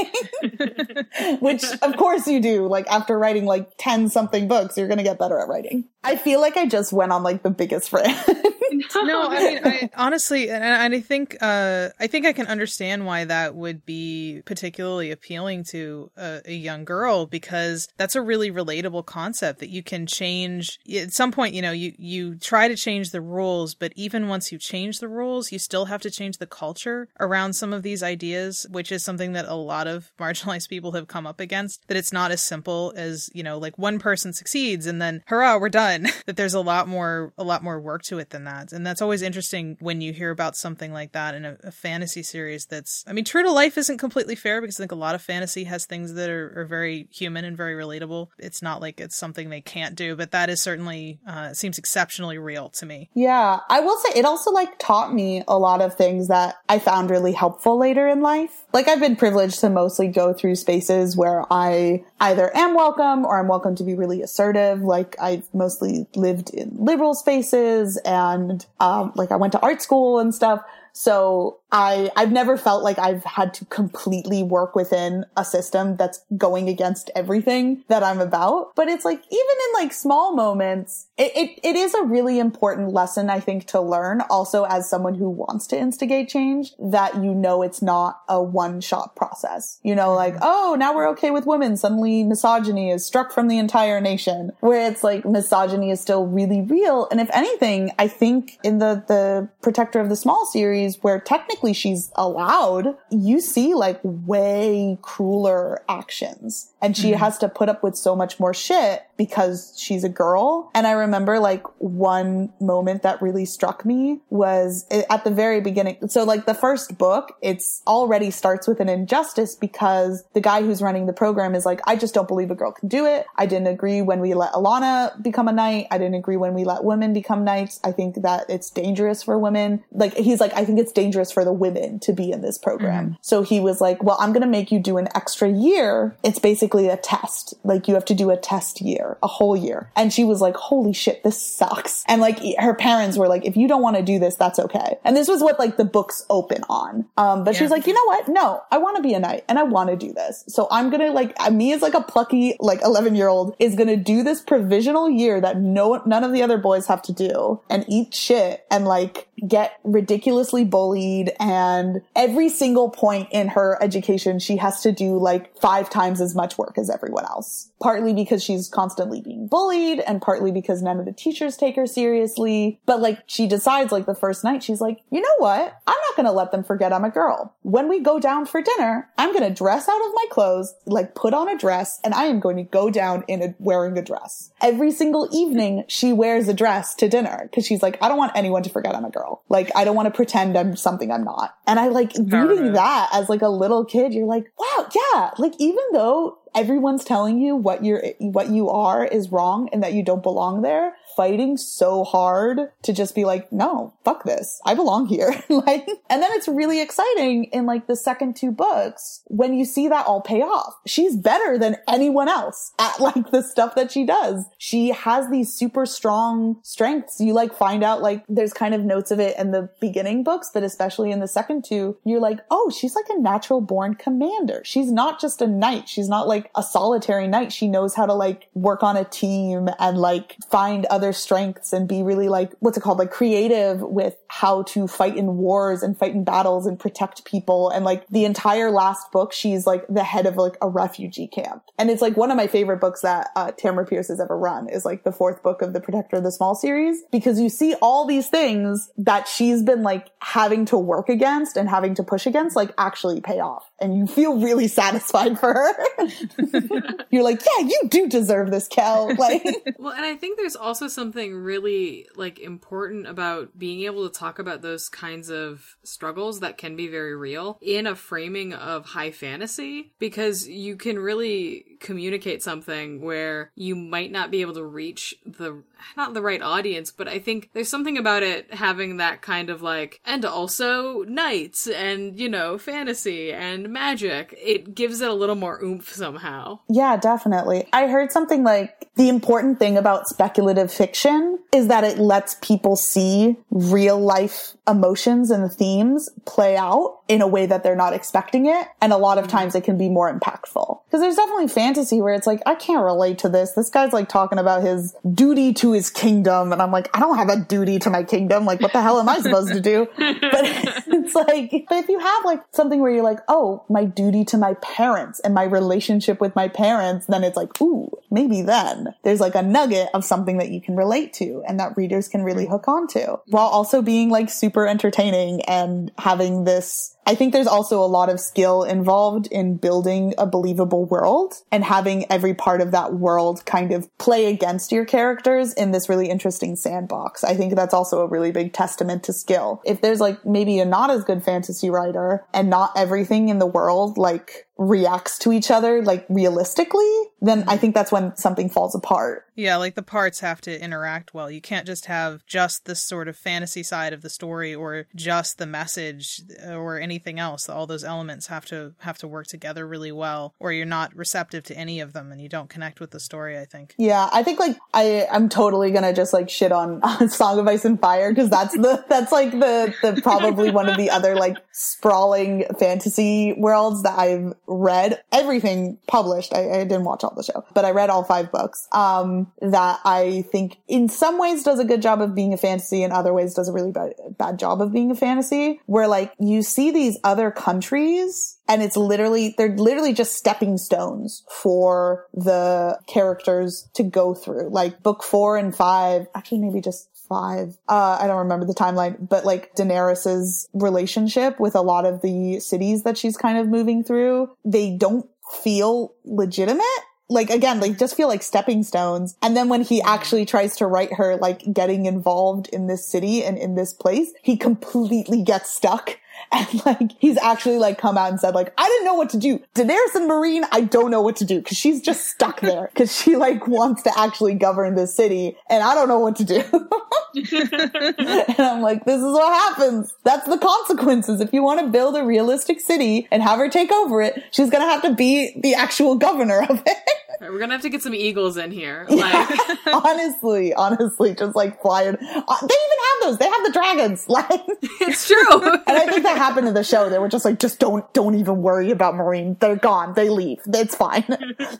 which 1.42 1.64
of 1.82 1.98
course 1.98 2.28
you 2.28 2.42
do. 2.42 2.68
Like 2.68 2.88
after 2.88 3.18
writing 3.18 3.46
like 3.46 3.72
10 3.78 4.10
something 4.10 4.48
books, 4.48 4.78
you're 4.78 4.88
going 4.88 4.98
to 4.98 5.04
get 5.04 5.20
better 5.20 5.40
at 5.40 5.48
writing. 5.48 5.86
I 6.04 6.16
feel 6.16 6.40
like 6.40 6.58
I 6.58 6.66
just 6.66 6.94
went 6.94 7.12
on 7.12 7.24
like 7.24 7.44
the 7.44 7.50
biggest 7.50 7.92
rant. 7.92 8.08
no, 8.96 9.30
I 9.30 9.40
mean, 9.40 9.60
I, 9.64 9.90
honestly, 9.96 10.50
and, 10.50 10.64
and 10.64 10.96
I 10.96 11.00
think, 11.00 11.38
uh, 11.42 11.90
I 12.00 12.08
think 12.08 12.26
I 12.26 12.34
can 12.34 12.48
understand 12.48 13.06
why 13.06 13.26
that 13.26 13.56
would 13.56 13.86
be 13.86 14.42
particularly 14.78 15.10
appealing 15.10 15.64
to 15.64 16.12
a, 16.16 16.42
a 16.46 16.54
young 16.54 16.86
girl 16.86 17.26
because 17.26 17.88
that's 17.98 18.16
a 18.16 18.22
really 18.22 18.52
relatable 18.52 19.04
concept 19.04 19.60
that 19.60 19.70
you 19.70 19.82
can 19.82 20.06
change 20.06 20.78
at 20.96 21.12
some 21.12 21.32
point. 21.32 21.56
You 21.56 21.64
know, 21.64 21.72
you 21.72 21.94
you 21.98 22.36
try 22.36 22.68
to 22.68 22.76
change 22.76 23.10
the 23.10 23.20
rules, 23.20 23.74
but 23.74 23.92
even 23.96 24.28
once 24.28 24.52
you 24.52 24.60
change 24.60 25.00
the 25.00 25.08
rules, 25.08 25.52
you 25.52 25.58
still 25.58 25.86
have 25.86 26.04
to 26.04 26.12
change 26.12 26.38
the 26.38 26.46
culture 26.46 27.08
around 27.20 27.54
some 27.54 27.74
of 27.74 27.82
these 27.82 28.04
ideas, 28.04 28.68
which 28.70 28.92
is 28.92 29.04
something 29.04 29.34
that 29.34 29.46
a 29.46 29.56
lot 29.56 29.88
of 29.88 30.12
marginalized 30.20 30.70
people 30.70 30.92
have 30.92 31.08
come 31.08 31.26
up 31.26 31.40
against. 31.40 31.82
That 31.88 31.98
it's 31.98 32.14
not 32.14 32.30
as 32.30 32.44
simple 32.44 32.94
as 32.96 33.32
you 33.34 33.42
know, 33.42 33.58
like 33.58 33.80
one 33.80 33.98
person 33.98 34.32
succeeds 34.32 34.86
and 34.86 35.02
then 35.02 35.24
hurrah, 35.26 35.58
we're 35.58 35.70
done. 35.70 36.08
that 36.28 36.38
there's 36.38 36.54
a 36.54 36.62
lot 36.62 36.88
more 36.88 37.34
a 37.36 37.44
lot 37.44 37.64
more 37.64 37.80
work 37.80 38.04
to 38.04 38.20
it 38.20 38.30
than 38.30 38.44
that, 38.44 38.72
and 38.72 38.86
that's 38.86 39.02
always 39.02 39.24
interesting 39.24 39.76
when 39.80 40.02
you 40.02 40.14
hear 40.14 40.30
about 40.30 40.56
something 40.56 40.94
like 40.94 41.14
that 41.14 41.34
in 41.34 41.46
a, 41.46 41.58
a 41.64 41.72
fantasy 41.72 42.22
series. 42.22 42.68
That's 42.68 43.04
I 43.08 43.14
mean, 43.14 43.26
true 43.26 43.42
to 43.42 43.52
life 43.52 43.76
isn't 43.76 43.98
completely 43.98 44.36
fair 44.36 44.57
because 44.62 44.80
I 44.80 44.84
think 44.84 44.92
a 44.92 44.96
lot 44.96 45.16
of 45.16 45.22
fantasy 45.22 45.66
has 45.66 45.86
things 45.86 46.14
that 46.14 46.30
are, 46.30 46.62
are 46.62 46.66
very 46.66 47.08
human 47.12 47.46
and 47.46 47.56
very 47.56 47.74
relatable. 47.74 48.28
It's 48.38 48.62
not 48.62 48.82
like 48.82 49.00
it's 49.00 49.16
something 49.16 49.50
they 49.50 49.62
can't 49.62 49.96
do, 49.96 50.16
but 50.16 50.32
that 50.32 50.50
is 50.50 50.62
certainly 50.62 51.20
uh, 51.28 51.54
seems 51.54 51.78
exceptionally 51.78 52.38
real 52.38 52.70
to 52.70 52.86
me. 52.86 53.10
Yeah, 53.14 53.60
I 53.70 53.80
will 53.80 53.98
say 53.98 54.20
it 54.20 54.26
also 54.26 54.52
like 54.52 54.80
taught 54.80 55.14
me 55.14 55.44
a 55.48 55.58
lot 55.58 55.82
of 55.82 55.96
things 55.96 56.28
that 56.28 56.56
I 56.70 56.80
found 56.80 57.10
really 57.10 57.32
helpful 57.32 57.78
later 57.78 58.08
in 58.08 58.22
life. 58.22 58.66
Like 58.74 58.88
I've 58.88 59.00
been 59.00 59.16
privileged 59.16 59.60
to 59.62 59.70
mostly 59.70 60.08
go 60.08 60.34
through 60.34 60.56
spaces 60.56 61.16
where 61.16 61.44
I 61.52 62.04
either 62.20 62.56
am 62.56 62.74
welcome 62.74 63.26
or 63.26 63.40
I'm 63.40 63.48
welcome 63.48 63.76
to 63.76 63.84
be 63.84 63.96
really 63.96 64.22
assertive. 64.22 64.82
Like 64.82 65.16
I've 65.20 65.48
mostly 65.54 66.08
lived 66.16 66.50
in 66.52 66.76
liberal 66.78 67.14
spaces 67.14 67.98
and 68.06 68.66
um, 68.80 69.12
like 69.16 69.32
I 69.32 69.36
went 69.36 69.54
to 69.54 69.60
art 69.60 69.82
school 69.82 70.20
and 70.20 70.34
stuff. 70.34 70.62
So 70.94 71.60
I, 71.72 72.10
I've 72.16 72.32
never 72.32 72.58
felt 72.58 72.84
like 72.84 72.98
I've 72.98 73.24
had 73.24 73.54
to 73.56 73.66
completely 73.66 74.42
work 74.42 74.76
within 74.76 75.26
a 75.36 75.44
system 75.44 75.98
that's 75.98 76.24
going 76.38 76.70
against 76.70 77.10
everything 77.16 77.84
that 77.90 78.04
I'm 78.04 78.20
about. 78.20 78.76
But 78.76 78.88
it's 78.88 79.04
like, 79.04 79.20
even 79.20 79.36
in 79.36 79.84
like 79.84 79.92
small 79.92 80.34
moments, 80.34 81.08
it, 81.18 81.32
it, 81.36 81.60
it 81.64 81.76
is 81.76 81.94
a 81.94 82.04
really 82.04 82.40
important 82.40 82.94
lesson, 82.94 83.30
I 83.30 83.40
think, 83.40 83.68
to 83.68 83.82
learn 83.82 84.22
also 84.30 84.64
as 84.64 84.90
someone 84.90 85.16
who 85.16 85.30
wants 85.30 85.68
to 85.68 85.78
instigate 85.78 86.30
change 86.30 86.72
that 86.80 87.16
you 87.16 87.34
know 87.34 87.64
it's 87.64 87.82
not 87.82 88.22
a 88.30 88.42
one 88.42 88.80
shot 88.80 89.16
process. 89.16 89.80
You 89.84 89.96
know, 89.96 90.14
like, 90.14 90.36
mm-hmm. 90.36 90.44
oh, 90.44 90.76
now 90.80 90.96
we're 90.96 91.10
okay 91.10 91.32
with 91.32 91.46
women. 91.46 91.76
Suddenly 91.76 92.24
misogyny 92.24 92.92
is 92.92 93.06
struck 93.06 93.32
from 93.32 93.50
the 93.50 93.58
entire 93.58 94.00
nation 94.00 94.52
where 94.62 94.90
it's 94.90 95.04
like 95.04 95.26
misogyny 95.26 95.92
is 95.92 96.00
still 96.00 96.26
really 96.26 96.62
real. 96.62 97.08
And 97.12 97.20
if 97.20 97.30
anything, 97.34 97.92
I 98.00 98.08
think 98.08 98.58
in 98.64 98.78
the, 98.78 99.04
the 99.08 99.50
protector 99.62 100.00
of 100.00 100.08
the 100.08 100.16
small 100.16 100.46
series, 100.46 100.98
where 101.02 101.20
technically 101.20 101.57
she's 101.74 102.12
allowed, 102.16 102.96
you 103.10 103.40
see 103.40 103.74
like 103.74 104.00
way 104.04 104.98
crueler 105.02 105.82
actions. 105.90 106.72
And 106.82 106.96
she 106.96 107.12
mm-hmm. 107.12 107.20
has 107.20 107.38
to 107.40 107.50
put 107.50 107.70
up 107.70 107.84
with 107.84 107.96
so 107.96 108.16
much 108.16 108.40
more 108.40 108.54
shit 108.54 109.07
because 109.18 109.74
she's 109.78 110.04
a 110.04 110.10
girl. 110.10 110.72
And 110.74 110.88
I 110.88 110.92
remember 110.92 111.40
like 111.40 111.64
one 111.80 112.54
moment 112.60 113.02
that 113.04 113.22
really 113.22 113.46
struck 113.46 113.86
me 113.86 114.22
was 114.30 114.86
at 114.92 115.24
the 115.24 115.32
very 115.32 115.62
beginning. 115.62 116.08
So 116.08 116.24
like 116.24 116.46
the 116.46 116.54
first 116.54 116.98
book, 116.98 117.36
it's 117.42 117.82
already 117.88 118.32
starts 118.32 118.68
with 118.68 118.80
an 118.80 118.90
injustice 118.90 119.56
because 119.56 120.24
the 120.34 120.42
guy 120.42 120.62
who's 120.62 120.82
running 120.82 121.06
the 121.06 121.14
program 121.14 121.56
is 121.56 121.66
like, 121.66 121.82
I 121.88 121.96
just 121.96 122.14
don't 122.14 122.28
believe 122.28 122.52
a 122.52 122.56
girl 122.56 122.72
can 122.72 122.88
do 122.88 123.06
it. 123.06 123.26
I 123.36 123.46
didn't 123.46 123.68
agree 123.68 124.02
when 124.02 124.20
we 124.20 124.34
let 124.34 124.54
Alanna 124.54 125.22
become 125.22 125.48
a 125.48 125.54
knight. 125.54 125.88
I 125.92 125.98
didn't 125.98 126.16
agree 126.16 126.38
when 126.38 126.54
we 126.54 126.64
let 126.64 126.84
women 126.84 127.14
become 127.14 127.44
knights. 127.44 127.80
I 127.84 127.92
think 127.92 128.22
that 128.22 128.46
it's 128.50 128.70
dangerous 128.70 129.24
for 129.24 129.38
women. 129.38 129.84
Like 129.92 130.16
he's 130.16 130.40
like, 130.40 130.54
I 130.54 130.66
think 130.66 130.80
it's 130.80 130.92
dangerous 130.92 131.32
for 131.32 131.44
the 131.44 131.54
women 131.54 132.00
to 132.02 132.14
be 132.14 132.32
in 132.32 132.42
this 132.42 132.58
program. 132.58 133.06
Mm-hmm. 133.06 133.16
So 133.22 133.42
he 133.42 133.60
was 133.60 133.82
like, 133.82 134.04
well, 134.04 134.18
I'm 134.20 134.32
going 134.34 134.42
to 134.42 134.48
make 134.48 134.72
you 134.72 134.80
do 134.80 134.98
an 134.98 135.08
extra 135.16 135.50
year. 135.50 136.16
It's 136.24 136.40
basically 136.40 136.88
a 136.88 136.98
test. 136.98 137.54
Like 137.64 137.88
you 137.88 137.94
have 137.94 138.06
to 138.06 138.14
do 138.14 138.30
a 138.30 138.38
test 138.38 138.82
year, 138.82 139.07
a 139.24 139.28
whole 139.28 139.56
year. 139.56 139.92
And 139.96 140.12
she 140.12 140.24
was 140.24 140.42
like, 140.42 140.56
holy 140.56 140.94
shit, 140.94 141.24
this 141.24 141.42
sucks. 141.42 142.04
And 142.08 142.22
like 142.22 142.40
her 142.58 142.74
parents 142.74 143.18
were 143.18 143.28
like, 143.28 143.46
if 143.46 143.56
you 143.56 143.68
don't 143.68 143.82
want 143.82 143.98
to 143.98 144.04
do 144.04 144.20
this, 144.20 144.36
that's 144.36 144.60
okay. 144.60 144.98
And 145.04 145.16
this 145.16 145.28
was 145.28 145.42
what 145.42 145.60
like 145.60 145.78
the 145.78 145.86
books 145.86 146.26
open 146.30 146.64
on. 146.70 147.06
Um, 147.18 147.44
but 147.44 147.54
yeah. 147.54 147.60
she's 147.60 147.72
like, 147.72 147.88
you 147.88 147.94
know 147.94 148.06
what? 148.06 148.28
No, 148.28 148.62
I 148.72 148.78
want 148.78 148.98
to 148.98 149.04
be 149.04 149.14
a 149.14 149.20
knight 149.20 149.46
and 149.48 149.58
I 149.58 149.64
want 149.64 149.90
to 149.90 149.96
do 149.96 150.14
this. 150.14 150.44
So 150.48 150.68
I'm 150.72 150.90
going 150.90 151.02
to 151.02 151.12
like, 151.12 151.36
me 151.52 151.74
as 151.74 151.82
like 151.82 151.94
a 151.94 152.02
plucky, 152.02 152.56
like 152.60 152.82
11 152.84 153.16
year 153.16 153.28
old 153.28 153.56
is 153.60 153.76
going 153.76 153.90
to 153.90 153.98
do 153.98 154.24
this 154.24 154.42
provisional 154.42 155.10
year 155.10 155.40
that 155.42 155.58
no, 155.58 156.02
none 156.06 156.24
of 156.24 156.34
the 156.34 156.44
other 156.44 156.58
boys 156.58 156.88
have 156.88 157.02
to 157.04 157.14
do 157.14 157.62
and 157.70 157.86
eat 157.88 158.14
shit 158.14 158.66
and 158.72 158.86
like 158.86 159.28
get 159.48 159.80
ridiculously 159.84 160.64
bullied 160.64 161.32
and 161.40 162.02
every 162.16 162.50
single 162.50 162.90
point 162.90 163.28
in 163.32 163.50
her 163.50 163.78
education, 163.82 164.40
she 164.40 164.58
has 164.58 164.82
to 164.82 164.92
do 164.92 165.18
like 165.18 165.56
five 165.60 165.90
times 165.90 166.22
as 166.22 166.36
much 166.36 166.58
work 166.58 166.78
as 166.78 166.90
everyone 166.90 167.26
else. 167.26 167.70
Partly 167.80 168.14
because 168.14 168.44
she's 168.44 168.70
constantly 168.70 169.22
being 169.22 169.48
bullied 169.48 170.00
and 170.00 170.22
partly 170.22 170.52
because 170.52 170.82
none 170.82 171.00
of 171.00 171.06
the 171.06 171.12
teachers 171.12 171.58
take 171.58 171.76
her 171.76 171.86
seriously. 171.86 172.80
But 172.86 173.02
like 173.02 173.24
she 173.28 173.48
decides 173.48 173.92
like 173.92 174.06
the 174.06 174.16
first 174.16 174.44
night, 174.44 174.64
she's 174.64 174.82
like, 174.82 175.02
you 175.12 175.22
know 175.22 175.36
what? 175.38 175.80
I'm 175.86 175.98
not 176.08 176.16
going 176.16 176.26
to 176.26 176.32
let 176.32 176.52
them 176.52 176.64
forget 176.64 176.92
I'm 176.92 177.06
a 177.06 177.10
girl. 177.10 177.56
When 177.62 177.88
we 177.88 178.00
go 178.00 178.20
down 178.20 178.46
for 178.46 178.62
dinner, 178.62 179.10
I'm 179.18 179.32
going 179.32 179.48
to 179.48 179.54
dress 179.54 179.88
out 179.88 180.06
of 180.06 180.12
my 180.14 180.26
clothes, 180.32 180.74
like 180.86 181.16
put 181.16 181.34
on 181.34 181.50
a 181.50 181.58
dress 181.58 182.00
and 182.04 182.14
I 182.14 182.26
am 182.26 182.40
going 182.40 182.58
to 182.58 182.64
go 182.64 182.90
down 182.90 183.24
in 183.28 183.42
a, 183.42 183.56
wearing 183.60 183.98
a 183.98 184.02
dress. 184.02 184.52
Every 184.62 184.92
single 184.92 185.30
evening 185.32 185.84
she 185.88 186.14
wears 186.14 186.48
a 186.48 186.54
dress 186.54 186.96
to 186.96 187.08
dinner 187.08 187.48
because 187.50 187.66
she's 187.66 187.84
like, 187.84 188.02
I 188.02 188.08
don't 188.08 188.18
want 188.18 188.32
anyone 188.36 188.64
to 188.64 188.70
forget 188.70 188.96
I'm 188.96 189.06
a 189.06 189.12
girl. 189.12 189.44
Like 189.50 189.72
I 189.76 189.84
don't 189.84 189.96
want 189.96 190.08
to 190.08 190.14
pretend 190.14 190.58
I'm 190.58 190.76
something 190.76 191.12
I'm 191.12 191.24
not. 191.24 191.56
And 191.68 191.80
I 191.80 191.88
like 191.90 192.14
reading 192.18 192.74
that 192.74 193.10
as 193.14 193.30
like 193.30 193.42
a 193.42 193.50
little 193.50 193.86
kid, 193.86 194.14
you're 194.14 194.26
like, 194.26 194.52
wow, 194.58 194.90
yeah. 194.96 195.32
Like 195.38 195.54
even 195.60 195.84
though 195.94 196.40
everyone's 196.58 197.04
telling 197.04 197.40
you 197.40 197.56
what 197.56 197.86
you're 197.86 198.04
what 198.18 198.50
you 198.50 198.70
are 198.70 199.06
is 199.06 199.32
wrong 199.32 199.70
and 199.72 199.84
that 199.84 199.94
you 199.94 200.02
don't 200.02 200.24
belong 200.24 200.64
there 200.64 200.98
fighting 201.18 201.58
so 201.58 202.04
hard 202.04 202.60
to 202.84 202.94
just 202.94 203.16
be 203.16 203.26
like 203.26 203.52
no 203.52 203.94
fuck 204.06 204.24
this. 204.24 204.62
I 204.66 204.76
belong 204.76 205.08
here. 205.08 205.34
Like 205.58 205.88
and 206.10 206.22
then 206.22 206.30
it's 206.34 206.48
really 206.48 206.82
exciting 206.82 207.46
in 207.46 207.66
like 207.66 207.88
the 207.88 207.96
second 207.96 208.36
two 208.36 208.52
books 208.52 209.24
when 209.26 209.56
you 209.56 209.66
see 209.66 209.88
that 209.88 210.06
all 210.06 210.22
pay 210.22 210.42
off. 210.42 210.76
She's 210.86 211.16
better 211.16 211.58
than 211.58 211.78
anyone 211.88 212.30
else 212.30 212.74
at 212.78 213.00
like 213.00 213.32
the 213.32 213.42
stuff 213.42 213.74
that 213.74 213.92
she 213.92 214.06
does. 214.06 214.46
She 214.60 214.90
has 214.90 215.30
these 215.32 215.52
super 215.52 215.88
strong 215.88 216.60
strengths. 216.64 217.20
You 217.20 217.34
like 217.34 217.56
find 217.56 217.84
out 217.84 218.04
like 218.04 218.24
there's 218.30 218.54
kind 218.54 218.76
of 218.76 218.82
notes 218.82 219.10
of 219.10 219.20
it 219.20 219.38
in 219.40 219.52
the 219.52 219.70
beginning 219.82 220.24
books 220.24 220.52
but 220.54 220.62
especially 220.62 221.12
in 221.12 221.22
the 221.22 221.28
second 221.28 221.66
two 221.66 221.98
you're 222.04 222.22
like 222.22 222.40
oh 222.52 222.70
she's 222.70 222.96
like 222.96 223.10
a 223.10 223.20
natural 223.20 223.60
born 223.60 223.96
commander. 223.96 224.62
She's 224.64 224.92
not 224.92 225.20
just 225.20 225.42
a 225.42 225.48
knight. 225.48 225.90
She's 225.90 226.10
not 226.10 226.28
like 226.28 226.52
a 226.56 226.62
solitary 226.62 227.28
knight. 227.28 227.52
She 227.52 227.68
knows 227.68 227.96
how 227.96 228.06
to 228.06 228.14
like 228.14 228.50
work 228.54 228.84
on 228.84 228.96
a 228.96 229.06
team 229.06 229.70
and 229.80 229.98
like 229.98 230.38
find 230.52 230.86
other 230.86 231.07
strengths 231.14 231.74
and 231.74 231.88
be 231.88 232.04
really 232.04 232.30
like, 232.30 232.54
what's 232.60 232.78
it 232.78 232.82
called? 232.82 233.00
Like 233.00 233.12
creative 233.12 233.82
with 233.82 234.16
how 234.28 234.64
to 234.64 234.88
fight 234.88 235.18
in 235.18 235.38
wars 235.38 235.84
and 235.84 235.98
fight 235.98 236.14
in 236.14 236.24
battles 236.24 236.66
and 236.66 236.80
protect 236.80 237.26
people. 237.26 237.70
And 237.70 237.86
like 237.86 238.08
the 238.08 238.26
entire 238.26 238.72
last 238.72 239.12
book, 239.12 239.34
she's 239.34 239.66
like 239.66 239.86
the 239.88 240.04
head 240.04 240.26
of 240.26 240.36
like 240.36 240.58
a 240.62 240.70
refugee 240.70 241.28
camp. 241.28 241.64
And 241.78 241.90
it's 241.90 242.02
like 242.02 242.18
one 242.18 242.32
of 242.32 242.38
my 242.38 242.48
favorite 242.48 242.80
books 242.80 243.02
that 243.02 243.30
uh, 243.36 243.52
Tamora 243.52 243.88
Pierce 243.88 244.08
has 244.10 244.20
ever 244.20 244.38
run 244.38 244.70
is 244.70 244.86
like 244.86 245.04
the 245.04 245.12
fourth 245.12 245.44
book 245.44 245.62
of 245.62 245.74
the 245.74 245.80
Protector 245.80 246.18
of 246.18 246.24
the 246.24 246.32
Small 246.32 246.56
series 246.56 247.02
because 247.12 247.40
you 247.40 247.50
see 247.50 247.76
all 247.82 248.06
these 248.06 248.30
things 248.30 248.92
that 248.98 249.28
she's 249.28 249.64
been 249.64 249.84
like 249.84 250.10
having 250.22 250.66
to 250.66 250.78
work 250.78 251.10
against 251.10 251.58
and 251.58 251.70
having 251.70 251.96
to 251.96 252.04
push 252.04 252.26
against 252.26 252.56
like 252.56 252.72
actually 252.78 253.22
pay 253.22 253.40
off. 253.40 253.70
And 253.80 253.98
you 253.98 254.08
feel 254.08 254.40
really 254.40 254.68
satisfied 254.78 255.40
for 255.40 255.54
her. 255.54 255.74
You're 257.12 257.24
like, 257.24 257.42
yeah, 257.42 257.66
you 257.66 257.82
do 257.88 258.08
deserve 258.08 258.52
this, 258.52 258.68
Kel. 258.68 259.08
Like, 259.18 259.44
well, 259.78 259.94
and 259.94 260.06
I 260.06 260.16
think 260.16 260.38
there's 260.38 260.56
also 260.56 260.88
something 260.98 261.36
really 261.36 262.08
like 262.16 262.40
important 262.40 263.06
about 263.06 263.56
being 263.56 263.84
able 263.84 264.10
to 264.10 264.20
talk 264.20 264.40
about 264.40 264.64
those 264.64 264.90
kinds 264.90 265.30
of 265.30 265.78
struggles 265.84 266.40
that 266.40 266.58
can 266.58 266.76
be 266.76 266.88
very 266.88 267.16
real 267.16 267.60
in 267.62 267.86
a 267.86 267.96
framing 267.96 268.52
of 268.52 268.84
high 268.84 269.12
fantasy 269.12 269.94
because 270.00 270.50
you 270.50 270.76
can 270.76 270.98
really 270.98 271.78
communicate 271.80 272.42
something 272.42 273.00
where 273.00 273.52
you 273.54 273.76
might 273.76 274.12
not 274.12 274.32
be 274.32 274.42
able 274.42 274.56
to 274.56 274.66
reach 274.66 275.14
the 275.24 275.62
not 275.96 276.14
the 276.14 276.22
right 276.22 276.42
audience, 276.42 276.92
but 276.92 277.08
I 277.08 277.20
think 277.20 277.50
there's 277.54 277.70
something 277.70 277.98
about 277.98 278.24
it 278.24 278.54
having 278.54 278.98
that 278.98 279.22
kind 279.22 279.50
of 279.50 279.62
like 279.62 280.02
and 280.06 280.24
also 280.26 281.04
knights 281.04 281.68
and 281.68 282.20
you 282.20 282.30
know 282.30 282.58
fantasy 282.58 283.32
and 283.32 283.70
magic. 283.70 284.34
It 284.38 284.76
gives 284.76 285.02
it 285.02 285.10
a 285.10 285.14
little 285.14 285.36
more 285.36 285.62
oomph 285.64 285.94
somehow. 285.94 286.60
Yeah, 286.70 286.98
definitely. 286.98 287.68
I 287.74 287.88
heard 287.88 288.12
something 288.12 288.44
like 288.44 288.88
the 288.96 289.10
important 289.10 289.60
thing 289.60 289.78
about 289.78 290.08
speculative 290.08 290.72
fiction 290.72 291.40
is 291.54 291.68
that 291.68 291.84
it 291.84 292.00
lets 292.00 292.36
people 292.36 292.76
see 292.76 293.36
real 293.52 294.00
life 294.00 294.54
emotions 294.68 295.32
and 295.32 295.52
themes 295.52 296.10
play 296.26 296.58
out 296.58 296.97
in 297.08 297.22
a 297.22 297.28
way 297.28 297.46
that 297.46 297.64
they're 297.64 297.76
not 297.76 297.94
expecting 297.94 298.46
it. 298.46 298.68
And 298.82 298.94
a 298.94 298.98
lot 298.98 299.18
of 299.18 299.26
mm-hmm. 299.26 299.38
times 299.38 299.56
it 299.56 299.64
can 299.64 299.78
be 299.78 299.90
more 299.90 300.12
impactful. 300.12 300.82
Because 300.86 301.02
there's 301.02 301.16
definitely 301.16 301.48
fantasy 301.48 302.02
where 302.02 302.14
it's 302.14 302.28
like, 302.28 302.42
I 302.46 302.56
can't 302.56 302.84
relate 302.84 303.20
to 303.20 303.30
this. 303.30 303.52
This 303.52 303.70
guy's 303.70 303.94
like 303.94 304.10
talking 304.10 304.40
about 304.40 304.64
his 304.64 304.96
duty 305.14 305.54
to 305.56 305.72
his 305.72 305.90
kingdom. 305.90 306.52
And 306.52 306.62
I'm 306.62 306.72
like, 306.72 306.90
I 306.96 307.00
don't 307.00 307.18
have 307.18 307.30
a 307.30 307.40
duty 307.40 307.80
to 307.80 307.90
my 307.90 308.04
kingdom. 308.04 308.46
Like, 308.46 308.62
what 308.62 308.74
the 308.74 308.82
hell 308.82 309.00
am 309.00 309.10
I 309.10 309.20
supposed 309.20 309.54
to 309.54 309.62
do? 309.62 309.88
But 309.98 310.44
it's 310.88 311.16
like, 311.16 311.66
but 311.70 311.78
if 311.78 311.90
you 311.90 312.00
have 312.00 312.26
like 312.26 312.42
something 312.52 312.82
where 312.82 312.92
you're 312.92 313.04
like, 313.04 313.20
oh, 313.28 313.64
my 313.70 313.86
duty 313.86 314.26
to 314.26 314.38
my 314.38 314.56
parents 314.56 315.20
and 315.20 315.34
my 315.34 315.44
relationship 315.44 316.20
with 316.20 316.36
my 316.36 316.48
parents, 316.48 317.06
then 317.06 317.24
it's 317.24 317.38
like, 317.38 317.60
ooh, 317.62 317.90
maybe 318.12 318.42
then 318.42 318.94
there's 319.04 319.20
like 319.20 319.36
a 319.36 319.42
nugget 319.42 319.90
of 319.94 320.04
something 320.04 320.38
that 320.38 320.50
you 320.50 320.62
can 320.62 320.76
relate 320.76 321.14
to 321.14 321.44
and 321.48 321.60
that 321.60 321.76
readers 321.78 322.08
can 322.08 322.24
really 322.24 322.46
hook 322.46 322.68
onto 322.68 323.18
while 323.28 323.48
also 323.48 323.82
being 323.82 324.10
like 324.10 324.30
super 324.30 324.68
entertaining 324.68 325.42
and 325.42 325.92
having 325.98 326.44
this 326.44 326.97
I 327.08 327.16
think 327.16 327.32
there's 327.32 327.48
also 327.48 327.82
a 327.82 327.88
lot 327.88 328.10
of 328.10 328.20
skill 328.20 328.64
involved 328.64 329.28
in 329.32 329.56
building 329.56 330.14
a 330.18 330.28
believable 330.28 330.84
world 330.84 331.36
and 331.54 331.64
having 331.64 332.06
every 332.12 332.34
part 332.34 332.60
of 332.60 332.72
that 332.72 332.96
world 332.96 333.46
kind 333.46 333.72
of 333.72 333.88
play 333.98 334.26
against 334.26 334.74
your 334.74 334.84
characters 334.84 335.54
in 335.54 335.72
this 335.72 335.88
really 335.88 336.10
interesting 336.10 336.58
sandbox. 336.58 337.24
I 337.24 337.34
think 337.34 337.56
that's 337.56 337.74
also 337.74 338.02
a 338.02 338.08
really 338.08 338.34
big 338.34 338.52
testament 338.52 339.04
to 339.04 339.14
skill. 339.14 339.62
If 339.64 339.80
there's 339.80 340.02
like 340.02 340.26
maybe 340.26 340.60
a 340.60 340.66
not 340.66 340.90
as 340.90 341.06
good 341.06 341.24
fantasy 341.24 341.70
writer 341.70 342.26
and 342.34 342.50
not 342.50 342.74
everything 342.76 343.30
in 343.30 343.40
the 343.40 343.46
world 343.46 343.98
like 343.98 344.47
reacts 344.58 345.18
to 345.20 345.32
each 345.32 345.50
other 345.50 345.82
like 345.84 346.06
realistically, 346.10 346.92
then 347.22 347.44
I 347.48 347.58
think 347.58 347.74
that's 347.74 347.92
when 347.92 348.16
something 348.16 348.50
falls 348.50 348.76
apart. 348.76 349.24
Yeah, 349.36 349.58
like 349.58 349.76
the 349.76 349.84
parts 349.84 350.20
have 350.22 350.42
to 350.42 350.64
interact 350.64 351.14
well. 351.14 351.30
You 351.30 351.42
can't 351.42 351.68
just 351.68 351.86
have 351.86 352.26
just 352.26 352.66
this 352.66 352.82
sort 352.82 353.08
of 353.08 353.16
fantasy 353.16 353.62
side 353.62 353.94
of 353.94 354.02
the 354.02 354.10
story 354.10 354.56
or 354.56 354.88
just 354.96 355.38
the 355.38 355.46
message 355.46 356.22
uh, 356.46 356.56
or 356.56 356.80
anything 356.80 357.20
else. 357.20 357.48
All 357.48 357.68
those 357.68 357.84
elements 357.84 358.28
have 358.28 358.46
to 358.48 358.74
have 358.80 358.98
to 359.00 359.08
work 359.08 359.28
together 359.28 359.68
really 359.68 359.92
well 359.92 360.34
or 360.40 360.52
you're 360.52 360.66
not 360.66 360.96
receptive 360.96 361.44
to 361.46 361.58
any 361.58 361.80
of 361.80 361.94
them 361.94 362.12
and 362.12 362.20
you 362.20 362.30
don't 362.30 362.50
connect 362.50 362.80
with 362.80 362.92
the 362.92 363.00
story, 363.00 363.38
I 363.38 363.46
think. 363.46 363.76
Yeah, 363.78 364.10
I 364.12 364.24
think 364.24 364.40
like 364.40 364.58
I 364.74 365.08
I'm 365.12 365.30
totally 365.30 365.72
to 365.72 365.94
just 365.94 366.14
like 366.14 366.30
shit 366.30 366.52
on 366.84 367.10
Song 367.10 367.40
of 367.40 367.48
Ice 367.48 367.66
and 367.66 367.80
Fire 367.80 368.12
because 368.12 368.30
that's 368.30 368.54
the 368.54 368.84
that's 368.90 369.12
like 369.12 369.32
the 369.32 369.74
the 369.82 370.02
probably 370.02 370.50
one 370.50 370.70
of 370.70 370.78
the 370.78 370.90
other 370.90 371.16
like 371.16 371.38
sprawling 371.52 372.46
fantasy 372.60 373.34
worlds 373.38 373.84
that 373.84 373.98
I've 373.98 374.34
read 374.48 375.02
everything 375.12 375.78
published. 375.88 376.34
I, 376.34 376.50
I, 376.50 376.64
didn't 376.64 376.86
watch 376.86 377.04
all 377.04 377.14
the 377.16 377.24
show, 377.24 377.44
but 377.54 377.66
I 377.66 377.72
read 377.72 377.90
all 377.90 378.04
five 378.04 378.32
books. 378.32 378.68
Um, 378.72 379.32
that 379.42 379.80
I 379.84 380.26
think 380.32 380.58
in 380.68 380.90
some 380.90 381.20
ways 381.20 381.44
does 381.44 381.60
a 381.60 381.66
good 381.66 381.82
job 381.82 382.02
of 382.02 382.16
being 382.16 382.34
a 382.34 382.38
fantasy, 382.38 382.84
in 382.84 382.92
other 382.92 383.14
ways 383.14 383.34
does 383.34 383.50
a 383.50 383.54
really 383.54 383.72
bad, 383.72 383.94
bad 384.18 384.40
job 384.40 384.62
of 384.62 384.72
being 384.72 384.92
a 384.92 384.96
fantasy. 384.96 385.60
Where 385.66 385.88
like 385.88 386.14
you 386.20 386.42
see 386.42 386.72
these 386.72 386.98
other 387.04 387.32
countries 387.32 388.38
and 388.48 388.64
it's 388.64 388.78
literally 388.78 389.36
they're 389.38 389.56
literally 389.56 389.94
just 389.94 390.16
stepping 390.16 390.58
stones 390.58 391.24
for 391.30 392.08
the 392.14 392.80
characters 392.88 393.70
to 393.74 393.84
go 393.84 394.14
through 394.14 394.50
like 394.50 394.82
book 394.84 395.04
four 395.04 395.38
and 395.38 395.56
five 395.56 396.08
actually 396.16 396.40
maybe 396.40 396.62
just 396.62 396.90
five. 397.08 397.58
Uh, 397.68 397.98
I 398.00 398.08
don't 398.08 398.20
remember 398.20 398.46
the 398.46 398.54
timeline, 398.54 399.08
but 399.08 399.26
like 399.26 399.56
Daenerys's 399.56 400.48
relationship 400.54 401.40
with 401.40 401.56
a 401.56 401.62
lot 401.62 401.86
of 401.86 402.02
the 402.02 402.40
cities 402.40 402.84
that 402.84 402.98
she's 402.98 403.18
kind 403.18 403.38
of 403.38 403.48
moving 403.48 403.84
through, 403.84 404.30
they 404.46 404.76
don't 404.76 405.10
feel 405.44 405.94
legitimate 406.06 406.64
like 407.10 407.30
again, 407.30 407.60
like 407.60 407.78
just 407.78 407.96
feel 407.96 408.08
like 408.08 408.22
stepping 408.22 408.64
stones. 408.64 409.16
And 409.22 409.36
then 409.36 409.50
when 409.50 409.62
he 409.62 409.82
actually 409.82 410.26
tries 410.26 410.58
to 410.58 410.68
write 410.68 410.94
her 410.94 411.16
like 411.16 411.42
getting 411.54 411.86
involved 411.86 412.50
in 412.50 412.68
this 412.68 412.86
city 412.86 413.24
and 413.24 413.38
in 413.38 413.56
this 413.56 413.74
place, 413.74 414.12
he 414.22 414.36
completely 414.38 415.24
gets 415.24 415.50
stuck. 415.50 415.98
And 416.32 416.66
like, 416.66 416.92
he's 417.00 417.18
actually 417.18 417.58
like 417.58 417.78
come 417.78 417.98
out 417.98 418.10
and 418.10 418.20
said 418.20 418.36
like, 418.36 418.54
I 418.58 418.68
didn't 418.68 418.86
know 418.86 418.96
what 418.96 419.10
to 419.12 419.18
do. 419.18 419.40
Daenerys 419.56 419.96
and 419.96 420.10
Meereen, 420.10 420.44
I 420.52 420.62
don't 420.62 420.92
know 420.92 421.02
what 421.02 421.16
to 421.18 421.26
do 421.26 421.40
because 421.40 421.58
she's 421.58 421.82
just 421.82 422.08
stuck 422.08 422.42
there 422.42 422.70
because 422.74 422.96
she 422.96 423.16
like 423.16 423.48
wants 423.48 423.84
to 423.84 423.98
actually 423.98 424.34
govern 424.34 424.76
this 424.76 424.94
city 424.94 425.38
and 425.50 425.64
I 425.64 425.74
don't 425.74 425.88
know 425.88 426.00
what 426.00 426.18
to 426.18 426.26
do. 426.26 426.44
and 427.16 428.40
I'm 428.40 428.62
like, 428.62 428.84
this 428.84 428.98
is 428.98 429.14
what 429.14 429.34
happens. 429.34 429.94
That's 430.04 430.28
the 430.28 430.38
consequences. 430.38 431.22
If 431.22 431.32
you 431.32 431.44
want 431.44 431.62
to 431.62 431.68
build 431.68 431.96
a 431.96 432.04
realistic 432.04 432.60
city 432.60 433.08
and 433.10 433.24
have 433.24 433.40
her 433.40 433.50
take 433.50 433.72
over 433.72 434.02
it, 434.02 434.22
she's 434.32 434.50
going 434.50 434.64
to 434.64 434.70
have 434.70 434.82
to 434.82 434.94
be 434.94 435.40
the 435.42 435.56
actual 435.56 435.96
governor 435.96 436.42
of 436.50 436.62
it. 436.66 436.78
We're 437.20 437.40
gonna 437.40 437.54
have 437.54 437.62
to 437.64 437.70
get 437.70 437.82
some 437.82 437.94
eagles 437.96 438.38
in 438.38 438.52
here. 438.52 438.86
Like, 438.90 439.30
honestly, 439.68 440.54
honestly, 440.54 441.16
just 441.16 441.36
like 441.36 441.62
flying. 441.62 441.96
Uh, 441.96 441.98
they 442.00 442.12
even 442.12 442.22
have 442.22 443.02
those. 443.02 443.18
They 443.18 443.26
have 443.30 443.44
the 443.46 443.52
dragons. 443.54 444.06
Like, 444.18 444.42
it's 444.82 445.08
true. 445.08 445.44
and 445.44 445.62
I 445.68 445.86
think 445.86 446.04
that 446.04 446.18
happened 446.18 446.48
in 446.48 446.56
the 446.56 446.64
show. 446.64 446.90
They 446.90 446.98
were 446.98 447.08
just 447.08 447.24
like, 447.24 447.38
just 447.40 447.60
don't, 447.60 447.92
don't 447.94 448.16
even 448.16 448.42
worry 448.42 448.72
about 448.72 448.96
Meereen. 448.96 449.40
They're 449.40 449.56
gone. 449.56 449.94
They 449.94 450.10
leave. 450.10 450.40
It's 450.48 450.76
fine. 450.76 451.06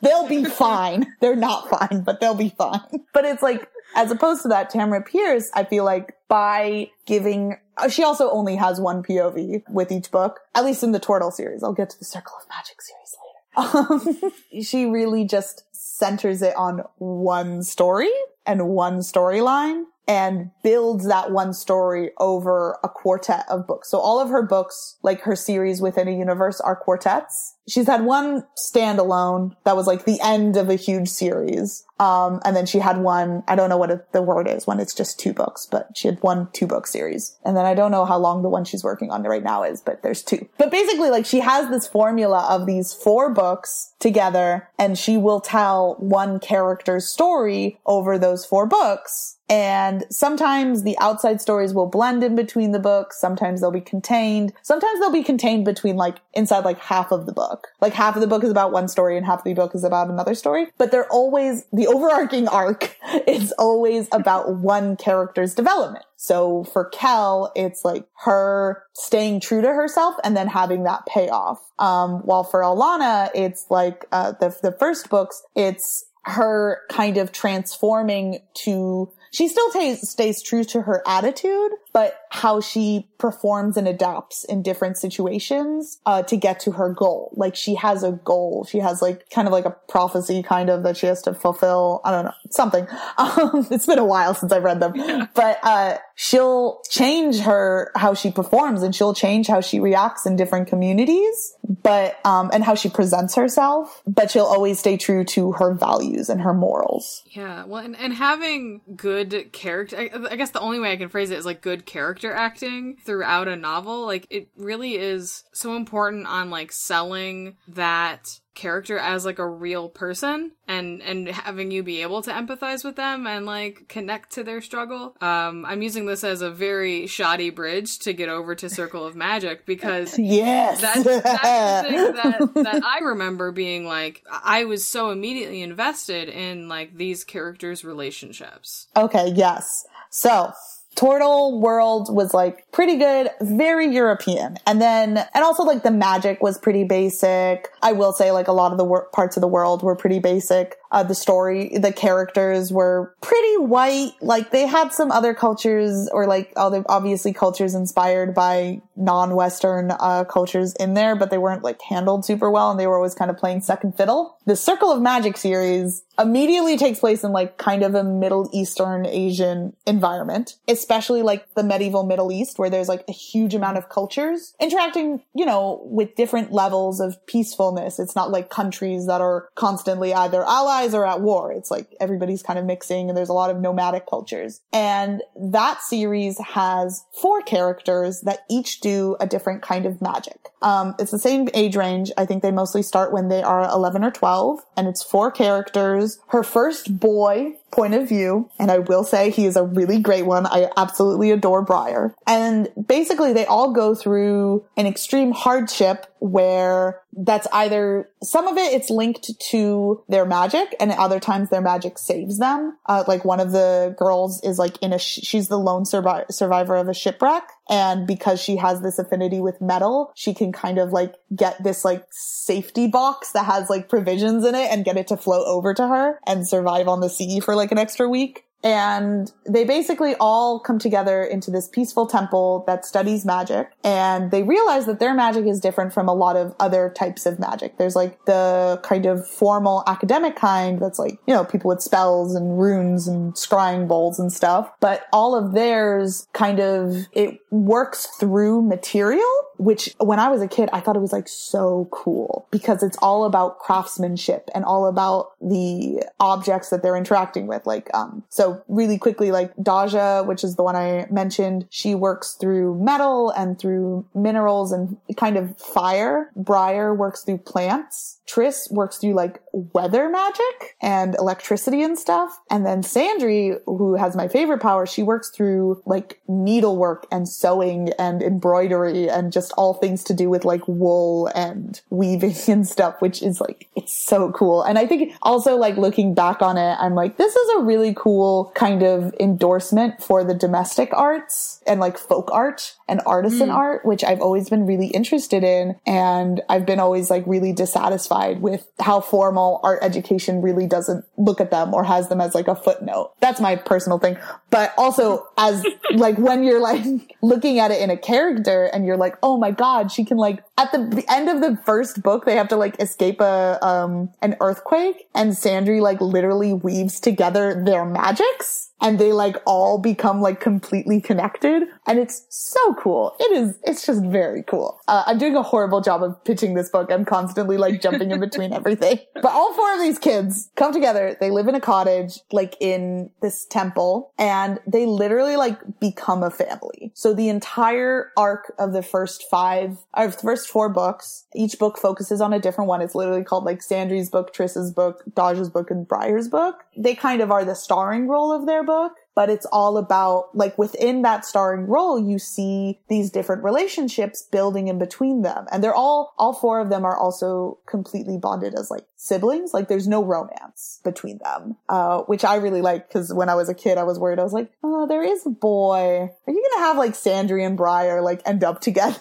they'll 0.02 0.28
be 0.28 0.44
fine. 0.44 1.06
They're 1.20 1.36
not 1.36 1.70
fine, 1.70 2.02
but 2.02 2.20
they'll 2.20 2.34
be 2.36 2.50
fine. 2.50 2.80
But 3.14 3.26
it's 3.26 3.44
like, 3.44 3.70
as 3.96 4.10
opposed 4.10 4.42
to 4.44 4.48
that, 4.50 4.72
Tamora 4.72 5.06
Pierce, 5.06 5.52
I 5.54 5.66
feel 5.66 5.84
like 5.84 6.16
by 6.28 6.90
giving, 7.06 7.58
uh, 7.78 7.90
she 7.90 8.04
also 8.04 8.30
only 8.32 8.56
has 8.56 8.80
one 8.80 9.04
POV 9.04 9.64
with 9.70 9.92
each 9.92 10.10
book, 10.10 10.40
at 10.56 10.66
least 10.66 10.82
in 10.84 10.92
the 10.94 11.00
Tortall 11.00 11.32
series. 11.32 11.64
I'll 11.64 11.74
get 11.74 11.92
to 11.92 12.00
the 12.00 12.06
Circle 12.06 12.34
of 12.42 12.48
Magic 12.50 12.82
series 12.82 13.16
later. 13.22 13.27
Um, 13.58 14.18
she 14.64 14.86
really 14.86 15.26
just 15.26 15.64
centers 15.74 16.42
it 16.42 16.56
on 16.56 16.84
one 16.98 17.64
story 17.64 18.12
and 18.46 18.70
one 18.70 19.00
storyline 19.00 19.84
and 20.08 20.52
builds 20.64 21.06
that 21.08 21.32
one 21.32 21.54
story 21.54 22.12
over 22.18 22.80
a 22.84 22.88
quartet 22.88 23.44
of 23.50 23.68
books. 23.68 23.90
So 23.90 24.00
all 24.00 24.22
of 24.22 24.30
her 24.30 24.42
books, 24.42 24.96
like 25.04 25.22
her 25.22 25.36
series 25.36 25.82
within 25.82 26.08
a 26.08 26.18
universe 26.18 26.62
are 26.62 26.78
quartets 26.78 27.57
she's 27.68 27.88
had 27.88 28.04
one 28.04 28.46
standalone 28.58 29.56
that 29.66 29.76
was 29.76 29.88
like 29.88 30.06
the 30.06 30.20
end 30.22 30.58
of 30.58 30.70
a 30.70 30.76
huge 30.76 31.10
series. 31.10 31.84
Um, 32.00 32.40
and 32.46 32.56
then 32.56 32.68
she 32.68 32.78
had 32.78 33.00
one, 33.00 33.44
I 33.48 33.56
don't 33.56 33.70
know 33.70 33.78
what 33.78 33.90
it, 33.90 34.12
the 34.12 34.22
word 34.22 34.48
is 34.48 34.68
when 34.68 34.80
it's 34.80 34.94
just 34.94 35.20
two 35.20 35.34
books, 35.34 35.68
but 35.70 35.90
she 35.96 36.08
had 36.08 36.22
one 36.22 36.48
two 36.54 36.68
book 36.68 36.86
series. 36.86 37.38
And 37.44 37.58
then 37.58 37.66
I 37.66 37.74
don't 37.74 37.92
know 37.92 38.06
how 38.06 38.18
long 38.18 38.44
the 38.44 38.50
one 38.50 38.66
she's 38.66 38.84
working 38.84 39.10
on 39.10 39.24
right 39.24 39.44
now 39.44 39.64
is, 39.64 39.82
but 39.82 40.04
there's 40.04 40.22
two. 40.22 40.48
But 40.58 40.72
basically, 40.72 41.10
like 41.10 41.26
she 41.26 41.40
has 41.40 41.70
this 41.70 41.88
formula 41.88 42.46
of 42.50 42.66
these 42.66 42.94
four 42.94 43.34
books 43.34 43.94
together 44.00 44.70
and 44.78 44.98
she 44.98 45.18
will 45.18 45.42
tell 45.42 45.96
one 46.00 46.40
character's 46.40 47.08
story 47.08 47.80
over 47.86 48.18
those 48.18 48.46
four 48.46 48.68
books. 48.68 49.38
And 49.50 50.06
sometimes 50.10 50.84
the 50.84 50.98
outside 51.00 51.40
stories 51.40 51.74
will 51.74 51.88
blend 51.88 52.22
in 52.22 52.36
between 52.36 52.74
the 52.74 52.80
books. 52.80 53.20
Sometimes 53.20 53.62
they'll 53.62 53.72
be 53.72 53.80
contained. 53.80 54.52
Sometimes 54.62 55.00
they'll 55.00 55.10
be 55.10 55.24
contained 55.24 55.64
between 55.64 55.96
like 55.96 56.18
inside 56.34 56.66
like 56.66 56.80
half 56.80 57.12
of 57.12 57.26
the 57.26 57.32
book 57.32 57.57
book. 57.58 57.68
Like 57.82 57.94
half 57.94 58.16
of 58.16 58.22
the 58.22 58.28
book 58.28 58.44
is 58.44 58.52
about 58.52 58.72
one 58.72 58.88
story 58.88 59.18
and 59.18 59.26
half 59.26 59.40
of 59.40 59.46
the 59.46 59.54
book 59.54 59.74
is 59.74 59.84
about 59.84 60.10
another 60.10 60.36
story. 60.36 60.68
But 60.78 60.92
they're 60.92 61.12
always, 61.12 61.66
the 61.72 61.88
overarching 61.88 62.48
arc 62.48 62.96
is 63.28 63.52
always 63.54 64.08
about 64.12 64.56
one 64.56 64.96
character's 64.96 65.54
development. 65.54 66.06
So 66.16 66.64
for 66.66 66.86
Kel, 66.86 67.52
it's 67.56 67.84
like 67.84 68.06
her 68.26 68.84
staying 68.94 69.42
true 69.42 69.62
to 69.62 69.68
herself 69.68 70.16
and 70.24 70.36
then 70.36 70.48
having 70.48 70.84
that 70.84 71.06
payoff. 71.06 71.60
Um, 71.80 72.22
while 72.26 72.44
for 72.44 72.62
Alanna, 72.62 73.30
it's 73.36 73.68
like, 73.70 74.06
uh, 74.12 74.34
the, 74.40 74.56
the 74.62 74.72
first 74.72 75.10
books, 75.10 75.42
it's 75.56 76.06
her 76.24 76.82
kind 76.90 77.18
of 77.18 77.32
transforming 77.32 78.40
to 78.54 79.12
she 79.32 79.48
still 79.48 79.70
t- 79.72 79.96
stays 79.96 80.42
true 80.42 80.64
to 80.66 80.82
her 80.82 81.04
attitude, 81.06 81.72
but 81.94 82.20
how 82.30 82.60
she 82.60 83.08
performs 83.18 83.78
and 83.78 83.88
adapts 83.88 84.44
in 84.44 84.62
different 84.62 84.98
situations 84.98 86.00
uh, 86.06 86.24
to 86.24 86.36
get 86.36 86.60
to 86.60 86.72
her 86.72 86.94
goal. 86.94 87.34
Like 87.36 87.56
she 87.56 87.76
has 87.76 88.04
a 88.04 88.12
goal. 88.12 88.66
She 88.70 88.80
has 88.80 89.02
like 89.02 89.30
kind 89.30 89.48
of 89.48 89.52
like 89.52 89.66
a 89.66 89.76
prophecy 89.88 90.44
kind 90.44 90.70
of 90.70 90.84
that 90.84 90.98
she 90.98 91.08
has 91.08 91.22
to 91.24 91.34
fulfill. 91.34 92.02
I 92.04 92.12
don't 92.12 92.26
know, 92.26 92.34
something. 92.52 92.88
Um, 93.18 93.66
it's 93.72 93.86
been 93.86 93.98
a 93.98 94.06
while 94.06 94.36
since 94.36 94.52
I've 94.52 94.64
read 94.64 94.80
them, 94.80 94.94
yeah. 94.96 95.28
but 95.34 95.60
uh, 95.64 95.98
she'll 96.16 96.82
change 96.90 97.40
her 97.40 97.92
how 97.96 98.14
she 98.14 98.32
performs 98.32 98.84
and 98.84 98.94
she'll 98.96 99.14
change 99.14 99.48
how 99.48 99.60
she 99.60 99.80
reacts 99.80 100.26
in 100.26 100.36
different 100.36 100.68
communities, 100.68 101.56
but 101.82 102.24
um, 102.26 102.52
and 102.54 102.64
how 102.64 102.76
she 102.76 102.90
presents 102.90 103.34
herself. 103.36 104.04
But 104.06 104.30
she'll 104.30 104.46
always 104.46 104.78
stay 104.80 104.98
true 104.98 105.24
to 105.26 105.54
her 105.54 105.74
values 105.74 106.30
and 106.30 106.42
her 106.42 106.54
morals. 106.54 107.24
Yeah, 107.26 107.66
well, 107.66 107.84
and, 107.84 107.98
and 107.98 108.14
having 108.14 108.82
good 108.96 109.50
character, 109.52 109.98
I, 109.98 110.10
I 110.32 110.36
guess 110.36 110.52
the 110.52 110.60
only 110.60 110.80
way 110.80 110.92
I 110.92 110.98
can 110.98 111.10
phrase 111.10 111.32
it 111.32 111.40
is 111.40 111.46
like 111.46 111.62
good 111.62 111.86
character 111.86 112.17
acting 112.26 112.98
throughout 113.04 113.48
a 113.48 113.56
novel. 113.56 114.06
Like 114.06 114.28
it 114.30 114.50
really 114.58 114.96
is 114.96 115.44
so 115.54 115.76
important 115.76 116.28
on 116.28 116.50
like 116.50 116.72
selling 116.72 117.58
that 117.68 118.40
character 118.58 118.98
as 118.98 119.24
like 119.24 119.38
a 119.38 119.48
real 119.48 119.88
person 119.88 120.52
and 120.68 121.00
and 121.04 121.28
having 121.28 121.70
you 121.70 121.84
be 121.84 122.02
able 122.02 122.24
to 122.24 122.32
empathize 122.32 122.84
with 122.84 122.96
them 122.96 123.28
and 123.28 123.46
like 123.46 123.86
connect 123.88 124.32
to 124.32 124.44
their 124.44 124.62
struggle. 124.62 125.16
Um 125.22 125.64
i'm 125.64 125.84
using 125.84 126.08
this 126.08 126.24
as 126.24 126.42
a 126.42 126.50
very 126.50 127.06
shoddy 127.06 127.52
bridge 127.52 128.00
to 128.00 128.14
get 128.14 128.30
over 128.30 128.56
to 128.56 128.68
circle 128.68 129.06
of 129.06 129.16
magic 129.16 129.68
because 129.68 130.18
yes. 130.20 130.82
that's, 130.82 131.04
that's 131.04 131.84
the 131.84 131.88
thing 131.88 132.14
that, 132.16 132.64
that 132.64 132.84
i 132.84 132.98
remember 133.04 133.52
being 133.52 133.86
like 133.86 134.24
i 134.44 134.66
was 134.66 134.88
so 134.88 135.12
immediately 135.12 135.62
invested 135.62 136.28
in 136.28 136.68
like 136.68 136.98
these 136.98 137.24
characters 137.24 137.86
relationships. 137.86 138.88
Okay 138.96 139.34
yes. 139.36 139.86
So 140.10 140.52
Tortall 140.98 141.60
world 141.60 142.14
was 142.14 142.34
like 142.34 142.66
pretty 142.72 142.98
good, 142.98 143.30
very 143.40 143.88
European. 143.88 144.58
And 144.66 144.82
then, 144.82 145.18
and 145.18 145.44
also 145.44 145.62
like 145.62 145.84
the 145.84 145.92
magic 145.92 146.42
was 146.42 146.58
pretty 146.58 146.84
basic. 146.86 147.70
I 147.84 147.92
will 147.92 148.14
say 148.14 148.32
like 148.32 148.48
a 148.48 148.52
lot 148.52 148.72
of 148.72 148.80
the 148.80 148.84
wor- 148.84 149.08
parts 149.14 149.38
of 149.38 149.42
the 149.42 149.48
world 149.48 149.84
were 149.84 149.96
pretty 149.96 150.18
basic. 150.18 150.77
Uh, 150.92 151.04
the 151.04 151.16
story, 151.16 151.78
the 151.78 151.92
characters 151.92 152.72
were 152.72 153.16
pretty 153.22 153.58
white. 153.58 154.12
Like 154.22 154.52
they 154.52 154.66
had 154.66 154.94
some 154.94 155.12
other 155.12 155.34
cultures 155.34 156.10
or 156.12 156.28
like 156.28 156.54
other 156.56 156.84
obviously 156.88 157.34
cultures 157.34 157.76
inspired 157.76 158.34
by 158.34 158.82
non-Western 158.96 159.92
uh, 159.92 160.24
cultures 160.24 160.74
in 160.76 160.94
there, 160.94 161.16
but 161.16 161.30
they 161.30 161.38
weren't 161.38 161.64
like 161.64 161.82
handled 161.82 162.26
super 162.26 162.50
well 162.50 162.72
and 162.72 162.80
they 162.80 162.88
were 162.88 162.96
always 162.96 163.16
kind 163.16 163.30
of 163.30 163.38
playing 163.38 163.62
second 163.62 163.98
fiddle. 163.98 164.38
The 164.46 164.56
Circle 164.56 164.92
of 164.92 165.02
Magic 165.02 165.36
series 165.36 166.04
immediately 166.18 166.78
takes 166.78 167.00
place 167.00 167.24
in 167.24 167.32
like 167.32 167.58
kind 167.58 167.84
of 167.84 167.94
a 167.94 168.04
Middle 168.04 168.50
Eastern 168.54 169.06
Asian 169.06 169.74
environment, 169.86 170.56
especially 170.68 171.22
like 171.22 171.54
the 171.54 171.64
medieval 171.64 172.04
Middle 172.04 172.32
East 172.32 172.58
where 172.58 172.70
there's 172.70 172.88
like 172.88 173.04
a 173.08 173.12
huge 173.12 173.54
amount 173.54 173.78
of 173.78 173.90
cultures 173.90 174.56
interacting, 174.60 175.22
you 175.36 175.46
know, 175.46 175.82
with 175.84 176.16
different 176.16 176.52
levels 176.52 177.00
of 177.00 177.24
peacefulness. 177.28 178.00
It's 178.00 178.16
not 178.16 178.32
like 178.32 178.50
countries 178.50 179.06
that 179.08 179.22
are 179.22 179.50
constantly 179.56 180.14
either 180.14 180.44
allies 180.44 180.77
or 180.86 181.06
at 181.06 181.22
war. 181.22 181.52
It's 181.52 181.72
like 181.72 181.96
everybody's 182.00 182.44
kind 182.44 182.60
of 182.60 182.66
mixing 182.66 183.10
and 183.10 183.18
there's 183.18 183.30
a 183.30 183.34
lot 183.34 183.50
of 183.50 183.60
nomadic 183.60 184.08
cultures. 184.08 184.62
And 184.74 185.22
that 185.36 185.82
series 185.82 186.40
has 186.40 187.04
four 187.14 187.42
characters 187.42 188.22
that 188.22 188.46
each 188.50 188.80
do 188.82 189.16
a 189.20 189.28
different 189.28 189.62
kind 189.62 189.86
of 189.86 190.02
magic. 190.02 190.38
Um, 190.62 190.96
it's 191.00 191.12
the 191.12 191.20
same 191.20 191.50
age 191.54 191.76
range. 191.76 192.12
I 192.18 192.26
think 192.26 192.44
they 192.44 192.52
mostly 192.52 192.82
start 192.82 193.12
when 193.12 193.30
they 193.30 193.44
are 193.44 193.70
11 193.70 194.04
or 194.04 194.12
12 194.12 194.60
and 194.76 194.88
it's 194.88 195.04
four 195.04 195.32
characters. 195.32 196.20
Her 196.28 196.44
first 196.44 197.00
boy 197.00 197.58
point 197.72 197.94
of 197.94 198.08
view, 198.08 198.50
and 198.58 198.72
I 198.72 198.80
will 198.80 199.04
say 199.04 199.30
he 199.30 199.46
is 199.46 199.56
a 199.56 199.64
really 199.64 200.00
great 200.00 200.26
one. 200.26 200.46
I 200.46 200.70
absolutely 200.78 201.32
adore 201.32 201.62
Briar. 201.62 202.16
And 202.26 202.70
basically 202.88 203.34
they 203.34 203.46
all 203.46 203.74
go 203.74 203.94
through 203.94 204.66
an 204.78 204.88
extreme 204.88 205.32
hardship 205.32 206.06
where 206.20 207.02
that's 207.14 207.48
either 207.52 208.10
some 208.24 208.48
of 208.48 208.58
it 208.58 208.74
it's 208.74 208.90
linked 208.90 209.40
to 209.52 210.04
their 210.08 210.26
magic 210.26 210.76
and 210.80 210.92
other 210.92 211.20
times 211.20 211.50
their 211.50 211.62
magic 211.62 211.98
saves 212.00 212.40
them. 212.40 212.78
Uh, 212.86 213.04
like 213.08 213.26
one 213.26 213.40
of 213.40 213.52
the 213.52 213.96
girls 213.98 214.44
is 214.44 214.58
like 214.58 214.82
in 214.82 214.94
a, 214.94 215.00
sh- 215.00 215.20
she's 215.24 215.48
the 215.48 215.60
lone 215.60 215.84
survi- 215.84 216.32
survivor 216.32 216.76
of 216.76 216.88
a 216.88 216.94
shipwreck. 216.94 217.44
And 217.70 218.08
because 218.08 218.42
she 218.42 218.58
has 218.58 218.82
this 218.82 218.98
affinity 218.98 219.40
with 219.40 219.62
metal, 219.62 220.12
she 220.16 220.34
can 220.34 220.52
kind 220.52 220.78
of 220.78 220.92
like 220.92 221.14
get 221.36 221.62
this 221.64 221.84
like 221.84 222.06
safety 222.12 222.88
box 222.88 223.32
that 223.34 223.46
has 223.46 223.70
like 223.70 223.90
provisions 223.90 224.46
in 224.46 224.56
it 224.56 224.72
and 224.72 224.86
get 224.86 224.98
it 224.98 225.08
to 225.08 225.18
float 225.18 225.46
over 225.48 225.74
to 225.74 225.88
her 225.88 226.20
and 226.26 226.48
survive 226.48 226.88
on 226.88 227.02
the 227.02 227.10
sea 227.10 227.40
for 227.40 227.56
like 227.56 227.72
an 227.72 227.78
extra 227.78 228.08
week. 228.08 228.47
And 228.64 229.32
they 229.48 229.64
basically 229.64 230.16
all 230.20 230.60
come 230.60 230.80
together 230.80 231.24
into 231.24 231.52
this 231.52 231.68
peaceful 231.68 232.08
temple 232.08 232.64
that 232.68 232.86
studies 232.86 233.26
magic. 233.26 233.72
And 233.84 234.32
they 234.32 234.44
realize 234.44 234.86
that 234.88 235.00
their 235.00 235.14
magic 235.14 235.46
is 235.46 235.60
different 235.60 235.94
from 235.94 236.10
a 236.10 236.14
lot 236.14 236.36
of 236.36 236.56
other 236.60 236.90
types 236.96 237.26
of 237.26 237.40
magic. 237.40 237.78
There's 237.78 237.96
like 237.96 238.26
the 238.26 238.80
kind 238.84 239.06
of 239.06 239.28
formal 239.28 239.84
academic 239.88 240.36
kind 240.36 240.80
that's 240.80 241.00
like, 241.00 241.20
you 241.28 241.34
know, 241.34 241.46
people 241.46 241.70
with 241.70 241.82
spells 241.82 242.36
and 242.36 242.60
runes 242.60 243.08
and 243.08 243.34
scrying 243.34 243.88
bowls 243.88 244.20
and 244.20 244.34
stuff. 244.34 244.72
But 244.80 245.06
all 245.14 245.36
of 245.36 245.54
theirs 245.54 246.28
kind 246.34 246.60
of, 246.60 247.06
it 247.14 247.40
works 247.52 248.08
through 248.20 248.64
material 248.64 249.48
which 249.58 249.94
when 250.00 250.20
I 250.20 250.30
was 250.30 250.42
a 250.42 250.48
kid, 250.48 250.70
I 250.72 250.80
thought 250.80 250.96
it 250.96 251.02
was 251.02 251.12
like 251.12 251.28
so 251.28 251.88
cool 251.92 252.48
because 252.52 252.84
it's 252.84 252.98
all 253.02 253.26
about 253.26 253.60
craftsmanship 253.60 254.50
and 254.56 254.64
all 254.64 254.88
about 254.88 255.32
the 255.42 256.04
objects 256.20 256.70
that 256.70 256.84
they're 256.84 256.96
interacting 256.96 257.48
with. 257.48 257.66
Like, 257.66 257.90
um, 257.94 258.24
so 258.30 258.47
really 258.68 258.98
quickly, 258.98 259.32
like 259.32 259.54
Daja, 259.62 260.24
which 260.24 260.44
is 260.44 260.56
the 260.56 260.64
one 260.64 260.76
I 260.76 261.08
mentioned, 261.10 261.68
she 261.70 261.96
works 261.96 262.38
through 262.40 262.84
metal 262.84 263.32
and 263.32 263.60
through 263.60 264.06
minerals 264.14 264.72
and 264.72 264.98
kind 265.16 265.38
of 265.38 265.58
fire. 265.58 266.32
Briar 266.36 266.94
works 266.94 267.24
through 267.24 267.40
plants. 267.40 268.20
Triss 268.28 268.70
works 268.72 268.98
through 268.98 269.14
like 269.14 269.42
weather 269.54 270.10
magic 270.10 270.76
and 270.82 271.16
electricity 271.16 271.82
and 271.82 271.98
stuff. 271.98 272.38
And 272.52 272.66
then 272.66 272.82
Sandry, 272.82 273.58
who 273.66 273.96
has 273.96 274.16
my 274.16 274.28
favorite 274.28 274.62
power, 274.62 274.86
she 274.86 275.02
works 275.02 275.30
through 275.30 275.82
like 275.86 276.20
needlework 276.28 277.08
and 277.10 277.28
sewing 277.28 277.92
and 277.98 278.22
embroidery 278.22 279.10
and 279.10 279.32
just 279.32 279.54
all 279.54 279.74
things 279.74 280.04
to 280.06 280.14
do 280.14 280.30
with 280.30 280.44
like 280.44 280.68
wool 280.68 281.28
and 281.36 281.82
weaving 281.90 282.36
and 282.48 282.68
stuff, 282.68 283.02
which 283.02 283.24
is 283.24 283.40
like, 283.40 283.70
it's 283.76 283.94
so 283.94 284.32
cool. 284.34 284.62
And 284.62 284.78
I 284.78 284.86
think 284.86 285.14
also 285.22 285.56
like 285.56 285.78
looking 285.78 286.14
back 286.14 286.42
on 286.42 286.58
it, 286.58 286.76
I'm 286.80 286.96
like, 286.96 287.18
this 287.18 287.36
is 287.36 287.50
a 287.58 287.64
really 287.64 287.94
cool 287.96 288.37
kind 288.46 288.84
of 288.84 289.14
endorsement 289.20 290.02
for 290.02 290.24
the 290.24 290.34
domestic 290.34 290.90
arts 290.94 291.62
and 291.68 291.80
like 291.80 291.98
folk 291.98 292.30
art 292.32 292.76
and 292.88 293.02
artisan 293.06 293.50
mm. 293.50 293.56
art, 293.56 293.86
which 293.86 294.04
I've 294.04 294.22
always 294.22 294.50
been 294.50 294.66
really 294.66 294.88
interested 294.88 295.44
in. 295.44 295.76
And 295.86 296.42
I've 296.50 296.66
been 296.66 296.80
always 296.80 297.10
like 297.10 297.26
really 297.28 297.54
dissatisfied 297.54 298.42
with 298.42 298.68
how 298.80 299.02
formal 299.02 299.60
art 299.64 299.80
education 299.82 300.42
really 300.42 300.68
doesn't 300.68 301.06
look 301.18 301.42
at 301.42 301.52
them 301.52 301.74
or 301.74 301.84
has 301.84 302.10
them 302.10 302.22
as 302.22 302.34
like 302.34 302.48
a 302.48 302.56
footnote. 302.56 303.14
That's 303.20 303.42
my 303.42 303.56
personal 303.56 304.00
thing. 304.00 304.18
But 304.50 304.74
also 304.78 305.28
as 305.38 305.66
like 305.94 306.18
when 306.18 306.44
you're 306.44 306.62
like 306.62 307.16
looking 307.22 307.60
at 307.60 307.72
it 307.72 307.82
in 307.82 307.90
a 307.90 307.98
character 307.98 308.66
and 308.66 308.86
you're 308.86 308.98
like, 308.98 309.16
oh 309.22 309.38
my 309.38 309.52
God, 309.52 309.92
she 309.92 310.06
can 310.06 310.18
like 310.18 310.44
at 310.58 310.72
the 310.72 311.06
end 311.10 311.30
of 311.30 311.42
the 311.42 311.58
first 311.66 312.02
book, 312.02 312.26
they 312.26 312.36
have 312.36 312.48
to 312.50 312.56
like 312.56 312.80
escape 312.82 313.22
a, 313.22 313.60
um, 313.66 314.10
an 314.22 314.36
earthquake 314.42 315.08
and 315.14 315.34
Sandry 315.34 315.82
like 315.82 316.02
literally 316.02 316.54
weaves 316.54 317.00
together 317.00 317.64
their 317.64 317.86
magics 317.86 318.72
and 318.82 319.00
they 319.00 319.12
like 319.12 319.38
all 319.46 319.78
become 319.78 320.22
like 320.22 320.40
completely 320.40 321.02
connected. 321.02 321.64
And 321.88 322.00
it's 322.00 322.26
so 322.30 322.74
cool. 322.76 323.16
It 323.20 323.32
is 323.38 323.58
it's 323.64 323.86
just 323.86 324.04
very 324.04 324.44
cool. 324.44 324.80
Uh, 324.88 325.04
i'm 325.08 325.18
doing 325.18 325.36
a 325.36 325.44
horrible 325.44 325.82
job 325.82 326.04
of 326.04 326.24
pitching 326.24 326.54
this 326.54 326.70
book. 326.70 326.92
I'm 326.92 327.06
constantly 327.06 327.58
like 327.58 327.82
jumping 327.82 328.12
in 328.12 328.20
between 328.20 328.54
everything. 328.60 329.00
But 329.16 329.32
all 329.32 329.54
four 329.54 329.74
of 329.74 329.80
these 329.80 330.00
kids 330.00 330.50
come 330.56 330.72
together. 330.72 331.16
They 331.20 331.32
live 331.32 331.48
in 331.48 331.56
a 331.56 331.62
cottage 331.62 332.20
like 332.32 332.56
in 332.60 333.10
this 333.22 333.46
temple 333.46 334.14
and 334.18 334.60
they 334.68 334.86
literally 334.86 335.36
like 335.36 335.60
become 335.80 336.24
a 336.24 336.32
family. 336.32 336.92
So 336.94 337.14
the 337.14 337.30
entire 337.30 338.12
arc 338.18 338.54
of 338.60 338.74
the 338.74 338.84
first 338.84 339.24
five 339.30 339.78
or 339.96 340.08
the 340.08 340.18
first 340.18 340.50
four 340.50 340.70
books 340.70 341.26
each 341.36 341.58
book 341.60 341.78
focuses 341.78 342.22
on 342.22 342.34
a 342.34 342.40
different 342.40 342.68
one. 342.68 342.82
It's 342.82 342.96
literally 342.96 343.24
called 343.24 343.46
like 343.46 343.62
sandry's 343.62 344.10
book 344.10 344.34
triss's 344.34 344.72
book 344.72 345.04
daja's 345.12 345.50
book 345.50 345.72
and 345.72 345.88
briar's 345.88 346.28
book. 346.28 346.64
They 346.76 346.96
kind 346.96 347.22
of 347.22 347.32
are 347.32 347.46
the 347.46 347.56
starring 347.56 348.08
role 348.08 348.32
of 348.32 348.46
their 348.46 348.64
book 348.68 349.07
but 349.18 349.32
it's 349.32 349.48
all 349.48 349.80
about 349.80 350.30
like 350.36 350.56
within 350.60 351.02
that 351.02 351.26
starring 351.26 351.66
role, 351.66 352.00
you 352.00 352.20
see 352.20 352.80
these 352.88 353.10
different 353.10 353.44
relationships 353.44 354.22
building 354.22 354.68
in 354.68 354.78
between 354.78 355.24
them. 355.24 355.48
And 355.52 355.64
they're 355.64 355.74
all, 355.74 356.14
all 356.20 356.34
four 356.34 356.60
of 356.60 356.70
them 356.70 356.86
are 356.86 356.96
also 356.96 357.58
completely 357.66 358.20
bonded 358.20 358.54
as 358.54 358.70
like 358.70 358.86
siblings. 358.96 359.56
Like 359.56 359.70
there's 359.70 359.88
no 359.88 360.04
romance 360.04 360.82
between 360.84 361.18
them, 361.24 361.56
uh, 361.68 362.02
which 362.02 362.24
I 362.24 362.36
really 362.36 362.62
like 362.62 362.88
because 362.88 363.12
when 363.12 363.28
I 363.28 363.34
was 363.34 363.50
a 363.50 363.56
kid, 363.56 363.80
I 363.80 363.84
was 363.86 363.98
worried. 363.98 364.20
I 364.20 364.24
was 364.24 364.34
like, 364.34 364.52
oh, 364.64 364.86
there 364.86 365.02
is 365.02 365.26
a 365.26 365.32
boy. 365.32 366.12
Are 366.28 366.32
you 366.32 366.34
going 366.34 366.58
to 366.58 366.60
have 366.60 366.78
like 366.78 366.94
Sandry 366.94 367.44
and 367.44 367.58
Briar 367.58 368.04
like 368.04 368.22
end 368.24 368.44
up 368.44 368.62
together? 368.62 369.00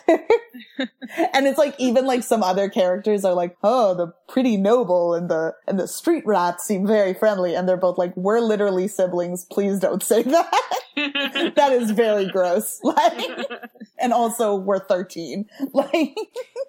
and 1.35 1.47
it's 1.47 1.59
like 1.59 1.75
even 1.79 2.07
like 2.07 2.23
some 2.23 2.43
other 2.43 2.71
characters 2.71 3.25
are 3.25 3.35
like, 3.35 3.57
oh, 3.63 3.95
the 3.95 4.15
pretty 4.29 4.57
noble 4.57 5.13
and 5.13 5.29
the, 5.29 5.55
and 5.67 5.79
the 5.79 5.89
street 5.89 6.25
rats 6.27 6.65
seem 6.65 6.87
very 6.87 7.13
friendly. 7.13 7.55
And 7.55 7.69
they're 7.69 7.77
both 7.77 7.99
like, 7.99 8.17
we're 8.17 8.41
literally 8.41 8.89
siblings. 8.89 9.45
Please 9.45 9.81
don't 9.81 10.03
say 10.07 10.23
that. 10.23 10.51
that 11.57 11.73
is 11.73 11.91
very 11.91 12.27
gross. 12.27 12.81
Like, 12.83 13.29
and 13.99 14.13
also 14.13 14.55
we're 14.55 14.79
13. 14.79 15.47
Like, 15.73 16.17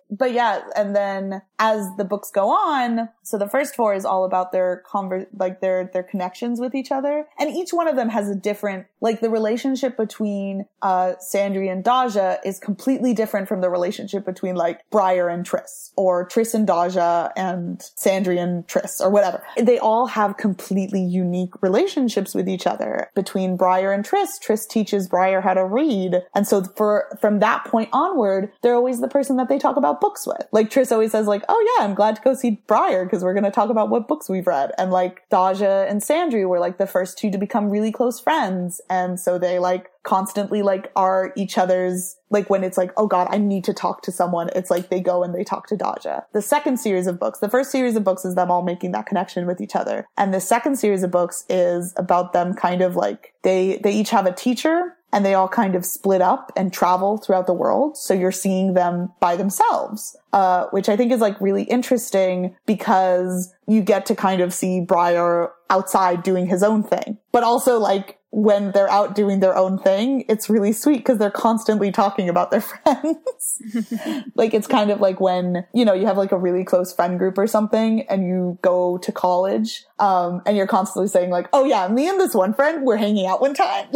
but 0.09 0.31
yeah, 0.31 0.61
and 0.75 0.95
then 0.95 1.41
as 1.59 1.87
the 1.97 2.05
books 2.05 2.31
go 2.31 2.49
on, 2.49 3.09
so 3.23 3.37
the 3.37 3.47
first 3.47 3.75
four 3.75 3.93
is 3.93 4.05
all 4.05 4.23
about 4.23 4.51
their 4.51 4.83
conver- 4.85 5.27
like 5.37 5.59
their 5.59 5.89
their 5.91 6.03
connections 6.03 6.59
with 6.59 6.75
each 6.75 6.91
other, 6.91 7.27
and 7.37 7.49
each 7.49 7.71
one 7.71 7.87
of 7.87 7.95
them 7.95 8.09
has 8.09 8.29
a 8.29 8.35
different 8.35 8.87
like 9.01 9.19
the 9.19 9.29
relationship 9.29 9.97
between 9.97 10.65
uh 10.81 11.13
Sandry 11.19 11.71
and 11.71 11.83
Daja 11.83 12.39
is 12.45 12.59
completely 12.59 13.13
different 13.13 13.47
from 13.47 13.61
the 13.61 13.69
relationship 13.69 14.25
between 14.25 14.55
like 14.55 14.81
Briar 14.89 15.27
and 15.27 15.45
Triss 15.45 15.91
or 15.95 16.27
Triss 16.27 16.53
and 16.53 16.65
Daja 16.65 17.31
and 17.35 17.79
Sandry 17.79 18.41
and 18.41 18.65
Triss 18.67 19.01
or 19.01 19.09
whatever. 19.09 19.43
They 19.57 19.79
all 19.79 20.07
have 20.07 20.37
completely 20.37 21.01
unique 21.01 21.61
relationships 21.61 22.33
with 22.33 22.47
each 22.47 22.65
other. 22.65 23.09
Between 23.15 23.57
Briar 23.57 23.91
and 23.91 24.05
Triss, 24.05 24.39
Triss 24.41 24.67
teaches 24.67 25.07
Briar 25.07 25.41
how 25.41 25.53
to 25.53 25.65
read, 25.65 26.21
and 26.33 26.47
so 26.47 26.63
for 26.75 27.17
from 27.19 27.39
that 27.39 27.65
point 27.65 27.89
onward, 27.91 28.51
they're 28.61 28.75
always 28.75 29.01
the 29.01 29.07
person 29.07 29.37
that 29.37 29.49
they 29.49 29.59
talk 29.59 29.75
about 29.75 29.96
books 29.99 30.25
with. 30.25 30.45
Like 30.51 30.69
Triss 30.69 30.91
always 30.91 31.11
says 31.11 31.27
like, 31.27 31.43
"Oh 31.49 31.75
yeah, 31.77 31.85
I'm 31.85 31.95
glad 31.95 32.15
to 32.15 32.21
go 32.21 32.33
see 32.33 32.61
Briar 32.67 33.05
because 33.05 33.23
we're 33.23 33.33
going 33.33 33.43
to 33.43 33.51
talk 33.51 33.69
about 33.69 33.89
what 33.89 34.07
books 34.07 34.29
we've 34.29 34.47
read." 34.47 34.71
And 34.77 34.91
like 34.91 35.23
Daja 35.29 35.85
and 35.89 36.01
Sandry 36.01 36.47
were 36.47 36.59
like 36.59 36.77
the 36.77 36.87
first 36.87 37.17
two 37.17 37.31
to 37.31 37.37
become 37.37 37.69
really 37.69 37.91
close 37.91 38.19
friends 38.19 38.81
and 38.89 39.19
so 39.19 39.37
they 39.37 39.59
like 39.59 39.91
constantly 40.07 40.61
like 40.61 40.89
are 40.95 41.33
each 41.35 41.57
other's 41.57 42.15
like 42.29 42.49
when 42.49 42.63
it's 42.63 42.77
like 42.77 42.91
oh 42.95 43.07
god 43.07 43.27
i 43.29 43.37
need 43.37 43.61
to 43.61 43.73
talk 43.73 44.01
to 44.01 44.09
someone 44.09 44.49
it's 44.55 44.71
like 44.71 44.89
they 44.89 45.01
go 45.01 45.21
and 45.21 45.35
they 45.35 45.43
talk 45.43 45.67
to 45.67 45.75
daja 45.75 46.23
the 46.31 46.41
second 46.41 46.77
series 46.77 47.07
of 47.07 47.19
books 47.19 47.39
the 47.39 47.49
first 47.49 47.71
series 47.71 47.93
of 47.97 48.05
books 48.05 48.23
is 48.23 48.33
them 48.35 48.49
all 48.49 48.61
making 48.61 48.93
that 48.93 49.05
connection 49.05 49.45
with 49.45 49.59
each 49.59 49.75
other 49.75 50.07
and 50.17 50.33
the 50.33 50.39
second 50.39 50.77
series 50.77 51.03
of 51.03 51.11
books 51.11 51.43
is 51.49 51.93
about 51.97 52.31
them 52.31 52.53
kind 52.53 52.81
of 52.81 52.95
like 52.95 53.33
they 53.43 53.81
they 53.83 53.91
each 53.91 54.09
have 54.09 54.25
a 54.25 54.31
teacher 54.31 54.95
and 55.13 55.25
they 55.25 55.33
all 55.33 55.47
kind 55.47 55.75
of 55.75 55.85
split 55.85 56.21
up 56.21 56.51
and 56.55 56.73
travel 56.73 57.17
throughout 57.17 57.47
the 57.47 57.53
world. 57.53 57.97
So 57.97 58.13
you're 58.13 58.31
seeing 58.31 58.73
them 58.73 59.11
by 59.19 59.35
themselves, 59.35 60.17
uh, 60.33 60.65
which 60.71 60.89
I 60.89 60.97
think 60.97 61.11
is 61.11 61.21
like 61.21 61.39
really 61.39 61.63
interesting 61.63 62.55
because 62.65 63.53
you 63.67 63.81
get 63.81 64.05
to 64.07 64.15
kind 64.15 64.41
of 64.41 64.53
see 64.53 64.81
Briar 64.81 65.51
outside 65.69 66.23
doing 66.23 66.47
his 66.47 66.63
own 66.63 66.83
thing, 66.83 67.17
but 67.31 67.43
also 67.43 67.79
like 67.79 68.17
when 68.31 68.71
they're 68.71 68.89
out 68.89 69.15
doing 69.15 69.39
their 69.39 69.55
own 69.55 69.79
thing, 69.79 70.25
it's 70.27 70.49
really 70.49 70.73
sweet 70.73 70.97
because 70.97 71.17
they're 71.17 71.31
constantly 71.31 71.91
talking 71.91 72.27
about 72.27 72.51
their 72.51 72.61
friends. 72.61 73.61
like 74.35 74.53
it's 74.53 74.67
kind 74.67 74.91
of 74.91 74.99
like 74.99 75.19
when, 75.19 75.65
you 75.73 75.85
know, 75.85 75.93
you 75.93 76.05
have 76.05 76.17
like 76.17 76.31
a 76.31 76.37
really 76.37 76.63
close 76.63 76.93
friend 76.93 77.17
group 77.17 77.37
or 77.37 77.47
something 77.47 78.01
and 78.09 78.27
you 78.27 78.59
go 78.61 78.97
to 78.99 79.11
college, 79.11 79.85
um, 79.99 80.41
and 80.45 80.57
you're 80.57 80.67
constantly 80.67 81.07
saying 81.07 81.29
like, 81.29 81.47
oh 81.53 81.63
yeah, 81.63 81.87
me 81.87 82.07
and 82.07 82.19
this 82.19 82.35
one 82.35 82.53
friend, 82.53 82.85
we're 82.85 82.97
hanging 82.97 83.25
out 83.25 83.41
one 83.41 83.53
time. 83.53 83.87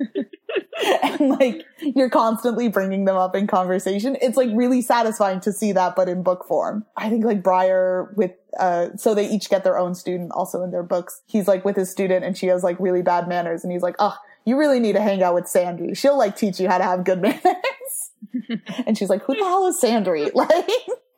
and 1.02 1.30
like 1.30 1.64
you're 1.80 2.10
constantly 2.10 2.68
bringing 2.68 3.04
them 3.04 3.16
up 3.16 3.34
in 3.34 3.46
conversation. 3.46 4.16
It's 4.20 4.36
like 4.36 4.50
really 4.52 4.82
satisfying 4.82 5.40
to 5.40 5.52
see 5.52 5.72
that, 5.72 5.96
but 5.96 6.08
in 6.08 6.22
book 6.22 6.46
form. 6.46 6.84
I 6.96 7.08
think 7.10 7.24
like 7.24 7.42
Briar 7.42 8.12
with, 8.16 8.32
uh, 8.58 8.88
so 8.96 9.14
they 9.14 9.28
each 9.28 9.50
get 9.50 9.64
their 9.64 9.78
own 9.78 9.94
student 9.94 10.32
also 10.32 10.62
in 10.62 10.70
their 10.70 10.82
books. 10.82 11.22
He's 11.26 11.48
like 11.48 11.64
with 11.64 11.76
his 11.76 11.90
student 11.90 12.24
and 12.24 12.36
she 12.36 12.46
has 12.46 12.62
like 12.62 12.78
really 12.78 13.02
bad 13.02 13.28
manners 13.28 13.64
and 13.64 13.72
he's 13.72 13.82
like, 13.82 13.96
oh, 13.98 14.16
you 14.44 14.56
really 14.56 14.80
need 14.80 14.94
to 14.94 15.02
hang 15.02 15.22
out 15.22 15.34
with 15.34 15.44
Sandry. 15.44 15.96
She'll 15.96 16.18
like 16.18 16.36
teach 16.36 16.58
you 16.58 16.68
how 16.68 16.78
to 16.78 16.84
have 16.84 17.04
good 17.04 17.20
manners. 17.22 17.42
and 18.86 18.96
she's 18.96 19.10
like, 19.10 19.22
who 19.24 19.34
the 19.34 19.44
hell 19.44 19.66
is 19.66 19.80
Sandry? 19.80 20.30
Like 20.34 20.70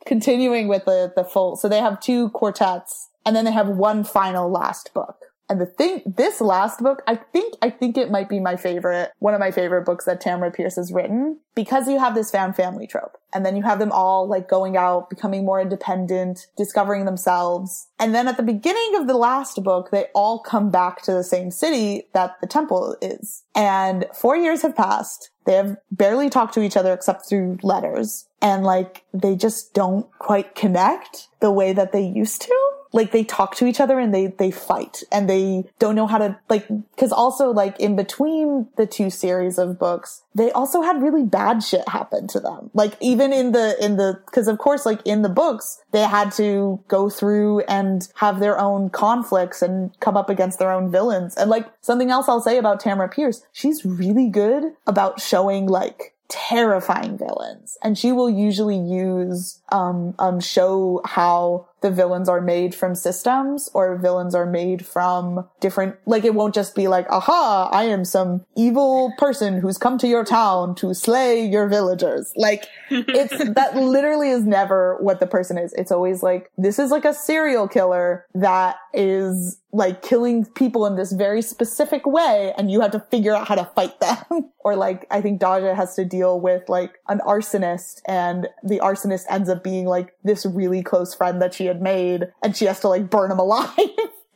continuing 0.07 0.67
with 0.67 0.87
the, 0.87 1.13
the 1.15 1.25
full, 1.25 1.57
so 1.57 1.69
they 1.69 1.79
have 1.79 2.01
two 2.01 2.31
quartets 2.31 3.09
and 3.25 3.37
then 3.37 3.45
they 3.45 3.53
have 3.53 3.69
one 3.69 4.03
final 4.03 4.51
last 4.51 4.93
book. 4.95 5.17
And 5.51 5.61
the 5.61 5.67
thing, 5.67 6.03
this 6.07 6.41
last 6.41 6.81
book, 6.81 7.03
I 7.09 7.17
think, 7.17 7.57
I 7.61 7.71
think 7.71 7.99
it 7.99 8.09
might 8.09 8.29
be 8.29 8.39
my 8.39 8.55
favorite, 8.55 9.11
one 9.19 9.35
of 9.35 9.41
my 9.41 9.51
favorite 9.51 9.85
books 9.85 10.05
that 10.05 10.23
Tamora 10.23 10.55
Pierce 10.55 10.77
has 10.77 10.93
written 10.93 11.41
because 11.57 11.89
you 11.89 11.99
have 11.99 12.15
this 12.15 12.31
found 12.31 12.55
family 12.55 12.87
trope 12.87 13.19
and 13.35 13.45
then 13.45 13.57
you 13.57 13.65
have 13.65 13.81
them 13.81 13.91
all 13.91 14.29
like 14.29 14.49
going 14.49 14.77
out, 14.77 15.11
becoming 15.11 15.45
more 15.45 15.61
independent, 15.61 16.47
discovering 16.57 17.05
themselves. 17.05 17.89
And 17.99 18.15
then 18.15 18.29
at 18.29 18.37
the 18.37 18.45
beginning 18.45 18.95
of 18.95 19.09
the 19.09 19.17
last 19.17 19.61
book, 19.65 19.91
they 19.91 20.05
all 20.15 20.39
come 20.39 20.71
back 20.71 21.03
to 21.03 21.13
the 21.13 21.25
same 21.25 21.51
city 21.51 22.07
that 22.13 22.41
the 22.41 22.47
temple 22.47 22.97
is. 23.03 23.43
And 23.57 24.07
four 24.15 24.37
years 24.37 24.63
have 24.63 24.77
passed. 24.77 25.31
They 25.47 25.55
have 25.55 25.79
barely 25.91 26.31
talked 26.31 26.55
to 26.55 26.63
each 26.63 26.77
other 26.77 26.93
except 26.93 27.29
through 27.29 27.59
letters. 27.65 28.29
And 28.41 28.63
like, 28.63 29.03
they 29.13 29.35
just 29.35 29.75
don't 29.75 30.09
quite 30.21 30.55
connect 30.55 31.27
the 31.41 31.51
way 31.51 31.73
that 31.73 31.91
they 31.91 32.03
used 32.03 32.43
to 32.43 32.71
like 32.93 33.13
they 33.13 33.25
talk 33.25 33.55
to 33.57 33.67
each 33.67 33.81
other 33.81 33.99
and 33.99 34.15
they 34.15 34.27
they 34.27 34.51
fight 34.51 35.03
and 35.13 35.29
they 35.29 35.65
don't 35.79 35.95
know 35.95 36.07
how 36.07 36.19
to 36.19 36.39
like 36.49 36.67
because 36.95 37.13
also 37.13 37.51
like 37.51 37.79
in 37.79 37.97
between 37.97 38.69
the 38.77 38.87
two 38.87 39.11
series 39.11 39.59
of 39.59 39.79
books 39.79 40.23
they 40.35 40.51
also 40.53 40.83
had 40.83 41.03
really 41.03 41.25
bad 41.25 41.63
shit 41.63 41.87
happen 41.89 42.27
to 42.27 42.41
them 42.41 42.71
like 42.75 42.97
even 43.01 43.33
in 43.33 43.53
the 43.53 43.77
in 43.85 43.97
the 43.97 44.21
because 44.27 44.49
of 44.49 44.59
course 44.59 44.85
like 44.87 45.01
in 45.05 45.23
the 45.23 45.29
books 45.29 45.83
they 45.93 46.03
had 46.03 46.33
to 46.33 46.83
go 46.89 47.09
through 47.09 47.61
and 47.61 48.09
have 48.17 48.41
their 48.41 48.59
own 48.59 48.91
conflicts 48.91 49.63
and 49.63 49.99
come 50.01 50.17
up 50.17 50.29
against 50.29 50.59
their 50.59 50.73
own 50.73 50.91
villains 50.91 51.37
and 51.37 51.51
like 51.51 51.67
something 51.81 52.11
else 52.11 52.29
i'll 52.29 52.41
say 52.41 52.59
about 52.59 52.83
tamora 52.83 53.11
pierce 53.11 53.43
she's 53.53 53.85
really 53.85 54.29
good 54.29 54.65
about 54.87 55.21
showing 55.21 55.67
like 55.67 56.15
terrifying 56.31 57.19
villains. 57.19 57.77
And 57.83 57.99
she 57.99 58.13
will 58.13 58.31
usually 58.31 58.79
use, 58.79 59.61
um, 59.71 60.15
um, 60.19 60.41
show 60.41 61.03
how 61.05 61.67
the 61.81 61.91
villains 61.91 62.29
are 62.29 62.41
made 62.41 62.75
from 62.75 62.95
systems 62.95 63.71
or 63.75 63.97
villains 63.97 64.35
are 64.35 64.47
made 64.47 64.85
from 64.85 65.49
different, 65.61 65.97
like 66.07 66.25
it 66.25 66.35
won't 66.35 66.55
just 66.55 66.75
be 66.75 66.89
like, 66.89 67.07
aha, 67.11 67.69
I 67.73 67.85
am 67.85 68.05
some 68.05 68.45
evil 68.57 69.13
person 69.19 69.61
who's 69.61 69.79
come 69.79 69.99
to 69.99 70.09
your 70.09 70.25
town 70.25 70.75
to 70.77 70.95
slay 70.95 71.45
your 71.45 71.69
villagers. 71.69 72.33
Like 72.37 72.67
it's, 72.91 73.37
that 73.55 73.77
literally 73.77 74.31
is 74.31 74.45
never 74.45 74.99
what 75.01 75.21
the 75.21 75.27
person 75.27 75.59
is. 75.59 75.73
It's 75.75 75.93
always 75.93 76.23
like, 76.23 76.51
this 76.59 76.79
is 76.79 76.91
like 76.91 77.05
a 77.05 77.15
serial 77.15 77.69
killer 77.69 78.27
that 78.35 78.77
is 78.93 79.61
like 79.73 80.03
killing 80.03 80.45
people 80.45 80.85
in 80.87 80.97
this 80.97 81.13
very 81.13 81.41
specific 81.43 82.05
way 82.05 82.53
and 82.59 82.71
you 82.71 82.81
have 82.81 82.91
to 82.91 83.01
figure 83.11 83.35
out 83.35 83.47
how 83.47 83.55
to 83.55 83.65
fight 83.77 84.01
them. 84.01 84.51
or 84.61 84.77
like, 84.77 85.07
I 85.11 85.21
think 85.21 85.41
Daja 85.41 85.75
has 85.75 85.95
to 85.95 86.05
deal 86.05 86.41
with 86.41 86.69
like 86.69 86.99
an 87.09 87.21
arsonist 87.21 88.01
and 88.07 88.49
the 88.63 88.79
arsonist 88.81 89.25
ends 89.29 89.49
up 89.49 89.63
being 89.63 89.87
like 89.87 90.13
this 90.25 90.45
really 90.45 90.83
close 90.83 91.15
friend 91.15 91.41
that 91.41 91.55
she 91.55 91.67
had 91.71 91.83
made 91.83 92.25
and 92.43 92.57
she 92.57 92.67
has 92.67 92.81
to 92.81 92.89
like 92.89 93.09
burn 93.11 93.31
him 93.31 93.39
alive. 93.39 93.71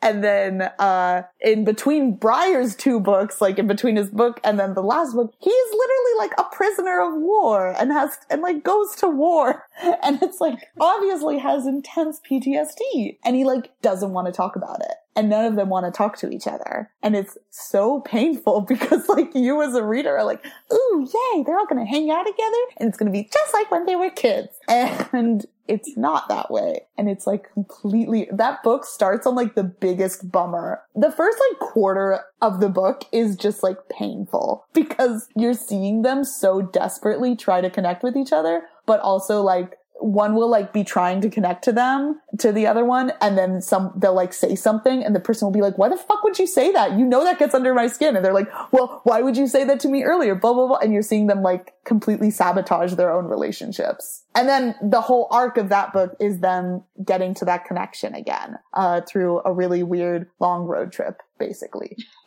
And 0.04 0.22
then, 0.22 0.60
uh, 0.78 1.22
in 1.40 1.64
between 1.64 2.16
Briar's 2.16 2.76
two 2.76 3.00
books, 3.00 3.40
like 3.40 3.58
in 3.58 3.66
between 3.66 3.96
his 3.96 4.10
book 4.10 4.38
and 4.44 4.60
then 4.60 4.74
the 4.74 4.82
last 4.82 5.14
book, 5.14 5.32
he's 5.38 5.70
literally 5.72 6.18
like 6.18 6.32
a 6.36 6.44
prisoner 6.54 7.00
of 7.00 7.14
war 7.22 7.74
and 7.80 7.90
has, 7.90 8.18
and 8.28 8.42
like 8.42 8.62
goes 8.62 8.94
to 8.96 9.08
war. 9.08 9.64
And 10.02 10.22
it's 10.22 10.42
like, 10.42 10.58
obviously 10.78 11.38
has 11.38 11.66
intense 11.66 12.20
PTSD 12.30 13.16
and 13.24 13.34
he 13.34 13.44
like 13.44 13.70
doesn't 13.80 14.12
want 14.12 14.26
to 14.26 14.32
talk 14.32 14.56
about 14.56 14.82
it 14.82 14.96
and 15.16 15.28
none 15.28 15.44
of 15.44 15.56
them 15.56 15.68
want 15.68 15.86
to 15.86 15.96
talk 15.96 16.16
to 16.18 16.30
each 16.30 16.46
other. 16.46 16.90
And 17.02 17.14
it's 17.14 17.38
so 17.50 18.00
painful 18.00 18.60
because 18.68 19.08
like 19.08 19.34
you 19.34 19.62
as 19.62 19.74
a 19.74 19.84
reader 19.84 20.16
are 20.16 20.24
like, 20.24 20.44
ooh, 20.72 21.08
yay, 21.12 21.42
they're 21.44 21.58
all 21.58 21.66
going 21.66 21.84
to 21.84 21.90
hang 21.90 22.10
out 22.10 22.24
together 22.24 22.56
and 22.78 22.88
it's 22.88 22.98
going 22.98 23.10
to 23.10 23.16
be 23.16 23.28
just 23.32 23.54
like 23.54 23.70
when 23.70 23.86
they 23.86 23.96
were 23.96 24.10
kids. 24.10 24.48
And 25.14 25.46
it's 25.68 25.96
not 25.96 26.28
that 26.28 26.50
way. 26.50 26.80
And 26.98 27.08
it's 27.08 27.26
like 27.26 27.52
completely, 27.52 28.28
that 28.32 28.62
book 28.62 28.84
starts 28.84 29.26
on 29.26 29.34
like 29.34 29.54
the 29.54 29.64
biggest 29.64 30.30
bummer. 30.30 30.82
The 30.94 31.10
first 31.10 31.38
like 31.50 31.58
quarter 31.60 32.20
of 32.42 32.60
the 32.60 32.68
book 32.68 33.04
is 33.12 33.36
just 33.36 33.62
like 33.62 33.88
painful 33.88 34.66
because 34.74 35.28
you're 35.36 35.54
seeing 35.54 36.02
them 36.02 36.24
so 36.24 36.60
desperately 36.60 37.36
try 37.36 37.60
to 37.60 37.70
connect 37.70 38.02
with 38.02 38.16
each 38.16 38.32
other, 38.32 38.62
but 38.86 39.00
also 39.00 39.40
like 39.40 39.78
one 40.04 40.34
will 40.34 40.50
like 40.50 40.70
be 40.74 40.84
trying 40.84 41.22
to 41.22 41.30
connect 41.30 41.64
to 41.64 41.72
them 41.72 42.20
to 42.38 42.52
the 42.52 42.66
other 42.66 42.84
one 42.84 43.10
and 43.22 43.38
then 43.38 43.62
some 43.62 43.90
they'll 43.96 44.12
like 44.12 44.34
say 44.34 44.54
something 44.54 45.02
and 45.02 45.16
the 45.16 45.20
person 45.20 45.46
will 45.46 45.52
be 45.52 45.62
like 45.62 45.78
why 45.78 45.88
the 45.88 45.96
fuck 45.96 46.22
would 46.22 46.38
you 46.38 46.46
say 46.46 46.70
that? 46.72 46.92
You 46.98 47.06
know 47.06 47.24
that 47.24 47.38
gets 47.38 47.54
under 47.54 47.72
my 47.72 47.86
skin. 47.86 48.14
And 48.14 48.22
they're 48.22 48.34
like 48.34 48.48
well 48.70 49.00
why 49.04 49.22
would 49.22 49.36
you 49.36 49.46
say 49.46 49.64
that 49.64 49.80
to 49.80 49.88
me 49.88 50.02
earlier? 50.02 50.34
Blah 50.34 50.52
blah 50.52 50.66
blah. 50.66 50.76
And 50.76 50.92
you're 50.92 51.02
seeing 51.02 51.26
them 51.26 51.42
like 51.42 51.72
completely 51.84 52.30
sabotage 52.30 52.92
their 52.94 53.10
own 53.10 53.24
relationships 53.24 54.23
and 54.34 54.48
then 54.48 54.74
the 54.82 55.00
whole 55.00 55.28
arc 55.30 55.56
of 55.56 55.68
that 55.68 55.92
book 55.92 56.16
is 56.20 56.40
them 56.40 56.82
getting 57.04 57.34
to 57.34 57.44
that 57.44 57.64
connection 57.64 58.14
again 58.14 58.58
uh, 58.72 59.00
through 59.02 59.40
a 59.44 59.52
really 59.52 59.82
weird 59.82 60.28
long 60.40 60.64
road 60.64 60.92
trip 60.92 61.20
basically. 61.38 61.96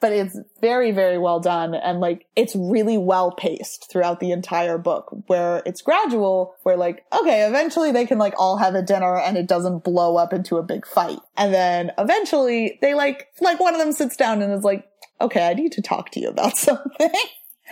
But 0.00 0.12
it's 0.12 0.38
very 0.60 0.90
very 0.90 1.18
well 1.18 1.40
done. 1.40 1.74
And 1.74 2.00
like 2.00 2.26
it's 2.36 2.56
really 2.56 2.98
well 2.98 3.32
paced 3.32 3.90
throughout 3.90 4.20
the 4.20 4.32
entire 4.32 4.78
book 4.78 5.14
where 5.26 5.62
it's 5.64 5.80
gradual 5.82 6.54
where 6.62 6.76
like 6.76 7.04
okay 7.18 7.46
eventually 7.46 7.92
they 7.92 8.06
can 8.06 8.18
like 8.18 8.34
all 8.38 8.56
have 8.56 8.74
a 8.74 8.82
dinner 8.82 9.16
and 9.16 9.36
it 9.36 9.46
doesn't 9.46 9.84
blow 9.84 10.16
up 10.16 10.32
into 10.32 10.56
a 10.56 10.62
big 10.62 10.86
fight. 10.86 11.18
And 11.36 11.54
then 11.54 11.92
eventually 11.98 12.78
they 12.82 12.94
like 12.94 13.28
like 13.40 13.60
one 13.60 13.74
of 13.74 13.80
them 13.80 13.92
sits 13.92 14.16
down 14.16 14.42
and 14.42 14.52
is 14.52 14.64
like 14.64 14.86
okay 15.20 15.48
i 15.48 15.54
need 15.54 15.72
to 15.72 15.82
talk 15.82 16.10
to 16.10 16.20
you 16.20 16.28
about 16.28 16.56
something 16.56 17.12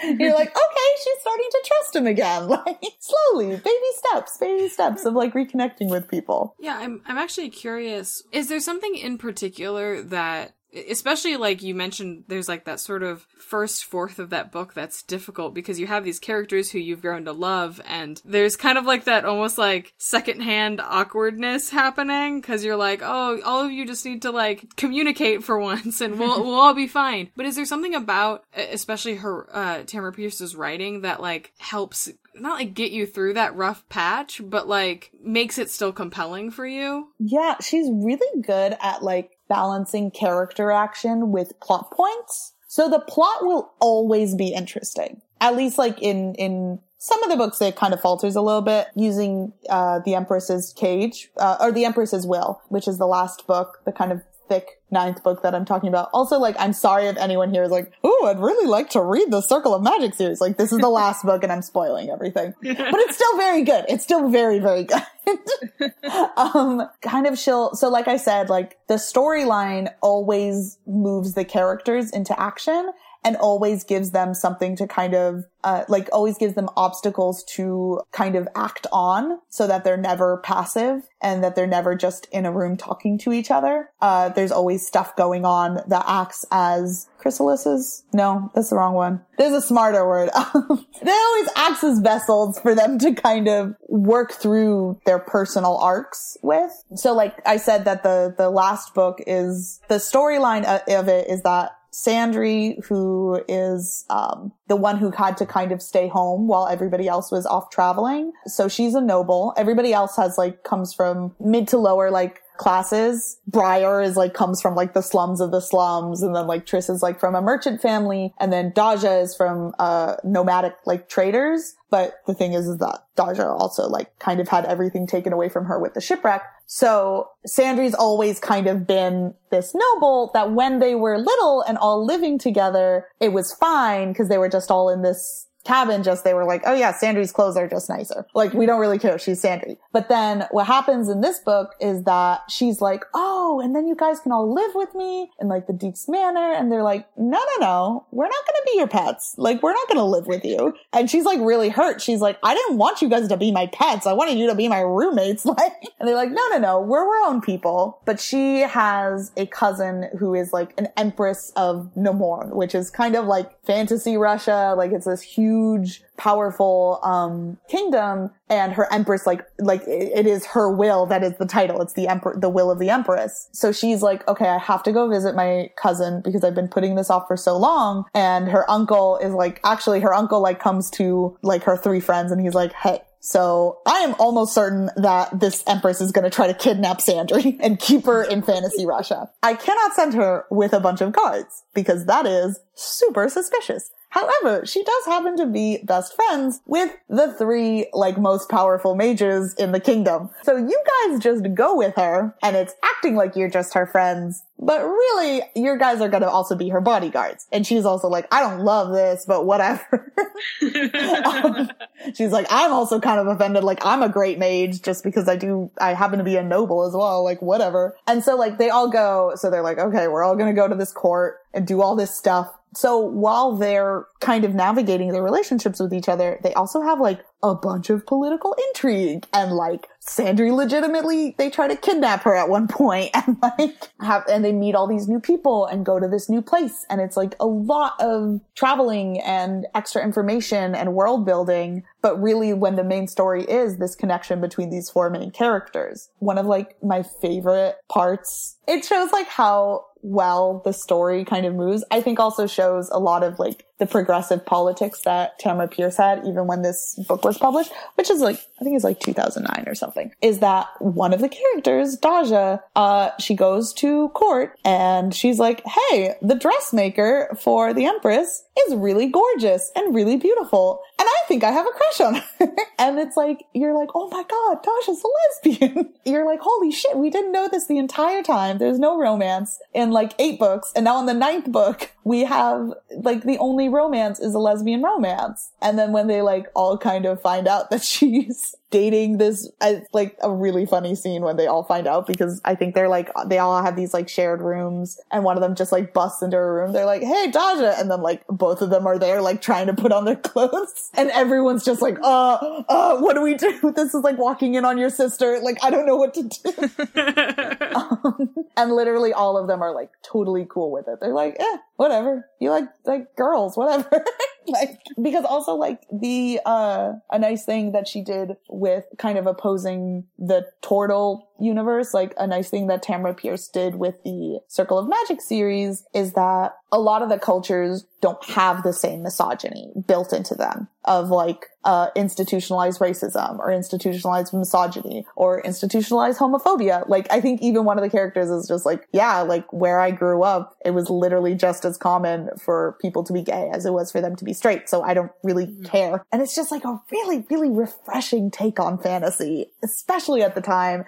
you're 0.02 0.34
like, 0.34 0.48
okay, 0.48 0.90
she's 1.04 1.20
starting 1.20 1.48
to 1.50 1.64
trust 1.66 1.96
him 1.96 2.06
again. 2.06 2.48
Like 2.58 2.80
slowly, 2.98 3.56
baby 3.56 3.90
steps, 3.94 4.36
baby 4.38 4.68
steps 4.68 5.04
of 5.04 5.14
like 5.14 5.34
reconnecting 5.34 5.90
with 5.90 6.08
people. 6.08 6.54
Yeah, 6.58 6.76
I'm 6.78 7.02
I'm 7.06 7.18
actually 7.18 7.50
curious. 7.50 8.22
Is 8.32 8.48
there 8.48 8.60
something 8.60 8.94
in 8.96 9.18
particular 9.18 10.02
that 10.02 10.54
especially 10.72 11.36
like 11.36 11.62
you 11.62 11.74
mentioned 11.74 12.24
there's 12.28 12.48
like 12.48 12.64
that 12.64 12.80
sort 12.80 13.02
of 13.02 13.26
first 13.38 13.84
fourth 13.84 14.18
of 14.18 14.30
that 14.30 14.52
book 14.52 14.74
that's 14.74 15.02
difficult 15.02 15.54
because 15.54 15.80
you 15.80 15.86
have 15.86 16.04
these 16.04 16.18
characters 16.18 16.70
who 16.70 16.78
you've 16.78 17.00
grown 17.00 17.24
to 17.24 17.32
love 17.32 17.80
and 17.86 18.20
there's 18.24 18.56
kind 18.56 18.76
of 18.76 18.84
like 18.84 19.04
that 19.04 19.24
almost 19.24 19.56
like 19.56 19.94
secondhand 19.96 20.80
awkwardness 20.80 21.70
happening 21.70 22.40
because 22.40 22.64
you're 22.64 22.76
like 22.76 23.00
oh 23.02 23.40
all 23.44 23.64
of 23.64 23.72
you 23.72 23.86
just 23.86 24.04
need 24.04 24.22
to 24.22 24.30
like 24.30 24.76
communicate 24.76 25.42
for 25.42 25.58
once 25.68 26.00
and 26.00 26.18
we'll 26.18 26.44
we'll 26.44 26.54
all 26.54 26.74
be 26.74 26.86
fine 26.86 27.30
but 27.36 27.46
is 27.46 27.56
there 27.56 27.64
something 27.64 27.94
about 27.94 28.44
especially 28.54 29.16
her 29.16 29.48
uh 29.54 29.78
Tamora 29.84 30.14
Pierce's 30.14 30.54
writing 30.54 31.02
that 31.02 31.20
like 31.20 31.52
helps 31.58 32.10
not 32.40 32.58
like 32.58 32.74
get 32.74 32.92
you 32.92 33.06
through 33.06 33.34
that 33.34 33.56
rough 33.56 33.88
patch, 33.88 34.40
but 34.44 34.68
like 34.68 35.10
makes 35.22 35.58
it 35.58 35.70
still 35.70 35.92
compelling 35.92 36.50
for 36.50 36.66
you. 36.66 37.08
Yeah, 37.18 37.56
she's 37.60 37.88
really 37.90 38.42
good 38.42 38.76
at 38.80 39.02
like 39.02 39.37
balancing 39.48 40.10
character 40.10 40.70
action 40.70 41.30
with 41.32 41.58
plot 41.60 41.90
points. 41.90 42.52
So 42.66 42.88
the 42.88 43.00
plot 43.00 43.42
will 43.42 43.72
always 43.80 44.34
be 44.34 44.52
interesting. 44.52 45.22
At 45.40 45.56
least 45.56 45.78
like 45.78 46.00
in, 46.02 46.34
in 46.34 46.80
some 46.98 47.22
of 47.22 47.30
the 47.30 47.36
books 47.36 47.60
it 47.62 47.76
kind 47.76 47.94
of 47.94 48.00
falters 48.00 48.36
a 48.36 48.42
little 48.42 48.60
bit 48.60 48.88
using, 48.94 49.52
uh, 49.70 50.00
the 50.04 50.14
Empress's 50.14 50.72
Cage, 50.74 51.30
uh, 51.38 51.56
or 51.60 51.72
the 51.72 51.84
Empress's 51.84 52.26
Will, 52.26 52.60
which 52.68 52.86
is 52.86 52.98
the 52.98 53.06
last 53.06 53.46
book, 53.46 53.80
the 53.84 53.92
kind 53.92 54.12
of 54.12 54.22
thick 54.48 54.80
ninth 54.90 55.22
book 55.22 55.42
that 55.42 55.54
I'm 55.54 55.64
talking 55.64 55.88
about. 55.88 56.08
Also, 56.12 56.38
like, 56.38 56.56
I'm 56.58 56.72
sorry 56.72 57.06
if 57.06 57.16
anyone 57.16 57.50
here 57.50 57.62
is 57.62 57.70
like, 57.70 57.92
oh, 58.02 58.26
I'd 58.26 58.40
really 58.40 58.66
like 58.66 58.90
to 58.90 59.02
read 59.02 59.30
the 59.30 59.40
Circle 59.40 59.74
of 59.74 59.82
Magic 59.82 60.14
series. 60.14 60.40
Like, 60.40 60.56
this 60.56 60.72
is 60.72 60.78
the 60.78 60.88
last 60.88 61.24
book 61.24 61.42
and 61.42 61.52
I'm 61.52 61.62
spoiling 61.62 62.10
everything. 62.10 62.54
But 62.62 63.00
it's 63.00 63.16
still 63.16 63.36
very 63.36 63.62
good. 63.62 63.84
It's 63.88 64.04
still 64.04 64.30
very, 64.30 64.58
very 64.58 64.84
good. 64.84 65.02
um, 66.36 66.88
kind 67.02 67.26
of 67.26 67.38
chill. 67.38 67.74
So, 67.74 67.88
like 67.88 68.08
I 68.08 68.16
said, 68.16 68.48
like, 68.48 68.78
the 68.88 68.94
storyline 68.94 69.92
always 70.00 70.78
moves 70.86 71.34
the 71.34 71.44
characters 71.44 72.10
into 72.10 72.38
action 72.40 72.90
and 73.24 73.36
always 73.36 73.84
gives 73.84 74.10
them 74.10 74.34
something 74.34 74.76
to 74.76 74.86
kind 74.86 75.14
of 75.14 75.44
uh, 75.64 75.84
like 75.88 76.08
always 76.12 76.38
gives 76.38 76.54
them 76.54 76.68
obstacles 76.76 77.42
to 77.44 78.00
kind 78.12 78.36
of 78.36 78.48
act 78.54 78.86
on 78.92 79.38
so 79.48 79.66
that 79.66 79.84
they're 79.84 79.96
never 79.96 80.38
passive 80.38 81.02
and 81.20 81.42
that 81.42 81.56
they're 81.56 81.66
never 81.66 81.96
just 81.96 82.26
in 82.30 82.46
a 82.46 82.52
room 82.52 82.76
talking 82.76 83.18
to 83.18 83.32
each 83.32 83.50
other. 83.50 83.90
Uh, 84.00 84.28
there's 84.28 84.52
always 84.52 84.86
stuff 84.86 85.16
going 85.16 85.44
on 85.44 85.80
that 85.88 86.04
acts 86.06 86.44
as 86.52 87.08
chrysalises. 87.20 88.04
No, 88.12 88.50
that's 88.54 88.70
the 88.70 88.76
wrong 88.76 88.94
one. 88.94 89.20
There's 89.36 89.52
a 89.52 89.60
smarter 89.60 90.06
word. 90.06 90.30
they 91.02 91.10
always 91.10 91.48
acts 91.56 91.82
as 91.82 91.98
vessels 91.98 92.58
for 92.60 92.74
them 92.74 92.98
to 93.00 93.12
kind 93.14 93.48
of 93.48 93.74
work 93.88 94.32
through 94.32 95.00
their 95.06 95.18
personal 95.18 95.76
arcs 95.78 96.36
with. 96.42 96.70
So 96.94 97.14
like 97.14 97.34
I 97.44 97.56
said 97.56 97.84
that 97.86 98.04
the, 98.04 98.34
the 98.36 98.48
last 98.48 98.94
book 98.94 99.18
is 99.26 99.80
the 99.88 99.96
storyline 99.96 100.64
of 100.64 101.08
it 101.08 101.28
is 101.28 101.42
that 101.42 101.72
Sandry, 101.92 102.84
who 102.86 103.42
is 103.48 104.04
um, 104.10 104.52
the 104.68 104.76
one 104.76 104.98
who 104.98 105.10
had 105.10 105.36
to 105.38 105.46
kind 105.46 105.72
of 105.72 105.82
stay 105.82 106.08
home 106.08 106.46
while 106.46 106.68
everybody 106.68 107.08
else 107.08 107.30
was 107.30 107.46
off 107.46 107.70
traveling. 107.70 108.32
So 108.46 108.68
she's 108.68 108.94
a 108.94 109.00
noble. 109.00 109.54
Everybody 109.56 109.92
else 109.92 110.16
has 110.16 110.36
like 110.38 110.64
comes 110.64 110.92
from 110.92 111.34
mid 111.40 111.68
to 111.68 111.78
lower 111.78 112.10
like 112.10 112.40
classes. 112.58 113.38
Briar 113.46 114.02
is 114.02 114.16
like 114.16 114.34
comes 114.34 114.60
from 114.60 114.74
like 114.74 114.92
the 114.92 115.02
slums 115.02 115.40
of 115.40 115.50
the 115.50 115.60
slums, 115.60 116.22
and 116.22 116.34
then 116.34 116.46
like 116.46 116.66
Triss 116.66 116.90
is 116.90 117.02
like 117.02 117.18
from 117.18 117.34
a 117.34 117.40
merchant 117.40 117.80
family, 117.80 118.34
and 118.38 118.52
then 118.52 118.72
Daja 118.74 119.20
is 119.20 119.34
from 119.34 119.72
uh 119.78 120.16
nomadic 120.24 120.74
like 120.84 121.08
traders. 121.08 121.74
But 121.90 122.20
the 122.26 122.34
thing 122.34 122.52
is, 122.52 122.68
is 122.68 122.78
that 122.78 123.04
Daja 123.16 123.48
also 123.48 123.88
like 123.88 124.18
kind 124.18 124.40
of 124.40 124.48
had 124.48 124.66
everything 124.66 125.06
taken 125.06 125.32
away 125.32 125.48
from 125.48 125.64
her 125.64 125.78
with 125.78 125.94
the 125.94 126.02
shipwreck. 126.02 126.42
So 126.70 127.30
Sandry's 127.46 127.94
always 127.94 128.38
kind 128.38 128.66
of 128.66 128.86
been 128.86 129.32
this 129.50 129.74
noble 129.74 130.30
that 130.34 130.52
when 130.52 130.80
they 130.80 130.94
were 130.94 131.18
little 131.18 131.62
and 131.62 131.78
all 131.78 132.04
living 132.04 132.38
together, 132.38 133.06
it 133.20 133.32
was 133.32 133.54
fine 133.54 134.12
because 134.12 134.28
they 134.28 134.36
were 134.36 134.50
just 134.50 134.70
all 134.70 134.90
in 134.90 135.00
this 135.00 135.46
cabin 135.68 136.02
just 136.02 136.24
they 136.24 136.32
were 136.32 136.46
like, 136.46 136.62
oh 136.64 136.72
yeah, 136.72 136.92
Sandry's 136.92 137.30
clothes 137.30 137.56
are 137.56 137.68
just 137.68 137.90
nicer. 137.90 138.26
Like 138.34 138.54
we 138.54 138.64
don't 138.64 138.80
really 138.80 138.98
care. 138.98 139.18
She's 139.18 139.42
Sandry. 139.42 139.76
But 139.92 140.08
then 140.08 140.46
what 140.50 140.66
happens 140.66 141.10
in 141.10 141.20
this 141.20 141.40
book 141.40 141.74
is 141.78 142.04
that 142.04 142.40
she's 142.48 142.80
like, 142.80 143.04
oh, 143.14 143.60
and 143.62 143.76
then 143.76 143.86
you 143.86 143.94
guys 143.94 144.18
can 144.18 144.32
all 144.32 144.52
live 144.52 144.70
with 144.74 144.94
me 144.94 145.30
in 145.38 145.48
like 145.48 145.66
the 145.66 145.74
Duke's 145.74 146.08
manor. 146.08 146.54
And 146.54 146.72
they're 146.72 146.82
like, 146.82 147.06
no, 147.18 147.38
no, 147.38 147.56
no, 147.60 148.06
we're 148.12 148.24
not 148.24 148.46
going 148.46 148.56
to 148.56 148.70
be 148.72 148.78
your 148.78 148.88
pets. 148.88 149.34
Like 149.36 149.62
we're 149.62 149.74
not 149.74 149.86
going 149.88 149.98
to 149.98 150.04
live 150.04 150.26
with 150.26 150.44
you. 150.44 150.72
And 150.94 151.10
she's 151.10 151.24
like 151.24 151.38
really 151.40 151.68
hurt. 151.68 152.00
She's 152.00 152.22
like, 152.22 152.38
I 152.42 152.54
didn't 152.54 152.78
want 152.78 153.02
you 153.02 153.10
guys 153.10 153.28
to 153.28 153.36
be 153.36 153.52
my 153.52 153.66
pets. 153.66 154.06
I 154.06 154.14
wanted 154.14 154.38
you 154.38 154.46
to 154.48 154.54
be 154.54 154.68
my 154.68 154.80
roommates. 154.80 155.44
Like, 155.58 155.72
and 155.98 156.06
they're 156.06 156.14
like, 156.14 156.30
no, 156.30 156.46
no, 156.50 156.58
no, 156.58 156.80
we're 156.80 157.00
our 157.00 157.26
own 157.26 157.40
people. 157.40 158.00
But 158.04 158.20
she 158.20 158.60
has 158.60 159.32
a 159.36 159.46
cousin 159.46 160.08
who 160.18 160.34
is 160.34 160.52
like 160.52 160.72
an 160.78 160.88
empress 160.96 161.52
of 161.56 161.90
Namorn, 161.96 162.54
which 162.54 162.76
is 162.76 162.90
kind 162.90 163.16
of 163.16 163.24
like 163.24 163.50
fantasy 163.64 164.16
Russia. 164.16 164.74
Like 164.76 164.92
it's 164.92 165.06
this 165.06 165.22
huge 165.22 165.57
huge, 165.58 166.02
powerful, 166.16 167.00
um, 167.02 167.58
kingdom 167.68 168.30
and 168.48 168.72
her 168.72 168.92
empress, 168.92 169.26
like, 169.26 169.44
like 169.58 169.82
it 169.86 170.26
is 170.26 170.46
her 170.46 170.70
will 170.70 171.06
that 171.06 171.22
is 171.22 171.36
the 171.38 171.46
title. 171.46 171.80
It's 171.82 171.92
the 171.92 172.08
emperor, 172.08 172.36
the 172.38 172.48
will 172.48 172.70
of 172.70 172.78
the 172.78 172.90
empress. 172.90 173.48
So 173.52 173.72
she's 173.72 174.02
like, 174.02 174.26
okay, 174.28 174.48
I 174.48 174.58
have 174.58 174.82
to 174.84 174.92
go 174.92 175.08
visit 175.08 175.34
my 175.34 175.70
cousin 175.76 176.22
because 176.24 176.44
I've 176.44 176.54
been 176.54 176.68
putting 176.68 176.94
this 176.94 177.10
off 177.10 177.26
for 177.26 177.36
so 177.36 177.56
long. 177.56 178.04
And 178.14 178.48
her 178.48 178.68
uncle 178.70 179.18
is 179.18 179.32
like, 179.32 179.60
actually 179.64 180.00
her 180.00 180.14
uncle 180.14 180.40
like 180.40 180.60
comes 180.60 180.90
to 180.92 181.36
like 181.42 181.64
her 181.64 181.76
three 181.76 182.00
friends 182.00 182.32
and 182.32 182.40
he's 182.40 182.54
like, 182.54 182.72
hey, 182.72 183.00
so 183.20 183.80
I 183.84 183.98
am 183.98 184.14
almost 184.18 184.54
certain 184.54 184.90
that 184.96 185.40
this 185.40 185.64
empress 185.66 186.00
is 186.00 186.12
going 186.12 186.24
to 186.24 186.30
try 186.30 186.46
to 186.46 186.54
kidnap 186.54 186.98
Sandry 186.98 187.58
and 187.62 187.78
keep 187.78 188.06
her 188.06 188.22
in 188.22 188.42
fantasy 188.42 188.86
Russia. 188.86 189.28
I 189.42 189.54
cannot 189.54 189.94
send 189.94 190.14
her 190.14 190.44
with 190.50 190.72
a 190.72 190.80
bunch 190.80 191.00
of 191.00 191.12
guards 191.12 191.64
because 191.74 192.06
that 192.06 192.26
is 192.26 192.60
super 192.74 193.28
suspicious. 193.28 193.90
However, 194.10 194.64
she 194.64 194.82
does 194.82 195.04
happen 195.06 195.36
to 195.36 195.46
be 195.46 195.78
best 195.84 196.14
friends 196.14 196.60
with 196.66 196.96
the 197.08 197.32
three, 197.34 197.86
like, 197.92 198.18
most 198.18 198.48
powerful 198.48 198.94
mages 198.94 199.54
in 199.54 199.72
the 199.72 199.80
kingdom. 199.80 200.30
So 200.44 200.56
you 200.56 200.82
guys 201.06 201.20
just 201.20 201.54
go 201.54 201.76
with 201.76 201.94
her, 201.96 202.34
and 202.42 202.56
it's 202.56 202.74
acting 202.82 203.16
like 203.16 203.36
you're 203.36 203.50
just 203.50 203.74
her 203.74 203.86
friends, 203.86 204.44
but 204.58 204.82
really, 204.82 205.42
your 205.54 205.76
guys 205.76 206.00
are 206.00 206.08
gonna 206.08 206.28
also 206.28 206.56
be 206.56 206.68
her 206.70 206.80
bodyguards. 206.80 207.46
And 207.52 207.66
she's 207.66 207.84
also 207.84 208.08
like, 208.08 208.26
I 208.32 208.40
don't 208.40 208.60
love 208.60 208.92
this, 208.92 209.24
but 209.26 209.44
whatever. 209.46 210.12
um, 211.24 211.70
she's 212.14 212.32
like, 212.32 212.46
I'm 212.50 212.72
also 212.72 213.00
kind 213.00 213.20
of 213.20 213.26
offended, 213.26 213.62
like, 213.62 213.84
I'm 213.84 214.02
a 214.02 214.08
great 214.08 214.38
mage 214.38 214.82
just 214.82 215.04
because 215.04 215.28
I 215.28 215.36
do, 215.36 215.70
I 215.80 215.92
happen 215.92 216.18
to 216.18 216.24
be 216.24 216.36
a 216.36 216.42
noble 216.42 216.84
as 216.84 216.94
well, 216.94 217.22
like, 217.22 217.42
whatever. 217.42 217.96
And 218.06 218.24
so, 218.24 218.36
like, 218.36 218.58
they 218.58 218.70
all 218.70 218.88
go, 218.88 219.32
so 219.36 219.50
they're 219.50 219.62
like, 219.62 219.78
okay, 219.78 220.08
we're 220.08 220.24
all 220.24 220.36
gonna 220.36 220.54
go 220.54 220.66
to 220.66 220.74
this 220.74 220.92
court 220.92 221.38
and 221.52 221.66
do 221.66 221.82
all 221.82 221.94
this 221.94 222.16
stuff. 222.16 222.52
So 222.74 222.98
while 222.98 223.56
they're 223.56 224.06
kind 224.20 224.44
of 224.44 224.54
navigating 224.54 225.12
their 225.12 225.22
relationships 225.22 225.80
with 225.80 225.92
each 225.92 226.08
other, 226.08 226.38
they 226.42 226.52
also 226.54 226.82
have 226.82 227.00
like 227.00 227.20
a 227.42 227.54
bunch 227.54 227.90
of 227.90 228.06
political 228.06 228.54
intrigue 228.68 229.26
and 229.32 229.52
like 229.52 229.88
Sandry 230.08 230.54
legitimately 230.54 231.34
they 231.38 231.50
try 231.50 231.68
to 231.68 231.76
kidnap 231.76 232.22
her 232.22 232.34
at 232.34 232.48
one 232.48 232.66
point 232.66 233.10
and 233.14 233.36
like 233.42 233.90
have 234.00 234.24
and 234.28 234.44
they 234.44 234.52
meet 234.52 234.74
all 234.74 234.86
these 234.86 235.06
new 235.06 235.20
people 235.20 235.66
and 235.66 235.84
go 235.84 236.00
to 236.00 236.08
this 236.08 236.28
new 236.28 236.42
place. 236.42 236.86
And 236.88 237.00
it's 237.00 237.16
like 237.16 237.34
a 237.38 237.46
lot 237.46 237.94
of 238.00 238.40
traveling 238.54 239.20
and 239.20 239.66
extra 239.74 240.02
information 240.02 240.74
and 240.74 240.94
world 240.94 241.26
building. 241.26 241.84
But 242.00 242.20
really 242.20 242.54
when 242.54 242.76
the 242.76 242.84
main 242.84 243.06
story 243.06 243.44
is 243.44 243.78
this 243.78 243.94
connection 243.94 244.40
between 244.40 244.70
these 244.70 244.88
four 244.88 245.10
main 245.10 245.30
characters 245.30 246.10
one 246.18 246.38
of 246.38 246.46
like 246.46 246.82
my 246.82 247.02
favorite 247.02 247.76
parts 247.88 248.56
it 248.68 248.84
shows 248.84 249.12
like 249.12 249.28
how 249.28 249.86
well 250.02 250.60
the 250.64 250.72
story 250.72 251.24
kind 251.24 251.46
of 251.46 251.54
moves. 251.54 251.84
I 251.90 252.00
think 252.02 252.20
also 252.20 252.46
shows 252.46 252.90
a 252.90 252.98
lot 252.98 253.22
of 253.22 253.38
like 253.38 253.64
the 253.78 253.86
progressive 253.86 254.44
politics 254.44 255.00
that 255.02 255.40
Tamora 255.40 255.70
Pierce 255.70 255.96
had 255.96 256.26
even 256.26 256.46
when 256.46 256.62
this 256.62 256.94
book 257.08 257.24
was 257.24 257.38
published, 257.38 257.72
which 257.94 258.10
is 258.10 258.20
like, 258.20 258.36
I 258.60 258.64
think 258.64 258.76
it's 258.76 258.84
like 258.84 259.00
2009 259.00 259.64
or 259.66 259.74
something, 259.74 259.97
is 260.22 260.40
that 260.40 260.68
one 260.78 261.12
of 261.12 261.20
the 261.20 261.28
characters, 261.28 261.96
Daja, 261.96 262.60
uh, 262.76 263.10
she 263.18 263.34
goes 263.34 263.72
to 263.74 264.08
court 264.10 264.58
and 264.64 265.14
she's 265.14 265.38
like, 265.38 265.62
Hey, 265.66 266.14
the 266.22 266.34
dressmaker 266.34 267.36
for 267.40 267.72
the 267.72 267.86
Empress 267.86 268.44
is 268.66 268.74
really 268.74 269.06
gorgeous 269.06 269.70
and 269.76 269.94
really 269.94 270.16
beautiful. 270.16 270.80
And 270.98 271.08
I 271.08 271.26
think 271.28 271.44
I 271.44 271.50
have 271.50 271.66
a 271.66 271.70
crush 271.70 272.00
on 272.00 272.14
her. 272.14 272.56
and 272.78 272.98
it's 272.98 273.16
like, 273.16 273.44
you're 273.54 273.78
like, 273.78 273.90
Oh 273.94 274.08
my 274.08 274.24
God, 274.28 274.62
Daja's 274.62 275.04
a 275.04 275.52
lesbian. 275.52 275.92
you're 276.04 276.26
like, 276.26 276.40
holy 276.40 276.72
shit, 276.72 276.96
we 276.96 277.10
didn't 277.10 277.32
know 277.32 277.48
this 277.48 277.66
the 277.66 277.78
entire 277.78 278.22
time. 278.22 278.58
There's 278.58 278.78
no 278.78 278.98
romance 278.98 279.58
in 279.74 279.90
like 279.90 280.14
eight 280.18 280.38
books. 280.38 280.72
And 280.74 280.84
now 280.84 281.00
in 281.00 281.06
the 281.06 281.14
ninth 281.14 281.50
book, 281.50 281.92
we 282.04 282.24
have 282.24 282.72
like 283.02 283.22
the 283.22 283.38
only 283.38 283.68
romance 283.68 284.18
is 284.18 284.34
a 284.34 284.38
lesbian 284.38 284.82
romance. 284.82 285.52
And 285.60 285.78
then 285.78 285.92
when 285.92 286.06
they 286.06 286.22
like 286.22 286.46
all 286.54 286.78
kind 286.78 287.06
of 287.06 287.20
find 287.20 287.46
out 287.46 287.70
that 287.70 287.82
she's 287.82 288.54
dating 288.70 289.16
this 289.18 289.50
it's 289.62 289.86
like 289.94 290.16
a 290.22 290.30
really 290.30 290.66
funny 290.66 290.94
scene 290.94 291.22
when 291.22 291.36
they 291.36 291.46
all 291.46 291.64
find 291.64 291.86
out 291.86 292.06
because 292.06 292.40
I 292.44 292.54
think 292.54 292.74
they're 292.74 292.88
like 292.88 293.10
they 293.26 293.38
all 293.38 293.62
have 293.62 293.76
these 293.76 293.94
like 293.94 294.08
shared 294.08 294.42
rooms 294.42 295.00
and 295.10 295.24
one 295.24 295.36
of 295.36 295.42
them 295.42 295.54
just 295.54 295.72
like 295.72 295.94
busts 295.94 296.22
into 296.22 296.36
a 296.36 296.52
room. 296.52 296.72
They're 296.72 296.84
like, 296.84 297.02
"Hey, 297.02 297.30
Daja," 297.30 297.74
and 297.78 297.90
then 297.90 298.02
like 298.02 298.26
both 298.28 298.60
of 298.62 298.70
them 298.70 298.86
are 298.86 298.98
there 298.98 299.22
like 299.22 299.40
trying 299.40 299.66
to 299.68 299.74
put 299.74 299.92
on 299.92 300.04
their 300.04 300.16
clothes, 300.30 300.90
and 300.94 301.10
everyone's 301.10 301.64
just 301.64 301.80
like, 301.80 301.98
"Uh, 302.02 302.34
uh, 302.68 302.98
what 302.98 303.14
do 303.14 303.22
we 303.22 303.34
do? 303.34 303.72
This 303.78 303.94
is 303.94 304.02
like 304.02 304.18
walking 304.18 304.54
in 304.54 304.64
on 304.64 304.76
your 304.78 304.90
sister. 304.90 305.40
Like 305.40 305.58
I 305.62 305.70
don't 305.70 305.86
know 305.86 305.96
what 305.96 306.14
to 306.14 306.22
do." 306.24 306.50
um, 307.74 308.34
and 308.56 308.72
literally 308.72 309.12
all 309.12 309.36
of 309.38 309.46
them 309.46 309.62
are 309.62 309.72
like 309.74 309.90
totally 310.02 310.46
cool 310.48 310.70
with 310.70 310.88
it. 310.88 310.98
They're 311.00 311.14
like, 311.14 311.36
"Eh, 311.38 311.56
whatever. 311.76 312.28
You 312.40 312.50
like 312.50 312.68
like 312.84 313.14
girls, 313.16 313.56
whatever." 313.56 314.04
like 314.52 314.80
because 315.00 315.24
also 315.24 315.54
like 315.54 315.82
the 315.92 316.40
uh 316.46 316.92
a 317.10 317.18
nice 317.18 317.44
thing 317.44 317.72
that 317.72 317.86
she 317.86 318.02
did 318.02 318.36
with 318.48 318.84
kind 318.96 319.18
of 319.18 319.26
opposing 319.26 320.04
the 320.18 320.46
Tortall 320.62 321.22
universe, 321.40 321.94
like 321.94 322.14
a 322.18 322.26
nice 322.26 322.50
thing 322.50 322.66
that 322.66 322.82
Tamora 322.82 323.16
Pierce 323.16 323.48
did 323.48 323.76
with 323.76 324.02
the 324.04 324.40
Circle 324.48 324.78
of 324.78 324.88
Magic 324.88 325.20
series 325.20 325.84
is 325.94 326.12
that 326.14 326.56
a 326.70 326.78
lot 326.78 327.02
of 327.02 327.08
the 327.08 327.18
cultures 327.18 327.84
don't 328.00 328.22
have 328.24 328.62
the 328.62 328.72
same 328.72 329.02
misogyny 329.02 329.72
built 329.86 330.12
into 330.12 330.34
them 330.34 330.68
of 330.84 331.10
like 331.10 331.46
uh, 331.64 331.88
institutionalized 331.96 332.80
racism 332.80 333.38
or 333.40 333.50
institutionalized 333.50 334.32
misogyny 334.32 335.04
or 335.16 335.40
institutionalized 335.40 336.18
homophobia. 336.18 336.88
Like 336.88 337.06
I 337.10 337.20
think 337.20 337.42
even 337.42 337.64
one 337.64 337.76
of 337.76 337.84
the 337.84 337.90
characters 337.90 338.30
is 338.30 338.48
just 338.48 338.64
like, 338.64 338.86
yeah, 338.92 339.20
like 339.20 339.52
where 339.52 339.80
I 339.80 339.90
grew 339.90 340.22
up, 340.22 340.56
it 340.64 340.70
was 340.70 340.88
literally 340.88 341.34
just 341.34 341.64
as 341.64 341.76
common 341.76 342.30
for 342.38 342.78
people 342.80 343.02
to 343.04 343.12
be 343.12 343.22
gay 343.22 343.50
as 343.52 343.66
it 343.66 343.72
was 343.72 343.90
for 343.90 344.00
them 344.00 344.16
to 344.16 344.24
be 344.24 344.32
straight. 344.32 344.68
So 344.68 344.82
I 344.82 344.94
don't 344.94 345.12
really 345.22 345.46
mm-hmm. 345.46 345.64
care. 345.64 346.04
And 346.12 346.22
it's 346.22 346.34
just 346.34 346.50
like 346.50 346.64
a 346.64 346.80
really, 346.90 347.26
really 347.30 347.50
refreshing 347.50 348.30
take 348.30 348.60
on 348.60 348.78
fantasy, 348.78 349.50
especially 349.62 350.22
at 350.22 350.34
the 350.34 350.40
time 350.40 350.84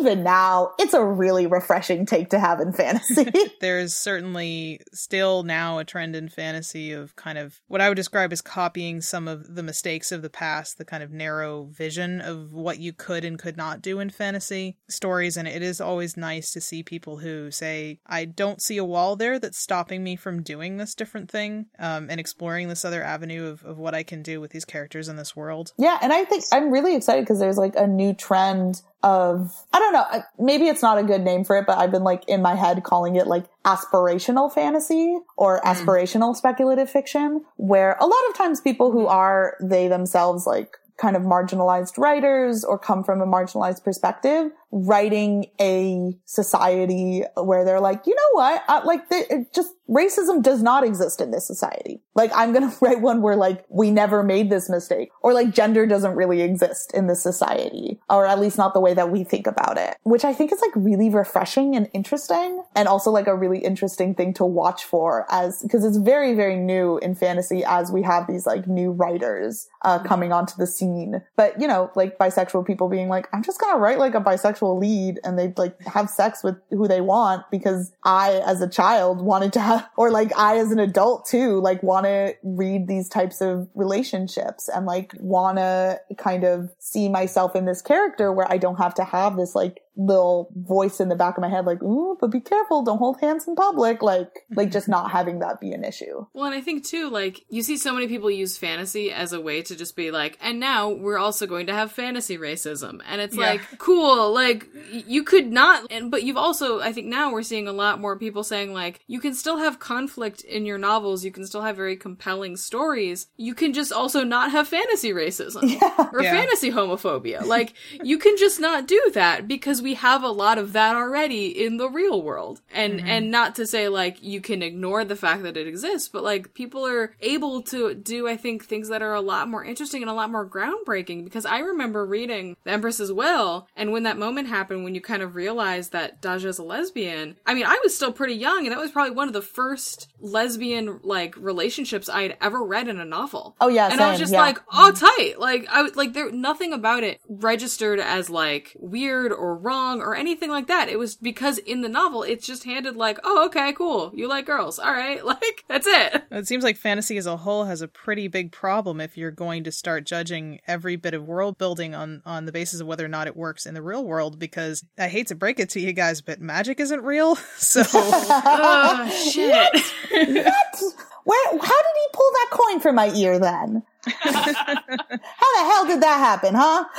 even 0.00 0.22
now, 0.22 0.72
it's 0.78 0.94
a 0.94 1.04
really 1.04 1.46
refreshing 1.46 2.06
take 2.06 2.30
to 2.30 2.38
have 2.38 2.60
in 2.60 2.72
fantasy. 2.72 3.30
There's 3.60 3.94
certainly 3.94 4.80
still 4.92 5.42
now 5.42 5.78
a 5.78 5.84
trend 5.84 6.16
in 6.16 6.28
fantasy 6.28 6.92
of 6.92 7.14
kind 7.16 7.38
of 7.38 7.60
what 7.68 7.80
I 7.80 7.88
would 7.88 7.96
describe 7.96 8.32
as 8.32 8.40
copying 8.40 9.00
some 9.00 9.28
of 9.28 9.54
the 9.54 9.62
mistakes 9.62 10.12
of 10.12 10.22
the 10.22 10.30
past, 10.30 10.78
the 10.78 10.84
kind 10.84 11.02
of 11.02 11.12
narrow 11.12 11.64
vision 11.64 12.20
of 12.20 12.52
what 12.52 12.78
you 12.78 12.92
could 12.92 13.24
and 13.24 13.38
could 13.38 13.56
not 13.56 13.82
do 13.82 14.00
in 14.00 14.10
fantasy 14.10 14.78
stories. 14.88 15.36
And 15.36 15.46
it 15.46 15.62
is 15.62 15.80
always 15.80 16.16
nice 16.16 16.52
to 16.52 16.60
see 16.60 16.82
people 16.82 17.18
who 17.18 17.50
say, 17.50 18.00
I 18.06 18.24
don't 18.24 18.62
see 18.62 18.78
a 18.78 18.84
wall 18.84 19.16
there 19.16 19.38
that's 19.38 19.58
stopping 19.58 20.02
me 20.02 20.16
from 20.16 20.42
doing 20.42 20.78
this 20.78 20.94
different 20.94 21.30
thing 21.30 21.66
um, 21.78 22.08
and 22.10 22.18
exploring 22.18 22.68
this 22.68 22.84
other 22.84 23.02
avenue 23.02 23.46
of, 23.46 23.62
of 23.64 23.78
what 23.78 23.94
I 23.94 24.02
can 24.02 24.22
do 24.22 24.40
with 24.40 24.52
these 24.52 24.64
characters 24.64 25.08
in 25.08 25.16
this 25.16 25.36
world. 25.36 25.72
Yeah. 25.78 25.98
And 26.00 26.12
I 26.12 26.24
think 26.24 26.44
I'm 26.52 26.70
really 26.70 26.96
excited 26.96 27.22
because 27.22 27.40
there's 27.40 27.58
like 27.58 27.76
a 27.76 27.86
new 27.86 28.14
trend 28.14 28.82
of 29.06 29.64
I 29.72 29.78
don't 29.78 29.92
know, 29.92 30.22
maybe 30.36 30.66
it's 30.66 30.82
not 30.82 30.98
a 30.98 31.04
good 31.04 31.22
name 31.22 31.44
for 31.44 31.56
it, 31.56 31.64
but 31.64 31.78
I've 31.78 31.92
been 31.92 32.02
like 32.02 32.24
in 32.26 32.42
my 32.42 32.56
head 32.56 32.82
calling 32.82 33.14
it 33.14 33.28
like 33.28 33.44
aspirational 33.64 34.52
fantasy 34.52 35.16
or 35.36 35.60
mm. 35.60 35.62
aspirational 35.62 36.34
speculative 36.34 36.90
fiction, 36.90 37.44
where 37.56 37.96
a 38.00 38.04
lot 38.04 38.18
of 38.28 38.36
times 38.36 38.60
people 38.60 38.90
who 38.90 39.06
are 39.06 39.56
they 39.62 39.86
themselves 39.86 40.44
like 40.44 40.76
kind 40.96 41.14
of 41.14 41.22
marginalized 41.22 41.98
writers 41.98 42.64
or 42.64 42.78
come 42.78 43.04
from 43.04 43.20
a 43.20 43.26
marginalized 43.26 43.84
perspective 43.84 44.50
writing 44.70 45.46
a 45.60 46.16
society 46.24 47.22
where 47.36 47.64
they're 47.64 47.80
like, 47.80 48.06
you 48.06 48.14
know 48.14 48.30
what? 48.32 48.62
I, 48.68 48.84
like, 48.84 49.08
just 49.54 49.72
racism 49.88 50.42
does 50.42 50.62
not 50.62 50.84
exist 50.84 51.20
in 51.20 51.30
this 51.30 51.46
society. 51.46 52.02
Like, 52.14 52.30
I'm 52.34 52.52
going 52.52 52.68
to 52.70 52.76
write 52.80 53.00
one 53.00 53.22
where 53.22 53.36
like, 53.36 53.64
we 53.68 53.90
never 53.90 54.22
made 54.22 54.50
this 54.50 54.68
mistake 54.68 55.10
or 55.22 55.32
like 55.32 55.54
gender 55.54 55.86
doesn't 55.86 56.14
really 56.14 56.42
exist 56.42 56.92
in 56.94 57.06
this 57.06 57.22
society 57.22 58.00
or 58.10 58.26
at 58.26 58.40
least 58.40 58.58
not 58.58 58.74
the 58.74 58.80
way 58.80 58.94
that 58.94 59.10
we 59.10 59.24
think 59.24 59.46
about 59.46 59.78
it, 59.78 59.96
which 60.02 60.24
I 60.24 60.32
think 60.32 60.52
is 60.52 60.60
like 60.60 60.72
really 60.74 61.08
refreshing 61.08 61.76
and 61.76 61.88
interesting 61.92 62.62
and 62.74 62.88
also 62.88 63.10
like 63.10 63.26
a 63.26 63.36
really 63.36 63.58
interesting 63.58 64.14
thing 64.14 64.34
to 64.34 64.44
watch 64.44 64.84
for 64.84 65.26
as, 65.30 65.62
because 65.62 65.84
it's 65.84 65.96
very, 65.96 66.34
very 66.34 66.56
new 66.56 66.98
in 66.98 67.14
fantasy 67.14 67.64
as 67.64 67.92
we 67.92 68.02
have 68.02 68.26
these 68.26 68.46
like 68.46 68.66
new 68.66 68.90
writers, 68.90 69.68
uh, 69.82 69.98
coming 70.00 70.32
onto 70.32 70.56
the 70.56 70.66
scene. 70.66 71.22
But, 71.36 71.60
you 71.60 71.68
know, 71.68 71.90
like 71.94 72.18
bisexual 72.18 72.66
people 72.66 72.88
being 72.88 73.08
like, 73.08 73.28
I'm 73.32 73.42
just 73.42 73.60
going 73.60 73.72
to 73.72 73.78
write 73.78 73.98
like 73.98 74.14
a 74.14 74.20
bisexual 74.20 74.55
lead 74.62 75.20
and 75.24 75.38
they 75.38 75.52
like 75.56 75.80
have 75.86 76.08
sex 76.08 76.42
with 76.42 76.56
who 76.70 76.88
they 76.88 77.00
want 77.00 77.44
because 77.50 77.92
I, 78.04 78.42
as 78.46 78.60
a 78.60 78.68
child, 78.68 79.20
wanted 79.22 79.52
to 79.54 79.60
have, 79.60 79.88
or 79.96 80.10
like 80.10 80.36
I, 80.36 80.58
as 80.58 80.70
an 80.70 80.78
adult 80.78 81.26
too, 81.26 81.60
like 81.60 81.82
want 81.82 82.06
to 82.06 82.34
read 82.42 82.88
these 82.88 83.08
types 83.08 83.40
of 83.40 83.68
relationships 83.74 84.68
and 84.68 84.86
like 84.86 85.12
want 85.18 85.58
to 85.58 86.00
kind 86.16 86.44
of 86.44 86.70
see 86.78 87.08
myself 87.08 87.56
in 87.56 87.64
this 87.64 87.82
character 87.82 88.32
where 88.32 88.50
I 88.50 88.58
don't 88.58 88.76
have 88.76 88.94
to 88.94 89.04
have 89.04 89.36
this 89.36 89.54
like 89.54 89.80
little 89.96 90.48
voice 90.54 91.00
in 91.00 91.08
the 91.08 91.16
back 91.16 91.36
of 91.36 91.42
my 91.42 91.48
head, 91.48 91.64
like, 91.66 91.82
ooh, 91.82 92.16
but 92.20 92.28
be 92.30 92.40
careful, 92.40 92.82
don't 92.82 92.98
hold 92.98 93.18
hands 93.20 93.48
in 93.48 93.54
public. 93.56 94.02
Like, 94.02 94.30
like 94.54 94.70
just 94.70 94.88
not 94.88 95.10
having 95.10 95.38
that 95.40 95.60
be 95.60 95.72
an 95.72 95.84
issue. 95.84 96.26
Well, 96.34 96.44
and 96.46 96.54
I 96.54 96.60
think 96.60 96.84
too, 96.84 97.08
like, 97.10 97.44
you 97.48 97.62
see 97.62 97.76
so 97.76 97.92
many 97.94 98.06
people 98.06 98.30
use 98.30 98.58
fantasy 98.58 99.10
as 99.10 99.32
a 99.32 99.40
way 99.40 99.62
to 99.62 99.74
just 99.76 99.96
be 99.96 100.10
like, 100.10 100.38
and 100.42 100.60
now 100.60 100.90
we're 100.90 101.18
also 101.18 101.46
going 101.46 101.66
to 101.68 101.72
have 101.74 101.92
fantasy 101.92 102.36
racism. 102.38 103.00
And 103.08 103.20
it's 103.20 103.36
Yeah. 103.36 103.46
like, 103.52 103.78
cool, 103.78 104.32
like, 104.32 104.68
you 104.90 105.22
could 105.24 105.50
not, 105.50 105.90
and, 105.90 106.10
but 106.10 106.22
you've 106.22 106.36
also, 106.36 106.80
I 106.80 106.92
think 106.92 107.06
now 107.06 107.32
we're 107.32 107.42
seeing 107.42 107.66
a 107.68 107.72
lot 107.72 108.00
more 108.00 108.18
people 108.18 108.44
saying, 108.44 108.72
like, 108.74 109.00
you 109.06 109.20
can 109.20 109.34
still 109.34 109.56
have 109.58 109.78
conflict 109.78 110.42
in 110.42 110.66
your 110.66 110.78
novels, 110.78 111.24
you 111.24 111.30
can 111.32 111.46
still 111.46 111.62
have 111.62 111.76
very 111.76 111.96
compelling 111.96 112.56
stories, 112.56 113.28
you 113.36 113.54
can 113.54 113.72
just 113.72 113.92
also 113.92 114.24
not 114.24 114.50
have 114.52 114.68
fantasy 114.68 115.10
racism 115.12 115.62
or 116.12 116.22
Yeah. 116.22 116.32
fantasy 116.32 116.70
homophobia. 116.70 117.44
Like, 117.46 117.74
you 118.02 118.18
can 118.18 118.36
just 118.36 118.60
not 118.60 118.86
do 118.86 119.10
that 119.14 119.48
because 119.48 119.82
we 119.86 119.94
have 119.94 120.24
a 120.24 120.30
lot 120.30 120.58
of 120.58 120.72
that 120.72 120.96
already 120.96 121.46
in 121.64 121.76
the 121.76 121.88
real 121.88 122.20
world. 122.20 122.60
And, 122.74 122.94
mm-hmm. 122.94 123.06
and 123.06 123.30
not 123.30 123.54
to 123.54 123.68
say, 123.68 123.86
like, 123.86 124.20
you 124.20 124.40
can 124.40 124.60
ignore 124.60 125.04
the 125.04 125.14
fact 125.14 125.44
that 125.44 125.56
it 125.56 125.68
exists, 125.68 126.08
but, 126.08 126.24
like, 126.24 126.54
people 126.54 126.84
are 126.84 127.14
able 127.20 127.62
to 127.62 127.94
do, 127.94 128.26
I 128.26 128.36
think, 128.36 128.64
things 128.64 128.88
that 128.88 129.00
are 129.00 129.14
a 129.14 129.20
lot 129.20 129.48
more 129.48 129.64
interesting 129.64 130.02
and 130.02 130.10
a 130.10 130.14
lot 130.14 130.32
more 130.32 130.44
groundbreaking 130.44 131.22
because 131.22 131.46
I 131.46 131.60
remember 131.60 132.04
reading 132.04 132.56
The 132.64 132.72
Empress's 132.72 133.12
Will, 133.12 133.68
and 133.76 133.92
when 133.92 134.02
that 134.02 134.18
moment 134.18 134.48
happened, 134.48 134.82
when 134.82 134.96
you 134.96 135.00
kind 135.00 135.22
of 135.22 135.36
realized 135.36 135.92
that 135.92 136.20
Daja's 136.20 136.58
a 136.58 136.64
lesbian, 136.64 137.36
I 137.46 137.54
mean, 137.54 137.66
I 137.66 137.78
was 137.84 137.94
still 137.94 138.12
pretty 138.12 138.34
young, 138.34 138.66
and 138.66 138.72
that 138.72 138.80
was 138.80 138.90
probably 138.90 139.14
one 139.14 139.28
of 139.28 139.34
the 139.34 139.40
first 139.40 140.08
lesbian, 140.18 140.98
like, 141.04 141.36
relationships 141.36 142.08
I 142.08 142.22
had 142.22 142.36
ever 142.40 142.60
read 142.60 142.88
in 142.88 142.98
a 142.98 143.04
novel. 143.04 143.54
Oh, 143.60 143.68
yeah, 143.68 143.88
And 143.92 144.00
I 144.00 144.10
was 144.10 144.18
just 144.18 144.32
yeah. 144.32 144.40
like, 144.40 144.58
oh, 144.72 144.90
tight. 144.90 145.38
Like, 145.38 145.68
I 145.70 145.82
was 145.82 145.94
like, 145.94 146.12
there, 146.12 146.32
nothing 146.32 146.72
about 146.72 147.04
it 147.04 147.20
registered 147.28 148.00
as, 148.00 148.28
like, 148.28 148.76
weird 148.80 149.30
or 149.30 149.54
wrong 149.54 149.75
or 150.00 150.14
anything 150.14 150.50
like 150.50 150.66
that. 150.66 150.88
It 150.88 150.98
was 150.98 151.16
because 151.16 151.58
in 151.58 151.82
the 151.82 151.88
novel, 151.88 152.22
it's 152.22 152.46
just 152.46 152.64
handed 152.64 152.96
like, 152.96 153.18
oh, 153.24 153.46
okay, 153.46 153.72
cool. 153.72 154.12
You 154.14 154.28
like 154.28 154.46
girls. 154.46 154.78
All 154.78 154.92
right. 154.92 155.20
Like, 155.26 155.64
that's 155.68 155.86
it. 155.88 156.24
It 156.30 156.46
seems 156.46 156.62
like 156.62 156.76
fantasy 156.76 157.16
as 157.16 157.26
a 157.26 157.36
whole 157.36 157.64
has 157.64 157.82
a 157.82 157.88
pretty 157.88 158.28
big 158.28 158.52
problem 158.52 159.00
if 159.00 159.16
you're 159.18 159.30
going 159.32 159.64
to 159.64 159.72
start 159.72 160.06
judging 160.06 160.60
every 160.66 160.96
bit 160.96 161.14
of 161.14 161.26
world 161.26 161.58
building 161.58 161.94
on 161.94 162.22
on 162.24 162.46
the 162.46 162.52
basis 162.52 162.80
of 162.80 162.86
whether 162.86 163.04
or 163.04 163.08
not 163.08 163.26
it 163.26 163.36
works 163.36 163.66
in 163.66 163.74
the 163.74 163.82
real 163.82 164.04
world. 164.04 164.38
Because 164.38 164.84
I 164.98 165.08
hate 165.08 165.26
to 165.28 165.34
break 165.34 165.58
it 165.58 165.70
to 165.70 165.80
you 165.80 165.92
guys, 165.92 166.20
but 166.20 166.40
magic 166.40 166.80
isn't 166.80 167.02
real. 167.02 167.36
So 167.58 167.82
Oh, 167.92 169.30
shit. 169.32 169.72
What? 170.12 170.82
Where? 171.24 171.50
How 171.50 171.58
did 171.58 171.96
he 171.96 172.08
pull 172.12 172.30
that 172.32 172.48
coin 172.52 172.80
from 172.80 172.94
my 172.94 173.10
ear 173.14 173.38
then? 173.38 173.82
How 174.06 175.54
the 175.54 175.70
hell 175.70 175.86
did 175.86 176.00
that 176.02 176.18
happen, 176.18 176.54
huh? 176.54 176.84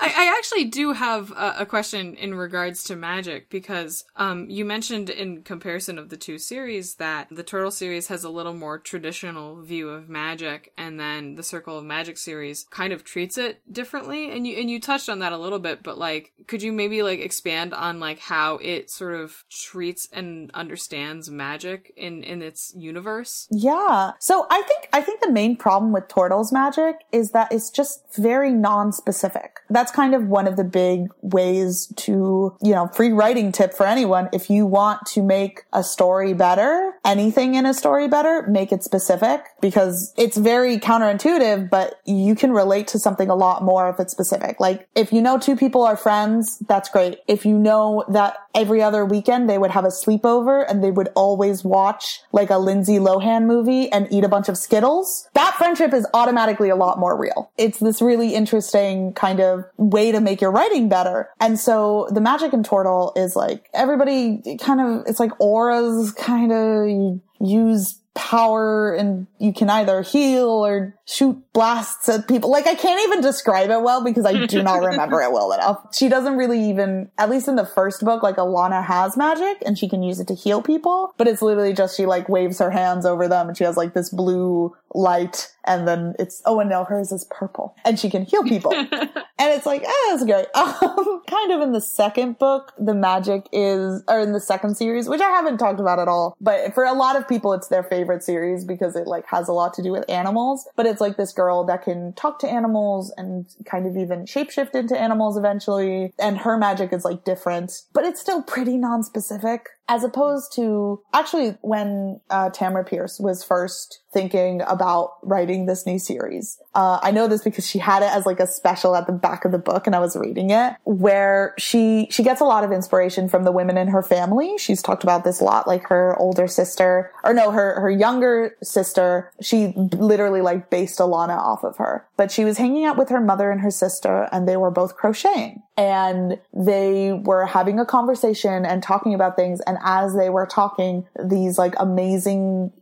I, 0.00 0.14
I 0.16 0.34
actually 0.36 0.64
do 0.66 0.92
have 0.92 1.30
a, 1.32 1.56
a 1.60 1.66
question 1.66 2.14
in 2.14 2.34
regards 2.34 2.82
to 2.84 2.96
magic 2.96 3.50
because 3.50 4.04
um, 4.16 4.48
you 4.48 4.64
mentioned 4.64 5.10
in 5.10 5.42
comparison 5.42 5.98
of 5.98 6.08
the 6.08 6.16
two 6.16 6.38
series 6.38 6.96
that 6.96 7.28
the 7.30 7.44
Tortall 7.44 7.72
series 7.72 8.08
has 8.08 8.24
a 8.24 8.30
little 8.30 8.54
more 8.54 8.78
traditional 8.78 9.62
view 9.62 9.88
of 9.88 10.08
magic, 10.08 10.72
and 10.76 10.98
then 10.98 11.34
the 11.34 11.42
Circle 11.42 11.78
of 11.78 11.84
Magic 11.84 12.18
series 12.18 12.66
kind 12.70 12.92
of 12.92 13.04
treats 13.04 13.38
it 13.38 13.60
differently. 13.72 14.30
And 14.30 14.46
you 14.46 14.58
and 14.58 14.70
you 14.70 14.80
touched 14.80 15.08
on 15.08 15.20
that 15.20 15.32
a 15.32 15.38
little 15.38 15.58
bit, 15.58 15.82
but 15.82 15.98
like, 15.98 16.32
could 16.46 16.62
you 16.62 16.72
maybe 16.72 17.02
like 17.02 17.20
expand 17.20 17.74
on 17.74 18.00
like 18.00 18.18
how 18.18 18.56
it 18.56 18.90
sort 18.90 19.14
of 19.14 19.44
treats 19.50 20.08
and 20.12 20.50
understands 20.52 21.30
magic 21.30 21.92
in 21.96 22.22
in 22.22 22.42
its 22.42 22.74
universe? 22.76 23.48
Yeah. 23.50 24.12
So 24.18 24.46
I 24.50 24.62
think 24.62 24.88
I 24.92 25.00
think 25.00 25.20
the 25.20 25.30
main 25.30 25.56
problem 25.56 25.92
with 25.92 26.08
Tortall's 26.18 26.52
magic 26.52 26.96
is 27.12 27.30
that 27.30 27.52
it's 27.52 27.70
just 27.70 28.02
very 28.16 28.50
non-specific. 28.50 29.60
That's 29.70 29.92
kind 29.92 30.16
of 30.16 30.24
one 30.24 30.48
of 30.48 30.56
the 30.56 30.64
big 30.64 31.10
ways 31.22 31.92
to, 31.98 32.56
you 32.60 32.72
know, 32.72 32.88
free 32.88 33.12
writing 33.12 33.52
tip 33.52 33.72
for 33.72 33.86
anyone. 33.86 34.28
If 34.32 34.50
you 34.50 34.66
want 34.66 35.06
to 35.12 35.22
make 35.22 35.62
a 35.72 35.84
story 35.84 36.32
better, 36.34 36.94
anything 37.04 37.54
in 37.54 37.66
a 37.66 37.72
story 37.72 38.08
better, 38.08 38.44
make 38.48 38.72
it 38.72 38.82
specific 38.82 39.42
because 39.60 40.12
it's 40.16 40.36
very 40.36 40.80
counterintuitive, 40.80 41.70
but 41.70 42.00
you 42.04 42.34
can 42.34 42.50
relate 42.50 42.88
to 42.88 42.98
something 42.98 43.30
a 43.30 43.36
lot 43.36 43.62
more 43.62 43.88
if 43.88 44.00
it's 44.00 44.10
specific. 44.10 44.58
Like 44.58 44.88
if 44.96 45.12
you 45.12 45.22
know 45.22 45.38
two 45.38 45.54
people 45.54 45.84
are 45.84 45.96
friends, 45.96 46.58
that's 46.66 46.88
great. 46.88 47.20
If 47.28 47.46
you 47.46 47.56
know 47.56 48.04
that 48.08 48.38
every 48.56 48.82
other 48.82 49.04
weekend 49.04 49.48
they 49.48 49.58
would 49.58 49.70
have 49.70 49.84
a 49.84 49.88
sleepover 49.88 50.64
and 50.68 50.82
they 50.82 50.90
would 50.90 51.10
always 51.14 51.62
watch 51.62 52.22
like 52.32 52.50
a 52.50 52.58
Lindsay 52.58 52.98
Lohan 52.98 53.44
movie 53.44 53.88
and 53.92 54.08
eat 54.10 54.24
a 54.24 54.28
bunch 54.28 54.48
of 54.48 54.58
Skittles, 54.58 55.28
that 55.34 55.54
friendship 55.54 55.94
is 55.94 56.07
automatically 56.14 56.68
a 56.68 56.76
lot 56.76 56.98
more 56.98 57.16
real. 57.16 57.50
It's 57.56 57.78
this 57.78 58.00
really 58.02 58.34
interesting 58.34 59.12
kind 59.14 59.40
of 59.40 59.64
way 59.76 60.12
to 60.12 60.20
make 60.20 60.40
your 60.40 60.50
writing 60.50 60.88
better. 60.88 61.28
And 61.40 61.58
so 61.58 62.08
the 62.10 62.20
magic 62.20 62.52
in 62.52 62.62
Tortall 62.62 63.16
is 63.16 63.36
like 63.36 63.68
everybody 63.74 64.58
kind 64.60 64.80
of, 64.80 65.04
it's 65.06 65.20
like 65.20 65.32
auras 65.40 66.12
kind 66.12 66.52
of 66.52 67.20
use 67.40 68.00
power 68.18 68.92
and 68.94 69.28
you 69.38 69.52
can 69.52 69.70
either 69.70 70.02
heal 70.02 70.48
or 70.48 70.92
shoot 71.06 71.40
blasts 71.52 72.08
at 72.08 72.26
people. 72.26 72.50
Like 72.50 72.66
I 72.66 72.74
can't 72.74 73.00
even 73.04 73.20
describe 73.20 73.70
it 73.70 73.80
well 73.80 74.02
because 74.02 74.26
I 74.26 74.44
do 74.46 74.60
not 74.60 74.82
remember 74.84 75.22
it 75.22 75.30
well 75.30 75.52
enough. 75.52 75.94
She 75.94 76.08
doesn't 76.08 76.36
really 76.36 76.68
even, 76.68 77.12
at 77.16 77.30
least 77.30 77.46
in 77.46 77.54
the 77.54 77.64
first 77.64 78.04
book, 78.04 78.24
like 78.24 78.34
Alanna 78.34 78.84
has 78.84 79.16
magic 79.16 79.62
and 79.64 79.78
she 79.78 79.88
can 79.88 80.02
use 80.02 80.18
it 80.18 80.26
to 80.28 80.34
heal 80.34 80.60
people, 80.62 81.14
but 81.16 81.28
it's 81.28 81.40
literally 81.40 81.72
just 81.72 81.96
she 81.96 82.06
like 82.06 82.28
waves 82.28 82.58
her 82.58 82.72
hands 82.72 83.06
over 83.06 83.28
them 83.28 83.48
and 83.48 83.56
she 83.56 83.62
has 83.62 83.76
like 83.76 83.94
this 83.94 84.10
blue 84.10 84.74
light 84.94 85.54
and 85.68 85.86
then 85.86 86.14
it's, 86.18 86.42
oh 86.44 86.60
and 86.60 86.70
now 86.70 86.84
hers 86.84 87.12
is 87.12 87.26
purple 87.30 87.76
and 87.84 87.98
she 87.98 88.10
can 88.10 88.24
heal 88.24 88.42
people. 88.42 88.72
and 88.74 88.90
it's 89.38 89.66
like, 89.66 89.82
eh, 89.82 89.92
that's 90.10 90.24
great. 90.24 90.46
Um, 90.78 91.22
kind 91.28 91.52
of 91.52 91.60
in 91.60 91.72
the 91.72 91.80
second 91.80 92.38
book, 92.38 92.72
the 92.78 92.94
magic 92.94 93.48
is, 93.52 94.02
or 94.08 94.20
in 94.20 94.32
the 94.32 94.40
second 94.40 94.76
series, 94.76 95.08
which 95.08 95.20
I 95.20 95.28
haven't 95.30 95.58
talked 95.58 95.80
about 95.80 95.98
at 95.98 96.08
all, 96.08 96.36
but 96.40 96.74
for 96.74 96.84
a 96.84 96.92
lot 96.92 97.16
of 97.16 97.26
people, 97.26 97.52
it's 97.52 97.68
their 97.68 97.82
favorite 97.82 98.22
series 98.22 98.64
because 98.64 98.96
it 98.96 99.06
like 99.06 99.24
has 99.28 99.48
a 99.48 99.52
lot 99.52 99.74
to 99.74 99.82
do 99.82 99.92
with 99.92 100.04
animals. 100.08 100.68
But 100.76 100.86
it's 100.86 101.00
like 101.00 101.16
this 101.16 101.32
girl 101.32 101.64
that 101.64 101.82
can 101.82 102.12
talk 102.14 102.38
to 102.40 102.48
animals 102.48 103.12
and 103.16 103.46
kind 103.64 103.86
of 103.86 103.96
even 103.96 104.24
shapeshift 104.24 104.74
into 104.74 104.98
animals 104.98 105.36
eventually. 105.36 106.12
And 106.18 106.38
her 106.38 106.56
magic 106.56 106.92
is 106.92 107.04
like 107.04 107.24
different, 107.24 107.72
but 107.92 108.04
it's 108.04 108.20
still 108.20 108.42
pretty 108.42 108.76
non-specific 108.76 109.68
as 109.88 110.04
opposed 110.04 110.52
to 110.54 111.02
actually 111.14 111.56
when 111.62 112.20
uh, 112.30 112.50
Tamora 112.50 112.86
Pierce 112.86 113.18
was 113.18 113.42
first 113.42 114.00
thinking 114.12 114.62
about 114.66 115.14
writing 115.22 115.66
this 115.66 115.86
new 115.86 115.98
series. 115.98 116.58
Uh, 116.74 116.98
I 117.02 117.10
know 117.10 117.26
this 117.26 117.42
because 117.42 117.68
she 117.68 117.78
had 117.78 118.02
it 118.02 118.10
as 118.10 118.24
like 118.24 118.40
a 118.40 118.46
special 118.46 118.96
at 118.96 119.06
the 119.06 119.12
back 119.12 119.44
of 119.44 119.52
the 119.52 119.58
book 119.58 119.86
and 119.86 119.94
I 119.94 119.98
was 119.98 120.16
reading 120.16 120.50
it 120.50 120.74
where 120.84 121.54
she, 121.58 122.08
she 122.10 122.22
gets 122.22 122.40
a 122.40 122.44
lot 122.44 122.64
of 122.64 122.72
inspiration 122.72 123.28
from 123.28 123.44
the 123.44 123.52
women 123.52 123.76
in 123.76 123.88
her 123.88 124.02
family. 124.02 124.56
She's 124.58 124.82
talked 124.82 125.02
about 125.02 125.24
this 125.24 125.40
a 125.40 125.44
lot, 125.44 125.66
like 125.66 125.86
her 125.88 126.16
older 126.18 126.46
sister 126.46 127.12
or 127.24 127.34
no, 127.34 127.50
her, 127.50 127.80
her 127.80 127.90
younger 127.90 128.56
sister. 128.62 129.32
She 129.40 129.74
literally 129.76 130.40
like 130.40 130.70
based 130.70 130.98
Alanna 130.98 131.36
off 131.36 131.64
of 131.64 131.76
her, 131.76 132.06
but 132.16 132.30
she 132.30 132.44
was 132.44 132.58
hanging 132.58 132.84
out 132.84 132.96
with 132.96 133.10
her 133.10 133.20
mother 133.20 133.50
and 133.50 133.60
her 133.60 133.70
sister 133.70 134.28
and 134.32 134.48
they 134.48 134.56
were 134.56 134.70
both 134.70 134.96
crocheting 134.96 135.62
and 135.78 136.40
they 136.52 137.12
were 137.12 137.46
having 137.46 137.78
a 137.78 137.86
conversation 137.86 138.66
and 138.66 138.82
talking 138.82 139.14
about 139.14 139.36
things. 139.36 139.60
And 139.60 139.78
as 139.84 140.16
they 140.16 140.28
were 140.28 140.44
talking, 140.44 141.06
these 141.24 141.56
like 141.56 141.74
amazing 141.78 142.72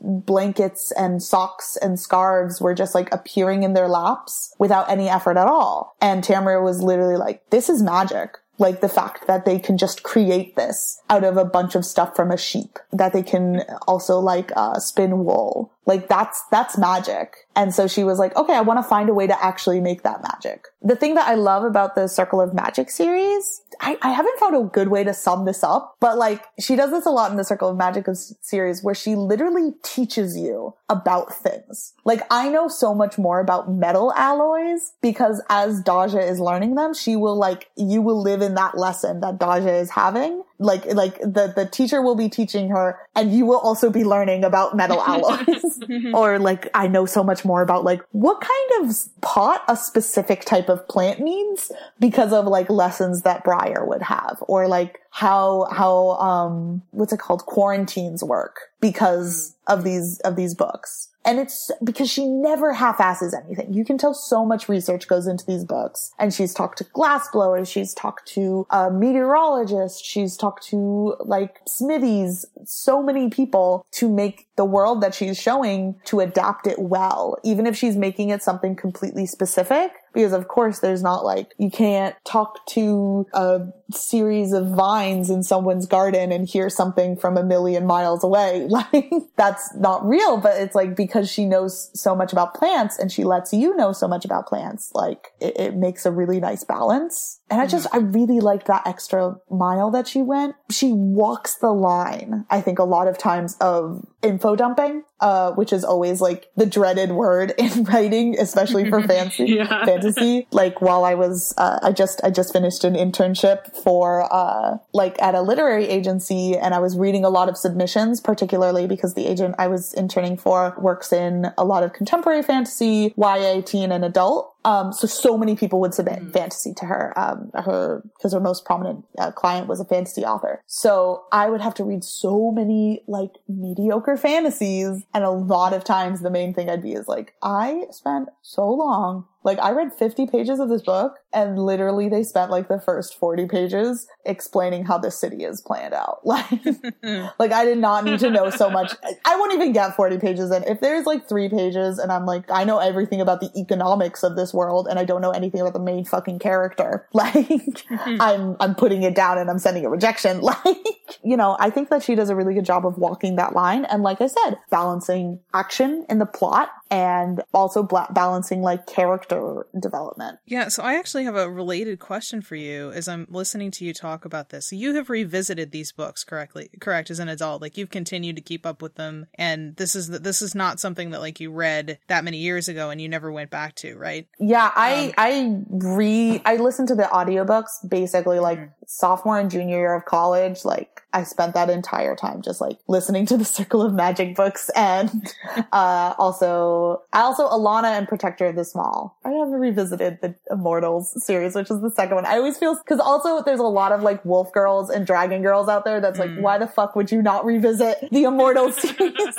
blankets 0.00 0.90
and 0.92 1.22
socks 1.22 1.76
and 1.76 2.00
scarves 2.00 2.58
were 2.58 2.74
just 2.74 2.94
like 2.94 3.12
appearing 3.12 3.62
in 3.62 3.74
their 3.74 3.88
laps 3.88 4.54
without 4.58 4.88
any 4.88 5.06
effort 5.06 5.36
at 5.36 5.48
all. 5.48 5.94
And 6.00 6.24
Tamora 6.24 6.64
was 6.64 6.82
literally 6.82 7.18
like, 7.18 7.48
this 7.50 7.68
is 7.68 7.82
magic. 7.82 8.38
Like 8.56 8.80
the 8.82 8.90
fact 8.90 9.26
that 9.26 9.46
they 9.46 9.58
can 9.58 9.78
just 9.78 10.02
create 10.02 10.54
this 10.54 11.00
out 11.08 11.24
of 11.24 11.38
a 11.38 11.46
bunch 11.46 11.74
of 11.74 11.86
stuff 11.86 12.14
from 12.14 12.30
a 12.30 12.36
sheep, 12.36 12.78
that 12.92 13.14
they 13.14 13.22
can 13.22 13.62
also 13.86 14.18
like 14.18 14.50
uh, 14.54 14.78
spin 14.78 15.24
wool. 15.24 15.72
Like 15.86 16.08
that's, 16.08 16.42
that's 16.50 16.76
magic. 16.76 17.48
And 17.60 17.74
so 17.74 17.86
she 17.86 18.04
was 18.04 18.18
like, 18.18 18.34
okay, 18.36 18.54
I 18.54 18.62
want 18.62 18.78
to 18.78 18.82
find 18.82 19.10
a 19.10 19.12
way 19.12 19.26
to 19.26 19.44
actually 19.44 19.82
make 19.82 20.02
that 20.02 20.22
magic. 20.22 20.68
The 20.80 20.96
thing 20.96 21.14
that 21.16 21.28
I 21.28 21.34
love 21.34 21.62
about 21.62 21.94
the 21.94 22.08
Circle 22.08 22.40
of 22.40 22.54
Magic 22.54 22.88
series, 22.88 23.60
I, 23.82 23.98
I 24.00 24.12
haven't 24.12 24.38
found 24.38 24.56
a 24.56 24.62
good 24.62 24.88
way 24.88 25.04
to 25.04 25.12
sum 25.12 25.44
this 25.44 25.62
up, 25.62 25.94
but 26.00 26.16
like 26.16 26.42
she 26.58 26.74
does 26.74 26.90
this 26.90 27.04
a 27.04 27.10
lot 27.10 27.30
in 27.30 27.36
the 27.36 27.44
Circle 27.44 27.68
of 27.68 27.76
Magic 27.76 28.06
series 28.40 28.82
where 28.82 28.94
she 28.94 29.14
literally 29.14 29.74
teaches 29.82 30.38
you 30.38 30.72
about 30.88 31.34
things. 31.34 31.92
Like 32.06 32.22
I 32.30 32.48
know 32.48 32.66
so 32.66 32.94
much 32.94 33.18
more 33.18 33.40
about 33.40 33.70
metal 33.70 34.10
alloys 34.14 34.94
because 35.02 35.42
as 35.50 35.82
Daja 35.82 36.20
is 36.20 36.40
learning 36.40 36.76
them, 36.76 36.94
she 36.94 37.14
will 37.14 37.36
like, 37.36 37.68
you 37.76 38.00
will 38.00 38.22
live 38.22 38.40
in 38.40 38.54
that 38.54 38.78
lesson 38.78 39.20
that 39.20 39.38
Daja 39.38 39.74
is 39.74 39.90
having. 39.90 40.44
Like, 40.60 40.84
like 40.86 41.18
the, 41.18 41.52
the 41.56 41.66
teacher 41.66 42.02
will 42.02 42.14
be 42.14 42.28
teaching 42.28 42.68
her 42.68 42.98
and 43.16 43.32
you 43.34 43.46
will 43.46 43.58
also 43.58 43.90
be 43.90 44.04
learning 44.04 44.44
about 44.44 44.76
metal 44.76 45.02
alloys. 45.06 45.80
or 46.14 46.38
like, 46.38 46.68
I 46.74 46.86
know 46.86 47.06
so 47.06 47.24
much 47.24 47.44
more 47.44 47.62
about 47.62 47.82
like 47.82 48.02
what 48.12 48.40
kind 48.40 48.84
of 48.84 48.96
pot 49.22 49.62
a 49.68 49.76
specific 49.76 50.44
type 50.44 50.68
of 50.68 50.86
plant 50.86 51.20
needs 51.20 51.72
because 51.98 52.32
of 52.32 52.46
like 52.46 52.70
lessons 52.70 53.22
that 53.22 53.42
Briar 53.42 53.84
would 53.84 54.02
have 54.02 54.38
or 54.42 54.68
like 54.68 55.00
how 55.10 55.66
how 55.70 56.10
um 56.12 56.82
what's 56.90 57.12
it 57.12 57.18
called 57.18 57.44
quarantines 57.46 58.22
work 58.22 58.70
because 58.80 59.56
of 59.66 59.84
these 59.84 60.20
of 60.20 60.36
these 60.36 60.54
books. 60.54 61.08
And 61.24 61.38
it's 61.38 61.70
because 61.84 62.10
she 62.10 62.26
never 62.26 62.72
half-asses 62.72 63.34
anything. 63.34 63.74
You 63.74 63.84
can 63.84 63.98
tell 63.98 64.14
so 64.14 64.44
much 64.44 64.68
research 64.68 65.06
goes 65.06 65.26
into 65.26 65.44
these 65.44 65.64
books. 65.64 66.12
And 66.18 66.32
she's 66.32 66.54
talked 66.54 66.78
to 66.78 66.84
glassblowers, 66.84 67.70
she's 67.70 67.92
talked 67.92 68.26
to 68.28 68.66
a 68.70 68.90
meteorologist, 68.90 70.04
she's 70.04 70.36
talked 70.36 70.66
to 70.68 71.16
like 71.20 71.60
smithies, 71.66 72.46
so 72.64 73.02
many 73.02 73.28
people 73.28 73.84
to 73.92 74.08
make 74.08 74.48
the 74.56 74.64
world 74.64 75.02
that 75.02 75.14
she's 75.14 75.38
showing 75.38 75.96
to 76.06 76.20
adapt 76.20 76.66
it 76.66 76.78
well, 76.78 77.36
even 77.44 77.66
if 77.66 77.76
she's 77.76 77.96
making 77.96 78.30
it 78.30 78.42
something 78.42 78.74
completely 78.74 79.26
specific. 79.26 79.92
Because 80.12 80.32
of 80.32 80.48
course 80.48 80.80
there's 80.80 81.02
not 81.02 81.24
like, 81.24 81.52
you 81.58 81.70
can't 81.70 82.16
talk 82.24 82.64
to 82.66 83.26
a 83.32 83.60
series 83.92 84.52
of 84.52 84.68
vines 84.68 85.30
in 85.30 85.42
someone's 85.42 85.86
garden 85.86 86.32
and 86.32 86.48
hear 86.48 86.68
something 86.68 87.16
from 87.16 87.36
a 87.36 87.42
million 87.42 87.86
miles 87.86 88.24
away. 88.24 88.68
Like 88.80 89.12
that's 89.36 89.74
not 89.74 90.06
real, 90.06 90.38
but 90.38 90.60
it's 90.60 90.74
like 90.74 90.96
because 90.96 91.30
she 91.30 91.44
knows 91.44 91.90
so 91.92 92.14
much 92.14 92.32
about 92.32 92.54
plants 92.54 92.98
and 92.98 93.12
she 93.12 93.24
lets 93.24 93.52
you 93.52 93.76
know 93.76 93.92
so 93.92 94.08
much 94.08 94.24
about 94.24 94.46
plants, 94.46 94.90
like 94.94 95.32
it, 95.38 95.58
it 95.58 95.76
makes 95.76 96.06
a 96.06 96.10
really 96.10 96.40
nice 96.40 96.64
balance. 96.64 97.39
And 97.50 97.60
I 97.60 97.66
just, 97.66 97.86
I 97.92 97.98
really 97.98 98.40
liked 98.40 98.66
that 98.68 98.86
extra 98.86 99.36
mile 99.50 99.90
that 99.90 100.06
she 100.06 100.22
went. 100.22 100.54
She 100.70 100.92
walks 100.92 101.54
the 101.56 101.72
line, 101.72 102.46
I 102.48 102.60
think 102.60 102.78
a 102.78 102.84
lot 102.84 103.08
of 103.08 103.18
times 103.18 103.56
of 103.60 104.06
info 104.22 104.54
dumping, 104.54 105.02
uh, 105.20 105.52
which 105.52 105.72
is 105.72 105.82
always 105.82 106.20
like 106.20 106.48
the 106.56 106.66
dreaded 106.66 107.10
word 107.12 107.52
in 107.58 107.84
writing, 107.84 108.36
especially 108.38 108.88
for 108.88 109.02
fancy 109.06 109.46
Yeah. 109.46 109.84
fantasy. 109.84 110.46
Like 110.52 110.80
while 110.80 111.04
I 111.04 111.14
was, 111.14 111.52
uh, 111.58 111.80
I 111.82 111.90
just, 111.92 112.20
I 112.22 112.30
just 112.30 112.52
finished 112.52 112.84
an 112.84 112.94
internship 112.94 113.74
for, 113.82 114.32
uh, 114.32 114.78
like 114.92 115.20
at 115.20 115.34
a 115.34 115.42
literary 115.42 115.86
agency 115.88 116.56
and 116.56 116.72
I 116.74 116.78
was 116.78 116.96
reading 116.96 117.24
a 117.24 117.30
lot 117.30 117.48
of 117.48 117.56
submissions, 117.56 118.20
particularly 118.20 118.86
because 118.86 119.14
the 119.14 119.26
agent 119.26 119.56
I 119.58 119.66
was 119.66 119.92
interning 119.94 120.36
for 120.36 120.74
works 120.78 121.12
in 121.12 121.50
a 121.58 121.64
lot 121.64 121.82
of 121.82 121.92
contemporary 121.94 122.42
fantasy, 122.42 123.12
YA, 123.16 123.60
teen 123.62 123.90
and 123.90 124.04
adult. 124.04 124.54
Um, 124.64 124.92
so 124.92 125.06
so 125.06 125.38
many 125.38 125.56
people 125.56 125.80
would 125.80 125.94
submit 125.94 126.32
fantasy 126.32 126.74
to 126.74 126.86
her. 126.86 127.18
Um, 127.18 127.50
her 127.54 128.02
because 128.16 128.32
her 128.32 128.40
most 128.40 128.64
prominent 128.64 129.04
uh, 129.18 129.30
client 129.30 129.68
was 129.68 129.80
a 129.80 129.84
fantasy 129.84 130.24
author. 130.24 130.62
So 130.66 131.24
I 131.32 131.48
would 131.48 131.60
have 131.60 131.74
to 131.74 131.84
read 131.84 132.04
so 132.04 132.50
many 132.50 133.02
like 133.06 133.32
mediocre 133.48 134.16
fantasies, 134.16 135.04
and 135.14 135.24
a 135.24 135.30
lot 135.30 135.72
of 135.72 135.84
times 135.84 136.20
the 136.20 136.30
main 136.30 136.52
thing 136.54 136.68
I'd 136.68 136.82
be 136.82 136.92
is 136.92 137.08
like, 137.08 137.34
I 137.42 137.86
spent 137.90 138.28
so 138.42 138.68
long. 138.68 139.26
Like 139.42 139.58
I 139.58 139.70
read 139.70 139.92
50 139.92 140.26
pages 140.26 140.60
of 140.60 140.68
this 140.68 140.82
book 140.82 141.18
and 141.32 141.58
literally 141.58 142.08
they 142.08 142.22
spent 142.22 142.50
like 142.50 142.68
the 142.68 142.78
first 142.78 143.18
40 143.18 143.46
pages 143.46 144.06
explaining 144.24 144.84
how 144.84 144.98
the 144.98 145.10
city 145.10 145.44
is 145.44 145.60
planned 145.60 145.94
out. 145.94 146.20
Like, 146.30 146.60
like 147.38 147.52
I 147.52 147.64
did 147.64 147.78
not 147.78 148.04
need 148.04 148.20
to 148.20 148.30
know 148.30 148.50
so 148.50 148.70
much. 148.70 148.92
I 149.24 149.36
won't 149.36 149.52
even 149.52 149.72
get 149.72 149.96
40 149.96 150.18
pages 150.18 150.52
in. 150.52 150.62
If 150.62 150.80
there's 150.80 151.04
like 151.04 151.28
three 151.28 151.48
pages 151.48 151.98
and 151.98 152.12
I'm 152.12 152.24
like, 152.24 152.48
I 152.50 152.62
know 152.62 152.78
everything 152.78 153.20
about 153.20 153.40
the 153.40 153.50
economics 153.58 154.22
of 154.22 154.36
this 154.36 154.54
world 154.54 154.86
and 154.88 154.98
I 154.98 155.04
don't 155.04 155.20
know 155.20 155.32
anything 155.32 155.60
about 155.60 155.72
the 155.72 155.80
main 155.80 156.04
fucking 156.04 156.38
character, 156.38 157.08
like 157.12 157.84
I'm, 157.90 158.56
I'm 158.60 158.74
putting 158.76 159.02
it 159.02 159.16
down 159.16 159.38
and 159.38 159.50
I'm 159.50 159.58
sending 159.58 159.84
a 159.84 159.88
rejection. 159.88 160.40
Like, 160.40 161.18
you 161.24 161.36
know, 161.36 161.56
I 161.58 161.70
think 161.70 161.90
that 161.90 162.02
she 162.02 162.14
does 162.14 162.30
a 162.30 162.36
really 162.36 162.54
good 162.54 162.64
job 162.64 162.86
of 162.86 162.98
walking 162.98 163.36
that 163.36 163.54
line. 163.54 163.84
And 163.86 164.02
like 164.02 164.20
I 164.20 164.26
said, 164.26 164.58
balancing 164.70 165.40
action 165.52 166.06
in 166.08 166.18
the 166.18 166.26
plot 166.26 166.70
and 166.90 167.42
also 167.54 167.82
bla- 167.82 168.08
balancing 168.10 168.62
like 168.62 168.86
character 168.86 169.66
development. 169.78 170.38
Yeah, 170.46 170.68
so 170.68 170.82
I 170.82 170.94
actually 170.94 171.24
have 171.24 171.36
a 171.36 171.50
related 171.50 172.00
question 172.00 172.42
for 172.42 172.56
you 172.56 172.90
as 172.90 173.08
I'm 173.08 173.26
listening 173.30 173.70
to 173.72 173.84
you 173.84 173.94
talk 173.94 174.24
about 174.24 174.50
this. 174.50 174.68
So 174.68 174.76
you 174.76 174.94
have 174.94 175.08
revisited 175.08 175.70
these 175.70 175.92
books 175.92 176.24
correctly, 176.24 176.70
correct, 176.80 177.10
as 177.10 177.18
an 177.18 177.28
adult. 177.28 177.62
Like 177.62 177.76
you've 177.76 177.90
continued 177.90 178.36
to 178.36 178.42
keep 178.42 178.66
up 178.66 178.82
with 178.82 178.96
them 178.96 179.26
and 179.34 179.76
this 179.76 179.94
is 179.94 180.08
this 180.08 180.42
is 180.42 180.54
not 180.54 180.80
something 180.80 181.10
that 181.10 181.20
like 181.20 181.40
you 181.40 181.50
read 181.50 181.98
that 182.08 182.24
many 182.24 182.38
years 182.38 182.68
ago 182.68 182.90
and 182.90 183.00
you 183.00 183.08
never 183.08 183.30
went 183.30 183.50
back 183.50 183.74
to, 183.76 183.96
right? 183.96 184.26
Yeah, 184.38 184.70
I 184.74 185.06
um, 185.06 185.12
I 185.16 185.62
re 185.68 186.42
I 186.44 186.56
listened 186.56 186.88
to 186.88 186.94
the 186.94 187.04
audiobooks 187.04 187.88
basically 187.88 188.40
like 188.40 188.58
mm. 188.58 188.70
Sophomore 188.92 189.38
and 189.38 189.50
junior 189.50 189.78
year 189.78 189.94
of 189.94 190.04
college. 190.04 190.64
Like 190.64 191.02
I 191.12 191.22
spent 191.22 191.54
that 191.54 191.70
entire 191.70 192.16
time 192.16 192.42
just 192.42 192.60
like 192.60 192.78
listening 192.88 193.24
to 193.26 193.36
the 193.36 193.44
Circle 193.60 193.82
of 193.82 193.94
Magic 193.94 194.34
books 194.34 194.68
and 194.74 195.10
uh 195.72 196.14
also 196.18 197.02
I 197.12 197.20
also 197.20 197.48
Alanna 197.48 197.96
and 197.96 198.08
Protector 198.08 198.46
of 198.46 198.56
the 198.56 198.64
Small. 198.64 199.16
I 199.24 199.30
haven't 199.30 199.60
revisited 199.60 200.18
the 200.20 200.34
Immortals 200.50 201.24
series, 201.24 201.54
which 201.54 201.70
is 201.70 201.80
the 201.80 201.90
second 201.90 202.16
one. 202.16 202.26
I 202.26 202.36
always 202.36 202.58
feel 202.58 202.76
because 202.76 202.98
also 202.98 203.42
there's 203.44 203.60
a 203.60 203.64
lot 203.64 203.92
of 203.92 204.02
like 204.02 204.24
wolf 204.24 204.52
girls 204.52 204.90
and 204.90 205.06
dragon 205.06 205.42
girls 205.42 205.68
out 205.68 205.84
there 205.84 206.00
that's 206.00 206.18
like, 206.18 206.36
why 206.38 206.58
the 206.58 206.66
fuck 206.66 206.96
would 206.96 207.12
you 207.12 207.22
not 207.22 207.44
revisit 207.44 208.08
the 208.10 208.24
Immortals 208.24 208.76
series? 208.76 209.36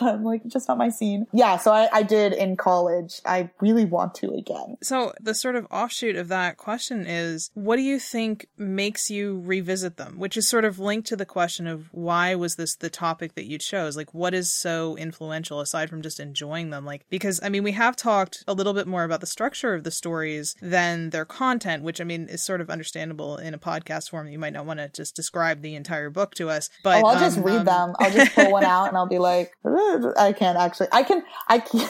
I'm 0.00 0.24
like, 0.24 0.46
just 0.46 0.68
not 0.68 0.78
my 0.78 0.88
scene. 0.88 1.26
Yeah, 1.32 1.58
so 1.58 1.72
I, 1.72 1.88
I 1.92 2.02
did 2.02 2.32
in 2.32 2.56
college. 2.56 3.20
I 3.26 3.50
really 3.60 3.84
want 3.84 4.14
to 4.16 4.32
again. 4.32 4.78
So 4.82 5.12
the 5.20 5.34
sort 5.34 5.56
of 5.56 5.66
offshoot 5.70 6.16
of 6.16 6.28
that 6.28 6.56
question 6.56 7.04
is 7.06 7.50
what 7.54 7.76
do 7.76 7.82
you 7.82 7.98
think 7.98 8.46
makes 8.74 9.10
you 9.10 9.40
revisit 9.44 9.96
them? 9.96 10.18
Which 10.18 10.36
is 10.36 10.48
sort 10.48 10.64
of 10.64 10.78
linked 10.78 11.08
to 11.08 11.16
the 11.16 11.26
question 11.26 11.66
of 11.66 11.88
why 11.92 12.34
was 12.34 12.56
this 12.56 12.74
the 12.74 12.90
topic 12.90 13.34
that 13.34 13.46
you 13.46 13.58
chose? 13.58 13.96
Like 13.96 14.14
what 14.14 14.34
is 14.34 14.52
so 14.52 14.96
influential 14.96 15.60
aside 15.60 15.90
from 15.90 16.02
just 16.02 16.20
enjoying 16.20 16.70
them? 16.70 16.84
Like 16.84 17.04
because 17.10 17.40
I 17.42 17.48
mean 17.48 17.62
we 17.62 17.72
have 17.72 17.96
talked 17.96 18.44
a 18.46 18.54
little 18.54 18.74
bit 18.74 18.86
more 18.86 19.04
about 19.04 19.20
the 19.20 19.26
structure 19.26 19.74
of 19.74 19.84
the 19.84 19.90
stories 19.90 20.54
than 20.60 21.10
their 21.10 21.24
content, 21.24 21.82
which 21.82 22.00
I 22.00 22.04
mean 22.04 22.28
is 22.28 22.44
sort 22.44 22.60
of 22.60 22.70
understandable 22.70 23.36
in 23.36 23.54
a 23.54 23.58
podcast 23.58 24.10
form. 24.10 24.28
You 24.28 24.38
might 24.38 24.52
not 24.52 24.66
want 24.66 24.80
to 24.80 24.88
just 24.88 25.14
describe 25.16 25.62
the 25.62 25.74
entire 25.74 26.10
book 26.10 26.34
to 26.36 26.50
us. 26.50 26.70
But 26.82 27.02
oh, 27.02 27.08
I'll 27.08 27.20
just 27.20 27.38
um, 27.38 27.44
read 27.44 27.58
um, 27.58 27.64
them. 27.64 27.94
I'll 27.98 28.12
just 28.12 28.34
pull 28.34 28.52
one 28.52 28.64
out 28.64 28.88
and 28.88 28.96
I'll 28.96 29.06
be 29.06 29.18
like, 29.30 29.52
I 29.64 30.34
can't 30.36 30.58
actually. 30.58 30.88
I 30.92 31.02
can. 31.02 31.22
I 31.48 31.58
can. 31.58 31.88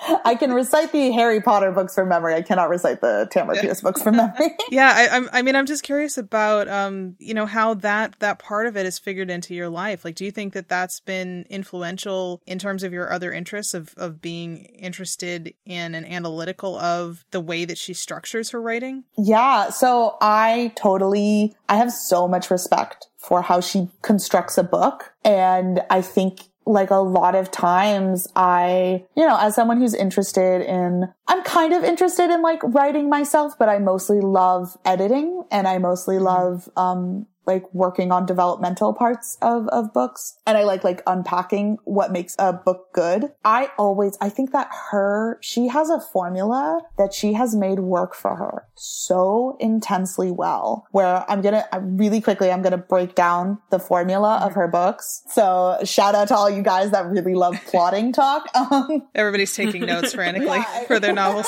I 0.24 0.34
can 0.34 0.52
recite 0.52 0.92
the 0.92 1.10
Harry 1.12 1.40
Potter 1.40 1.72
books 1.72 1.94
from 1.94 2.08
memory. 2.08 2.34
I 2.34 2.42
cannot 2.42 2.68
recite 2.68 3.00
the 3.00 3.28
Tamora 3.32 3.60
Pierce 3.60 3.80
books 3.80 4.02
from 4.02 4.16
memory. 4.16 4.56
yeah 4.70 4.92
I, 4.94 5.16
I'm, 5.16 5.28
I 5.32 5.42
mean 5.42 5.56
i'm 5.56 5.66
just 5.66 5.82
curious 5.82 6.09
about 6.18 6.68
um 6.68 7.16
you 7.18 7.34
know 7.34 7.46
how 7.46 7.74
that 7.74 8.18
that 8.20 8.38
part 8.38 8.66
of 8.66 8.76
it 8.76 8.86
is 8.86 8.98
figured 8.98 9.30
into 9.30 9.54
your 9.54 9.68
life 9.68 10.04
like 10.04 10.14
do 10.14 10.24
you 10.24 10.30
think 10.30 10.52
that 10.52 10.68
that's 10.68 11.00
been 11.00 11.44
influential 11.50 12.40
in 12.46 12.58
terms 12.58 12.82
of 12.82 12.92
your 12.92 13.12
other 13.12 13.32
interests 13.32 13.74
of 13.74 13.94
of 13.96 14.20
being 14.20 14.58
interested 14.64 15.54
in 15.64 15.94
and 15.94 16.06
analytical 16.06 16.76
of 16.78 17.24
the 17.30 17.40
way 17.40 17.64
that 17.64 17.78
she 17.78 17.94
structures 17.94 18.50
her 18.50 18.60
writing 18.60 19.04
yeah. 19.16 19.70
So 19.70 20.16
I 20.20 20.72
totally. 20.76 21.54
I 21.68 21.76
have 21.76 21.92
so 21.92 22.26
much 22.26 22.50
respect 22.50 23.08
for 23.16 23.42
how 23.42 23.60
she 23.60 23.88
constructs 24.02 24.58
a 24.58 24.62
book, 24.62 25.12
and 25.24 25.82
I 25.90 26.02
think 26.02 26.49
like 26.66 26.90
a 26.90 26.96
lot 26.96 27.34
of 27.34 27.50
times 27.50 28.28
I, 28.36 29.04
you 29.16 29.26
know, 29.26 29.36
as 29.38 29.54
someone 29.54 29.78
who's 29.78 29.94
interested 29.94 30.62
in, 30.62 31.12
I'm 31.26 31.42
kind 31.42 31.72
of 31.72 31.84
interested 31.84 32.30
in 32.30 32.42
like 32.42 32.60
writing 32.62 33.08
myself, 33.08 33.58
but 33.58 33.68
I 33.68 33.78
mostly 33.78 34.20
love 34.20 34.76
editing 34.84 35.44
and 35.50 35.66
I 35.66 35.78
mostly 35.78 36.18
love, 36.18 36.68
um, 36.76 37.26
like 37.46 37.64
working 37.74 38.12
on 38.12 38.26
developmental 38.26 38.92
parts 38.92 39.36
of, 39.42 39.66
of 39.68 39.92
books. 39.92 40.38
And 40.46 40.56
I 40.58 40.64
like, 40.64 40.84
like 40.84 41.02
unpacking 41.06 41.78
what 41.84 42.12
makes 42.12 42.36
a 42.38 42.52
book 42.52 42.92
good. 42.92 43.32
I 43.44 43.70
always, 43.78 44.16
I 44.20 44.28
think 44.28 44.52
that 44.52 44.68
her, 44.90 45.38
she 45.40 45.68
has 45.68 45.90
a 45.90 46.00
formula 46.00 46.80
that 46.98 47.12
she 47.12 47.32
has 47.34 47.54
made 47.54 47.80
work 47.80 48.14
for 48.14 48.36
her 48.36 48.66
so 48.76 49.56
intensely 49.60 50.30
well 50.30 50.86
where 50.90 51.24
I'm 51.28 51.40
gonna, 51.42 51.66
I 51.72 51.78
really 51.78 52.20
quickly, 52.20 52.50
I'm 52.50 52.62
gonna 52.62 52.78
break 52.78 53.14
down 53.14 53.58
the 53.70 53.78
formula 53.78 54.40
of 54.42 54.54
her 54.54 54.68
books. 54.68 55.22
So 55.28 55.78
shout 55.84 56.14
out 56.14 56.28
to 56.28 56.36
all 56.36 56.50
you 56.50 56.62
guys 56.62 56.90
that 56.92 57.06
really 57.06 57.34
love 57.34 57.56
plotting 57.66 58.12
talk. 58.12 58.46
Um, 58.70 59.08
everybody's 59.14 59.54
taking 59.54 59.86
notes 59.86 60.12
frantically 60.14 60.58
Yeah. 60.58 60.84
for 60.84 61.00
their 61.00 61.12
novels 61.12 61.46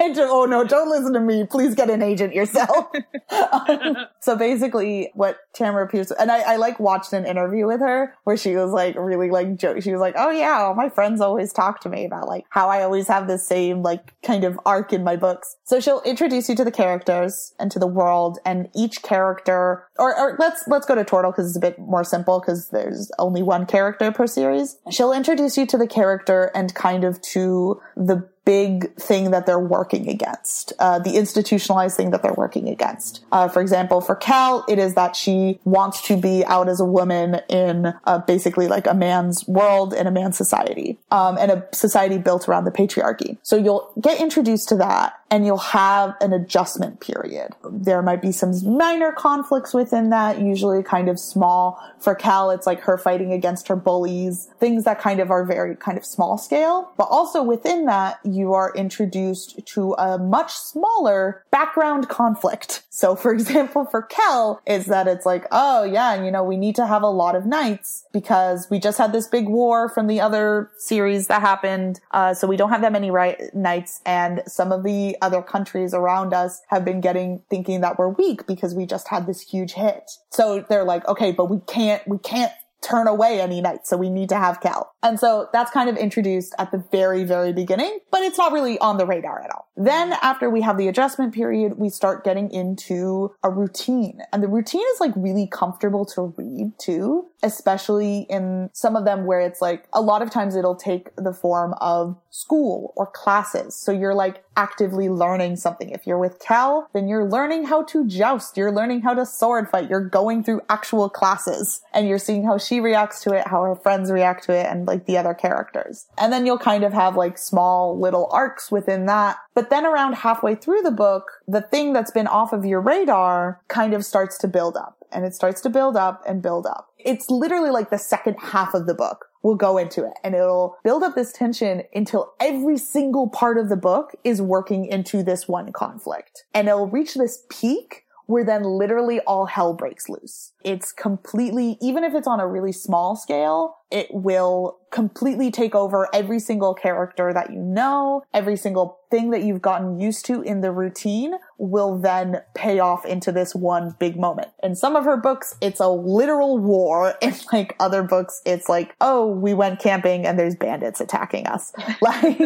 oh 0.00 0.46
no, 0.48 0.64
don't 0.64 0.88
listen 0.90 1.12
to 1.14 1.20
me. 1.20 1.44
Please 1.44 1.74
get 1.74 1.90
an 1.90 2.02
agent 2.02 2.34
yourself. 2.34 2.86
Um, 3.30 3.96
so 4.20 4.36
basically 4.36 5.10
what 5.14 5.33
Tamora 5.56 5.90
Pierce, 5.90 6.10
and 6.10 6.30
I, 6.30 6.54
I 6.54 6.56
like 6.56 6.80
watched 6.80 7.12
an 7.12 7.26
interview 7.26 7.66
with 7.66 7.80
her 7.80 8.14
where 8.24 8.36
she 8.36 8.56
was 8.56 8.72
like 8.72 8.96
really 8.96 9.30
like 9.30 9.56
joke. 9.56 9.82
She 9.82 9.92
was 9.92 10.00
like, 10.00 10.14
oh 10.16 10.30
yeah, 10.30 10.62
all 10.62 10.74
my 10.74 10.88
friends 10.88 11.20
always 11.20 11.52
talk 11.52 11.80
to 11.80 11.88
me 11.88 12.04
about 12.04 12.28
like 12.28 12.44
how 12.50 12.68
I 12.68 12.82
always 12.82 13.08
have 13.08 13.28
the 13.28 13.38
same 13.38 13.82
like 13.82 14.12
kind 14.22 14.44
of 14.44 14.58
arc 14.66 14.92
in 14.92 15.04
my 15.04 15.16
books. 15.16 15.56
So 15.64 15.80
she'll 15.80 16.02
introduce 16.02 16.48
you 16.48 16.56
to 16.56 16.64
the 16.64 16.72
characters 16.72 17.54
and 17.58 17.70
to 17.70 17.78
the 17.78 17.86
world 17.86 18.38
and 18.44 18.68
each 18.74 19.02
character, 19.02 19.86
or, 19.98 20.18
or 20.18 20.36
let's, 20.38 20.64
let's 20.66 20.86
go 20.86 20.94
to 20.94 21.04
Tortall 21.04 21.32
because 21.32 21.48
it's 21.48 21.56
a 21.56 21.60
bit 21.60 21.78
more 21.78 22.04
simple 22.04 22.40
because 22.40 22.70
there's 22.70 23.10
only 23.18 23.42
one 23.42 23.66
character 23.66 24.10
per 24.10 24.26
series. 24.26 24.76
She'll 24.90 25.12
introduce 25.12 25.56
you 25.56 25.66
to 25.66 25.78
the 25.78 25.86
character 25.86 26.50
and 26.54 26.74
kind 26.74 27.04
of 27.04 27.20
to 27.32 27.80
the 27.96 28.28
big 28.44 28.94
thing 28.96 29.30
that 29.30 29.46
they're 29.46 29.58
working 29.58 30.08
against, 30.08 30.72
uh, 30.78 30.98
the 30.98 31.16
institutionalized 31.16 31.96
thing 31.96 32.10
that 32.10 32.22
they're 32.22 32.34
working 32.34 32.68
against. 32.68 33.24
Uh, 33.32 33.48
for 33.48 33.60
example, 33.60 34.00
for 34.00 34.14
Kel, 34.14 34.64
it 34.68 34.78
is 34.78 34.94
that 34.94 35.16
she 35.16 35.58
wants 35.64 36.02
to 36.02 36.16
be 36.16 36.44
out 36.44 36.68
as 36.68 36.80
a 36.80 36.84
woman 36.84 37.40
in 37.48 37.94
uh, 38.04 38.18
basically 38.18 38.68
like 38.68 38.86
a 38.86 38.94
man's 38.94 39.46
world 39.48 39.94
in 39.94 40.06
a 40.06 40.10
man's 40.10 40.36
society, 40.36 40.98
um, 41.10 41.38
and 41.38 41.50
a 41.50 41.66
society 41.72 42.18
built 42.18 42.48
around 42.48 42.64
the 42.64 42.70
patriarchy. 42.70 43.38
So 43.42 43.56
you'll 43.56 43.90
get 44.00 44.20
introduced 44.20 44.68
to 44.70 44.76
that 44.76 45.14
and 45.30 45.44
you'll 45.44 45.58
have 45.58 46.14
an 46.20 46.32
adjustment 46.32 47.00
period. 47.00 47.50
There 47.68 48.02
might 48.02 48.22
be 48.22 48.30
some 48.30 48.52
minor 48.76 49.10
conflicts 49.10 49.74
within 49.74 50.10
that, 50.10 50.40
usually 50.40 50.82
kind 50.84 51.08
of 51.08 51.18
small. 51.18 51.82
For 51.98 52.14
Kel, 52.14 52.50
it's 52.50 52.68
like 52.68 52.80
her 52.82 52.96
fighting 52.96 53.32
against 53.32 53.66
her 53.66 53.74
bullies, 53.74 54.48
things 54.60 54.84
that 54.84 55.00
kind 55.00 55.18
of 55.18 55.32
are 55.32 55.44
very 55.44 55.74
kind 55.74 55.98
of 55.98 56.04
small 56.04 56.38
scale. 56.38 56.92
But 56.96 57.08
also 57.10 57.42
within 57.42 57.86
that, 57.86 58.20
you 58.34 58.52
are 58.54 58.72
introduced 58.74 59.64
to 59.66 59.94
a 59.94 60.18
much 60.18 60.52
smaller 60.52 61.44
background 61.50 62.08
conflict. 62.08 62.82
So 62.90 63.16
for 63.16 63.32
example, 63.32 63.84
for 63.86 64.02
Kel, 64.02 64.60
is 64.66 64.86
that 64.86 65.08
it's 65.08 65.26
like, 65.26 65.46
oh 65.50 65.84
yeah, 65.84 66.22
you 66.22 66.30
know, 66.30 66.44
we 66.44 66.56
need 66.56 66.76
to 66.76 66.86
have 66.86 67.02
a 67.02 67.08
lot 67.08 67.34
of 67.34 67.46
knights 67.46 68.06
because 68.12 68.68
we 68.70 68.78
just 68.78 68.98
had 68.98 69.12
this 69.12 69.26
big 69.26 69.48
war 69.48 69.88
from 69.88 70.06
the 70.06 70.20
other 70.20 70.70
series 70.76 71.26
that 71.26 71.40
happened. 71.40 72.00
Uh, 72.12 72.34
so 72.34 72.46
we 72.46 72.56
don't 72.56 72.70
have 72.70 72.82
that 72.82 72.92
many 72.92 73.10
right 73.10 73.52
knights 73.54 74.00
and 74.06 74.42
some 74.46 74.72
of 74.72 74.82
the 74.84 75.16
other 75.22 75.42
countries 75.42 75.94
around 75.94 76.32
us 76.32 76.62
have 76.68 76.84
been 76.84 77.00
getting 77.00 77.42
thinking 77.50 77.80
that 77.80 77.98
we're 77.98 78.08
weak 78.08 78.46
because 78.46 78.74
we 78.74 78.86
just 78.86 79.08
had 79.08 79.26
this 79.26 79.40
huge 79.40 79.72
hit. 79.72 80.10
So 80.30 80.64
they're 80.68 80.84
like, 80.84 81.06
okay, 81.08 81.32
but 81.32 81.50
we 81.50 81.60
can't, 81.66 82.06
we 82.06 82.18
can't 82.18 82.52
turn 82.84 83.06
away 83.06 83.40
any 83.40 83.60
knights. 83.60 83.88
So 83.88 83.96
we 83.96 84.10
need 84.10 84.28
to 84.28 84.36
have 84.36 84.60
Kel. 84.60 84.93
And 85.04 85.20
so 85.20 85.50
that's 85.52 85.70
kind 85.70 85.90
of 85.90 85.96
introduced 85.96 86.54
at 86.58 86.72
the 86.72 86.82
very, 86.90 87.24
very 87.24 87.52
beginning, 87.52 87.98
but 88.10 88.22
it's 88.22 88.38
not 88.38 88.52
really 88.52 88.78
on 88.78 88.96
the 88.96 89.06
radar 89.06 89.42
at 89.42 89.50
all. 89.50 89.68
Then 89.76 90.14
after 90.22 90.48
we 90.48 90.62
have 90.62 90.78
the 90.78 90.88
adjustment 90.88 91.34
period, 91.34 91.78
we 91.78 91.90
start 91.90 92.24
getting 92.24 92.50
into 92.50 93.34
a 93.42 93.50
routine 93.50 94.20
and 94.32 94.42
the 94.42 94.48
routine 94.48 94.84
is 94.94 95.00
like 95.00 95.12
really 95.14 95.46
comfortable 95.46 96.06
to 96.06 96.32
read 96.38 96.72
too, 96.78 97.26
especially 97.42 98.20
in 98.30 98.70
some 98.72 98.96
of 98.96 99.04
them 99.04 99.26
where 99.26 99.40
it's 99.40 99.60
like 99.60 99.86
a 99.92 100.00
lot 100.00 100.22
of 100.22 100.30
times 100.30 100.56
it'll 100.56 100.74
take 100.74 101.14
the 101.16 101.34
form 101.34 101.74
of 101.80 102.16
school 102.30 102.92
or 102.96 103.06
classes. 103.06 103.76
So 103.76 103.92
you're 103.92 104.14
like 104.14 104.42
actively 104.56 105.08
learning 105.08 105.56
something. 105.56 105.90
If 105.90 106.06
you're 106.06 106.18
with 106.18 106.38
Kel, 106.38 106.88
then 106.94 107.08
you're 107.08 107.28
learning 107.28 107.64
how 107.64 107.82
to 107.84 108.06
joust. 108.06 108.56
You're 108.56 108.72
learning 108.72 109.02
how 109.02 109.14
to 109.14 109.26
sword 109.26 109.68
fight. 109.68 109.90
You're 109.90 110.08
going 110.08 110.44
through 110.44 110.62
actual 110.68 111.10
classes 111.10 111.82
and 111.92 112.08
you're 112.08 112.18
seeing 112.18 112.44
how 112.44 112.58
she 112.58 112.80
reacts 112.80 113.22
to 113.24 113.32
it, 113.32 113.46
how 113.48 113.62
her 113.64 113.74
friends 113.74 114.10
react 114.10 114.44
to 114.44 114.52
it, 114.52 114.66
and 114.66 114.86
like 114.86 114.93
the 114.94 115.16
other 115.16 115.34
characters. 115.34 116.06
And 116.18 116.32
then 116.32 116.46
you'll 116.46 116.58
kind 116.58 116.84
of 116.84 116.92
have 116.92 117.16
like 117.16 117.38
small 117.38 117.98
little 117.98 118.28
arcs 118.32 118.70
within 118.70 119.06
that. 119.06 119.36
But 119.54 119.70
then 119.70 119.86
around 119.86 120.14
halfway 120.14 120.54
through 120.54 120.82
the 120.82 120.90
book, 120.90 121.24
the 121.46 121.62
thing 121.62 121.92
that's 121.92 122.10
been 122.10 122.26
off 122.26 122.52
of 122.52 122.64
your 122.64 122.80
radar 122.80 123.60
kind 123.68 123.94
of 123.94 124.04
starts 124.04 124.38
to 124.38 124.48
build 124.48 124.76
up 124.76 124.98
and 125.12 125.24
it 125.24 125.34
starts 125.34 125.60
to 125.62 125.70
build 125.70 125.96
up 125.96 126.22
and 126.26 126.42
build 126.42 126.66
up. 126.66 126.90
It's 126.98 127.30
literally 127.30 127.70
like 127.70 127.90
the 127.90 127.98
second 127.98 128.36
half 128.40 128.74
of 128.74 128.86
the 128.86 128.94
book 128.94 129.26
will 129.42 129.54
go 129.54 129.78
into 129.78 130.04
it 130.04 130.14
and 130.24 130.34
it'll 130.34 130.76
build 130.82 131.02
up 131.02 131.14
this 131.14 131.32
tension 131.32 131.82
until 131.94 132.34
every 132.40 132.78
single 132.78 133.28
part 133.28 133.58
of 133.58 133.68
the 133.68 133.76
book 133.76 134.12
is 134.24 134.40
working 134.42 134.86
into 134.86 135.22
this 135.22 135.46
one 135.46 135.72
conflict. 135.72 136.44
And 136.52 136.68
it'll 136.68 136.88
reach 136.88 137.14
this 137.14 137.44
peak 137.50 138.04
where 138.26 138.44
then 138.44 138.64
literally 138.64 139.20
all 139.20 139.46
hell 139.46 139.74
breaks 139.74 140.08
loose. 140.08 140.52
It's 140.64 140.92
completely, 140.92 141.76
even 141.80 142.04
if 142.04 142.14
it's 142.14 142.26
on 142.26 142.40
a 142.40 142.48
really 142.48 142.72
small 142.72 143.16
scale, 143.16 143.76
it 143.94 144.12
will 144.12 144.80
completely 144.90 145.50
take 145.50 145.74
over 145.74 146.08
every 146.14 146.38
single 146.38 146.74
character 146.74 147.32
that 147.32 147.52
you 147.52 147.60
know, 147.60 148.22
every 148.32 148.56
single 148.56 149.00
thing 149.10 149.30
that 149.30 149.42
you've 149.42 149.62
gotten 149.62 150.00
used 150.00 150.24
to 150.26 150.42
in 150.42 150.60
the 150.60 150.72
routine 150.72 151.34
will 151.58 151.98
then 151.98 152.40
pay 152.54 152.80
off 152.80 153.04
into 153.04 153.30
this 153.30 153.54
one 153.54 153.94
big 154.00 154.16
moment. 154.16 154.48
In 154.62 154.74
some 154.74 154.96
of 154.96 155.04
her 155.04 155.16
books, 155.16 155.56
it's 155.60 155.78
a 155.78 155.88
literal 155.88 156.58
war. 156.58 157.14
In 157.22 157.34
like 157.52 157.76
other 157.78 158.02
books, 158.02 158.42
it's 158.44 158.68
like, 158.68 158.94
oh, 159.00 159.26
we 159.26 159.54
went 159.54 159.78
camping 159.78 160.26
and 160.26 160.38
there's 160.38 160.56
bandits 160.56 161.00
attacking 161.00 161.46
us. 161.46 161.72
like, 162.00 162.38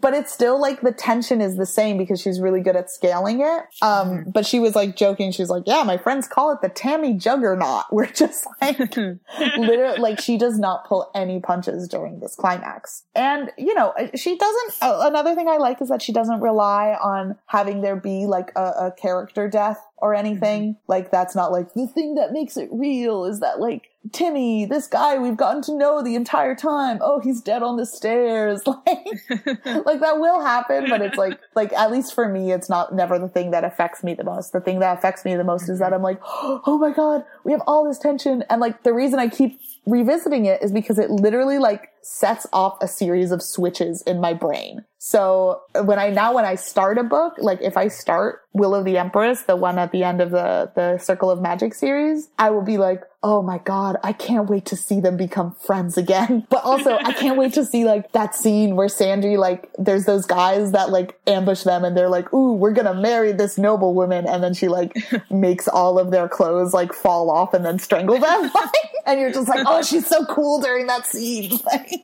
but 0.00 0.14
it's 0.14 0.32
still 0.32 0.60
like 0.60 0.80
the 0.80 0.92
tension 0.92 1.40
is 1.40 1.56
the 1.56 1.66
same 1.66 1.98
because 1.98 2.20
she's 2.20 2.40
really 2.40 2.60
good 2.60 2.76
at 2.76 2.90
scaling 2.90 3.40
it. 3.40 3.62
Um, 3.82 4.24
but 4.26 4.46
she 4.46 4.60
was 4.60 4.74
like 4.74 4.96
joking. 4.96 5.30
She's 5.30 5.50
like, 5.50 5.64
yeah, 5.66 5.82
my 5.84 5.98
friends 5.98 6.26
call 6.26 6.52
it 6.52 6.60
the 6.62 6.68
Tammy 6.68 7.14
Juggernaut. 7.14 7.84
We're 7.92 8.06
just 8.06 8.46
like, 8.60 8.78
literally, 8.78 9.98
like 9.98 10.20
she 10.20 10.36
does 10.38 10.58
not 10.58 10.84
pull 10.94 11.10
any 11.12 11.40
punches 11.40 11.88
during 11.88 12.20
this 12.20 12.36
climax. 12.36 13.02
And, 13.16 13.50
you 13.58 13.74
know, 13.74 13.92
she 14.14 14.36
doesn't, 14.36 14.74
uh, 14.80 15.00
another 15.02 15.34
thing 15.34 15.48
I 15.48 15.56
like 15.56 15.82
is 15.82 15.88
that 15.88 16.02
she 16.02 16.12
doesn't 16.12 16.40
rely 16.40 16.96
on 17.02 17.36
having 17.46 17.80
there 17.80 17.96
be 17.96 18.26
like 18.26 18.52
a, 18.54 18.86
a 18.86 18.92
character 18.96 19.48
death 19.48 19.84
or 19.96 20.14
anything. 20.14 20.62
Mm-hmm. 20.62 20.78
Like 20.86 21.10
that's 21.10 21.34
not 21.34 21.50
like 21.50 21.74
the 21.74 21.88
thing 21.88 22.14
that 22.14 22.32
makes 22.32 22.56
it 22.56 22.68
real 22.70 23.24
is 23.24 23.40
that 23.40 23.58
like 23.58 23.88
Timmy, 24.12 24.66
this 24.66 24.86
guy 24.86 25.18
we've 25.18 25.36
gotten 25.36 25.62
to 25.62 25.74
know 25.74 26.02
the 26.02 26.14
entire 26.14 26.54
time. 26.54 26.98
Oh, 27.00 27.20
he's 27.20 27.40
dead 27.40 27.62
on 27.62 27.76
the 27.76 27.86
stairs. 27.86 28.62
Like, 28.86 29.06
like 29.86 30.00
that 30.00 30.18
will 30.18 30.40
happen, 30.40 30.86
but 30.90 31.00
it's 31.00 31.16
like, 31.16 31.38
like 31.54 31.72
at 31.72 31.90
least 31.90 32.14
for 32.14 32.28
me, 32.28 32.52
it's 32.52 32.68
not 32.68 32.94
never 32.94 33.18
the 33.18 33.28
thing 33.28 33.50
that 33.52 33.64
affects 33.64 34.02
me 34.02 34.14
the 34.14 34.24
most. 34.24 34.52
The 34.52 34.60
thing 34.60 34.80
that 34.80 34.98
affects 34.98 35.24
me 35.24 35.34
the 35.36 35.44
most 35.44 35.68
is 35.68 35.78
that 35.78 35.86
mm-hmm. 35.86 35.94
I'm 35.94 36.02
like, 36.02 36.20
oh 36.24 36.78
my 36.78 36.90
god, 36.90 37.24
we 37.44 37.52
have 37.52 37.62
all 37.66 37.86
this 37.86 37.98
tension, 37.98 38.44
and 38.50 38.60
like 38.60 38.82
the 38.82 38.92
reason 38.92 39.18
I 39.18 39.28
keep 39.28 39.60
revisiting 39.86 40.46
it 40.46 40.62
is 40.62 40.72
because 40.72 40.98
it 40.98 41.10
literally 41.10 41.58
like 41.58 41.90
sets 42.02 42.46
off 42.52 42.76
a 42.80 42.88
series 42.88 43.30
of 43.30 43.42
switches 43.42 44.02
in 44.02 44.20
my 44.20 44.32
brain. 44.32 44.84
So 44.98 45.60
when 45.84 45.98
I 45.98 46.10
now 46.10 46.34
when 46.34 46.44
I 46.44 46.54
start 46.54 46.98
a 46.98 47.02
book, 47.02 47.34
like 47.38 47.60
if 47.60 47.76
I 47.76 47.88
start 47.88 48.40
Will 48.54 48.74
of 48.74 48.84
the 48.84 48.96
Empress, 48.96 49.42
the 49.42 49.56
one 49.56 49.78
at 49.78 49.92
the 49.92 50.02
end 50.02 50.20
of 50.20 50.30
the 50.30 50.72
the 50.74 50.98
Circle 50.98 51.30
of 51.30 51.42
Magic 51.42 51.74
series, 51.74 52.30
I 52.38 52.50
will 52.50 52.62
be 52.62 52.78
like, 52.78 53.02
"Oh 53.24 53.42
my 53.42 53.58
god, 53.58 53.96
I 54.04 54.12
can't 54.12 54.48
wait 54.48 54.66
to 54.66 54.76
see 54.76 55.00
them 55.00 55.16
become 55.16 55.52
friends 55.52 55.98
again." 55.98 56.46
But 56.54 56.62
also, 56.62 56.96
I 56.96 57.12
can't 57.12 57.36
wait 57.36 57.54
to 57.54 57.64
see 57.64 57.84
like 57.84 58.12
that 58.12 58.34
scene 58.36 58.76
where 58.76 58.86
Sandry, 58.86 59.36
like 59.36 59.68
there's 59.78 60.04
those 60.04 60.26
guys 60.26 60.70
that 60.72 60.90
like 60.90 61.18
ambush 61.26 61.62
them 61.64 61.84
and 61.84 61.96
they're 61.96 62.08
like, 62.08 62.32
"Ooh, 62.32 62.52
we're 62.52 62.74
to 62.84 62.94
marry 62.94 63.32
this 63.32 63.58
noble 63.58 63.94
woman." 63.94 64.26
And 64.26 64.42
then 64.42 64.54
she 64.54 64.68
like 64.68 64.96
makes 65.30 65.66
all 65.66 65.98
of 65.98 66.10
their 66.10 66.28
clothes 66.28 66.72
like 66.72 66.92
fall 66.92 67.30
off 67.30 67.54
and 67.54 67.64
then 67.64 67.78
strangle 67.78 68.18
them. 68.18 68.50
and 69.06 69.18
you're 69.18 69.32
just 69.32 69.48
like, 69.48 69.64
"Oh, 69.66 69.82
she's 69.82 70.06
so 70.06 70.24
cool 70.26 70.60
during 70.60 70.86
that 70.86 71.06
scene." 71.06 71.58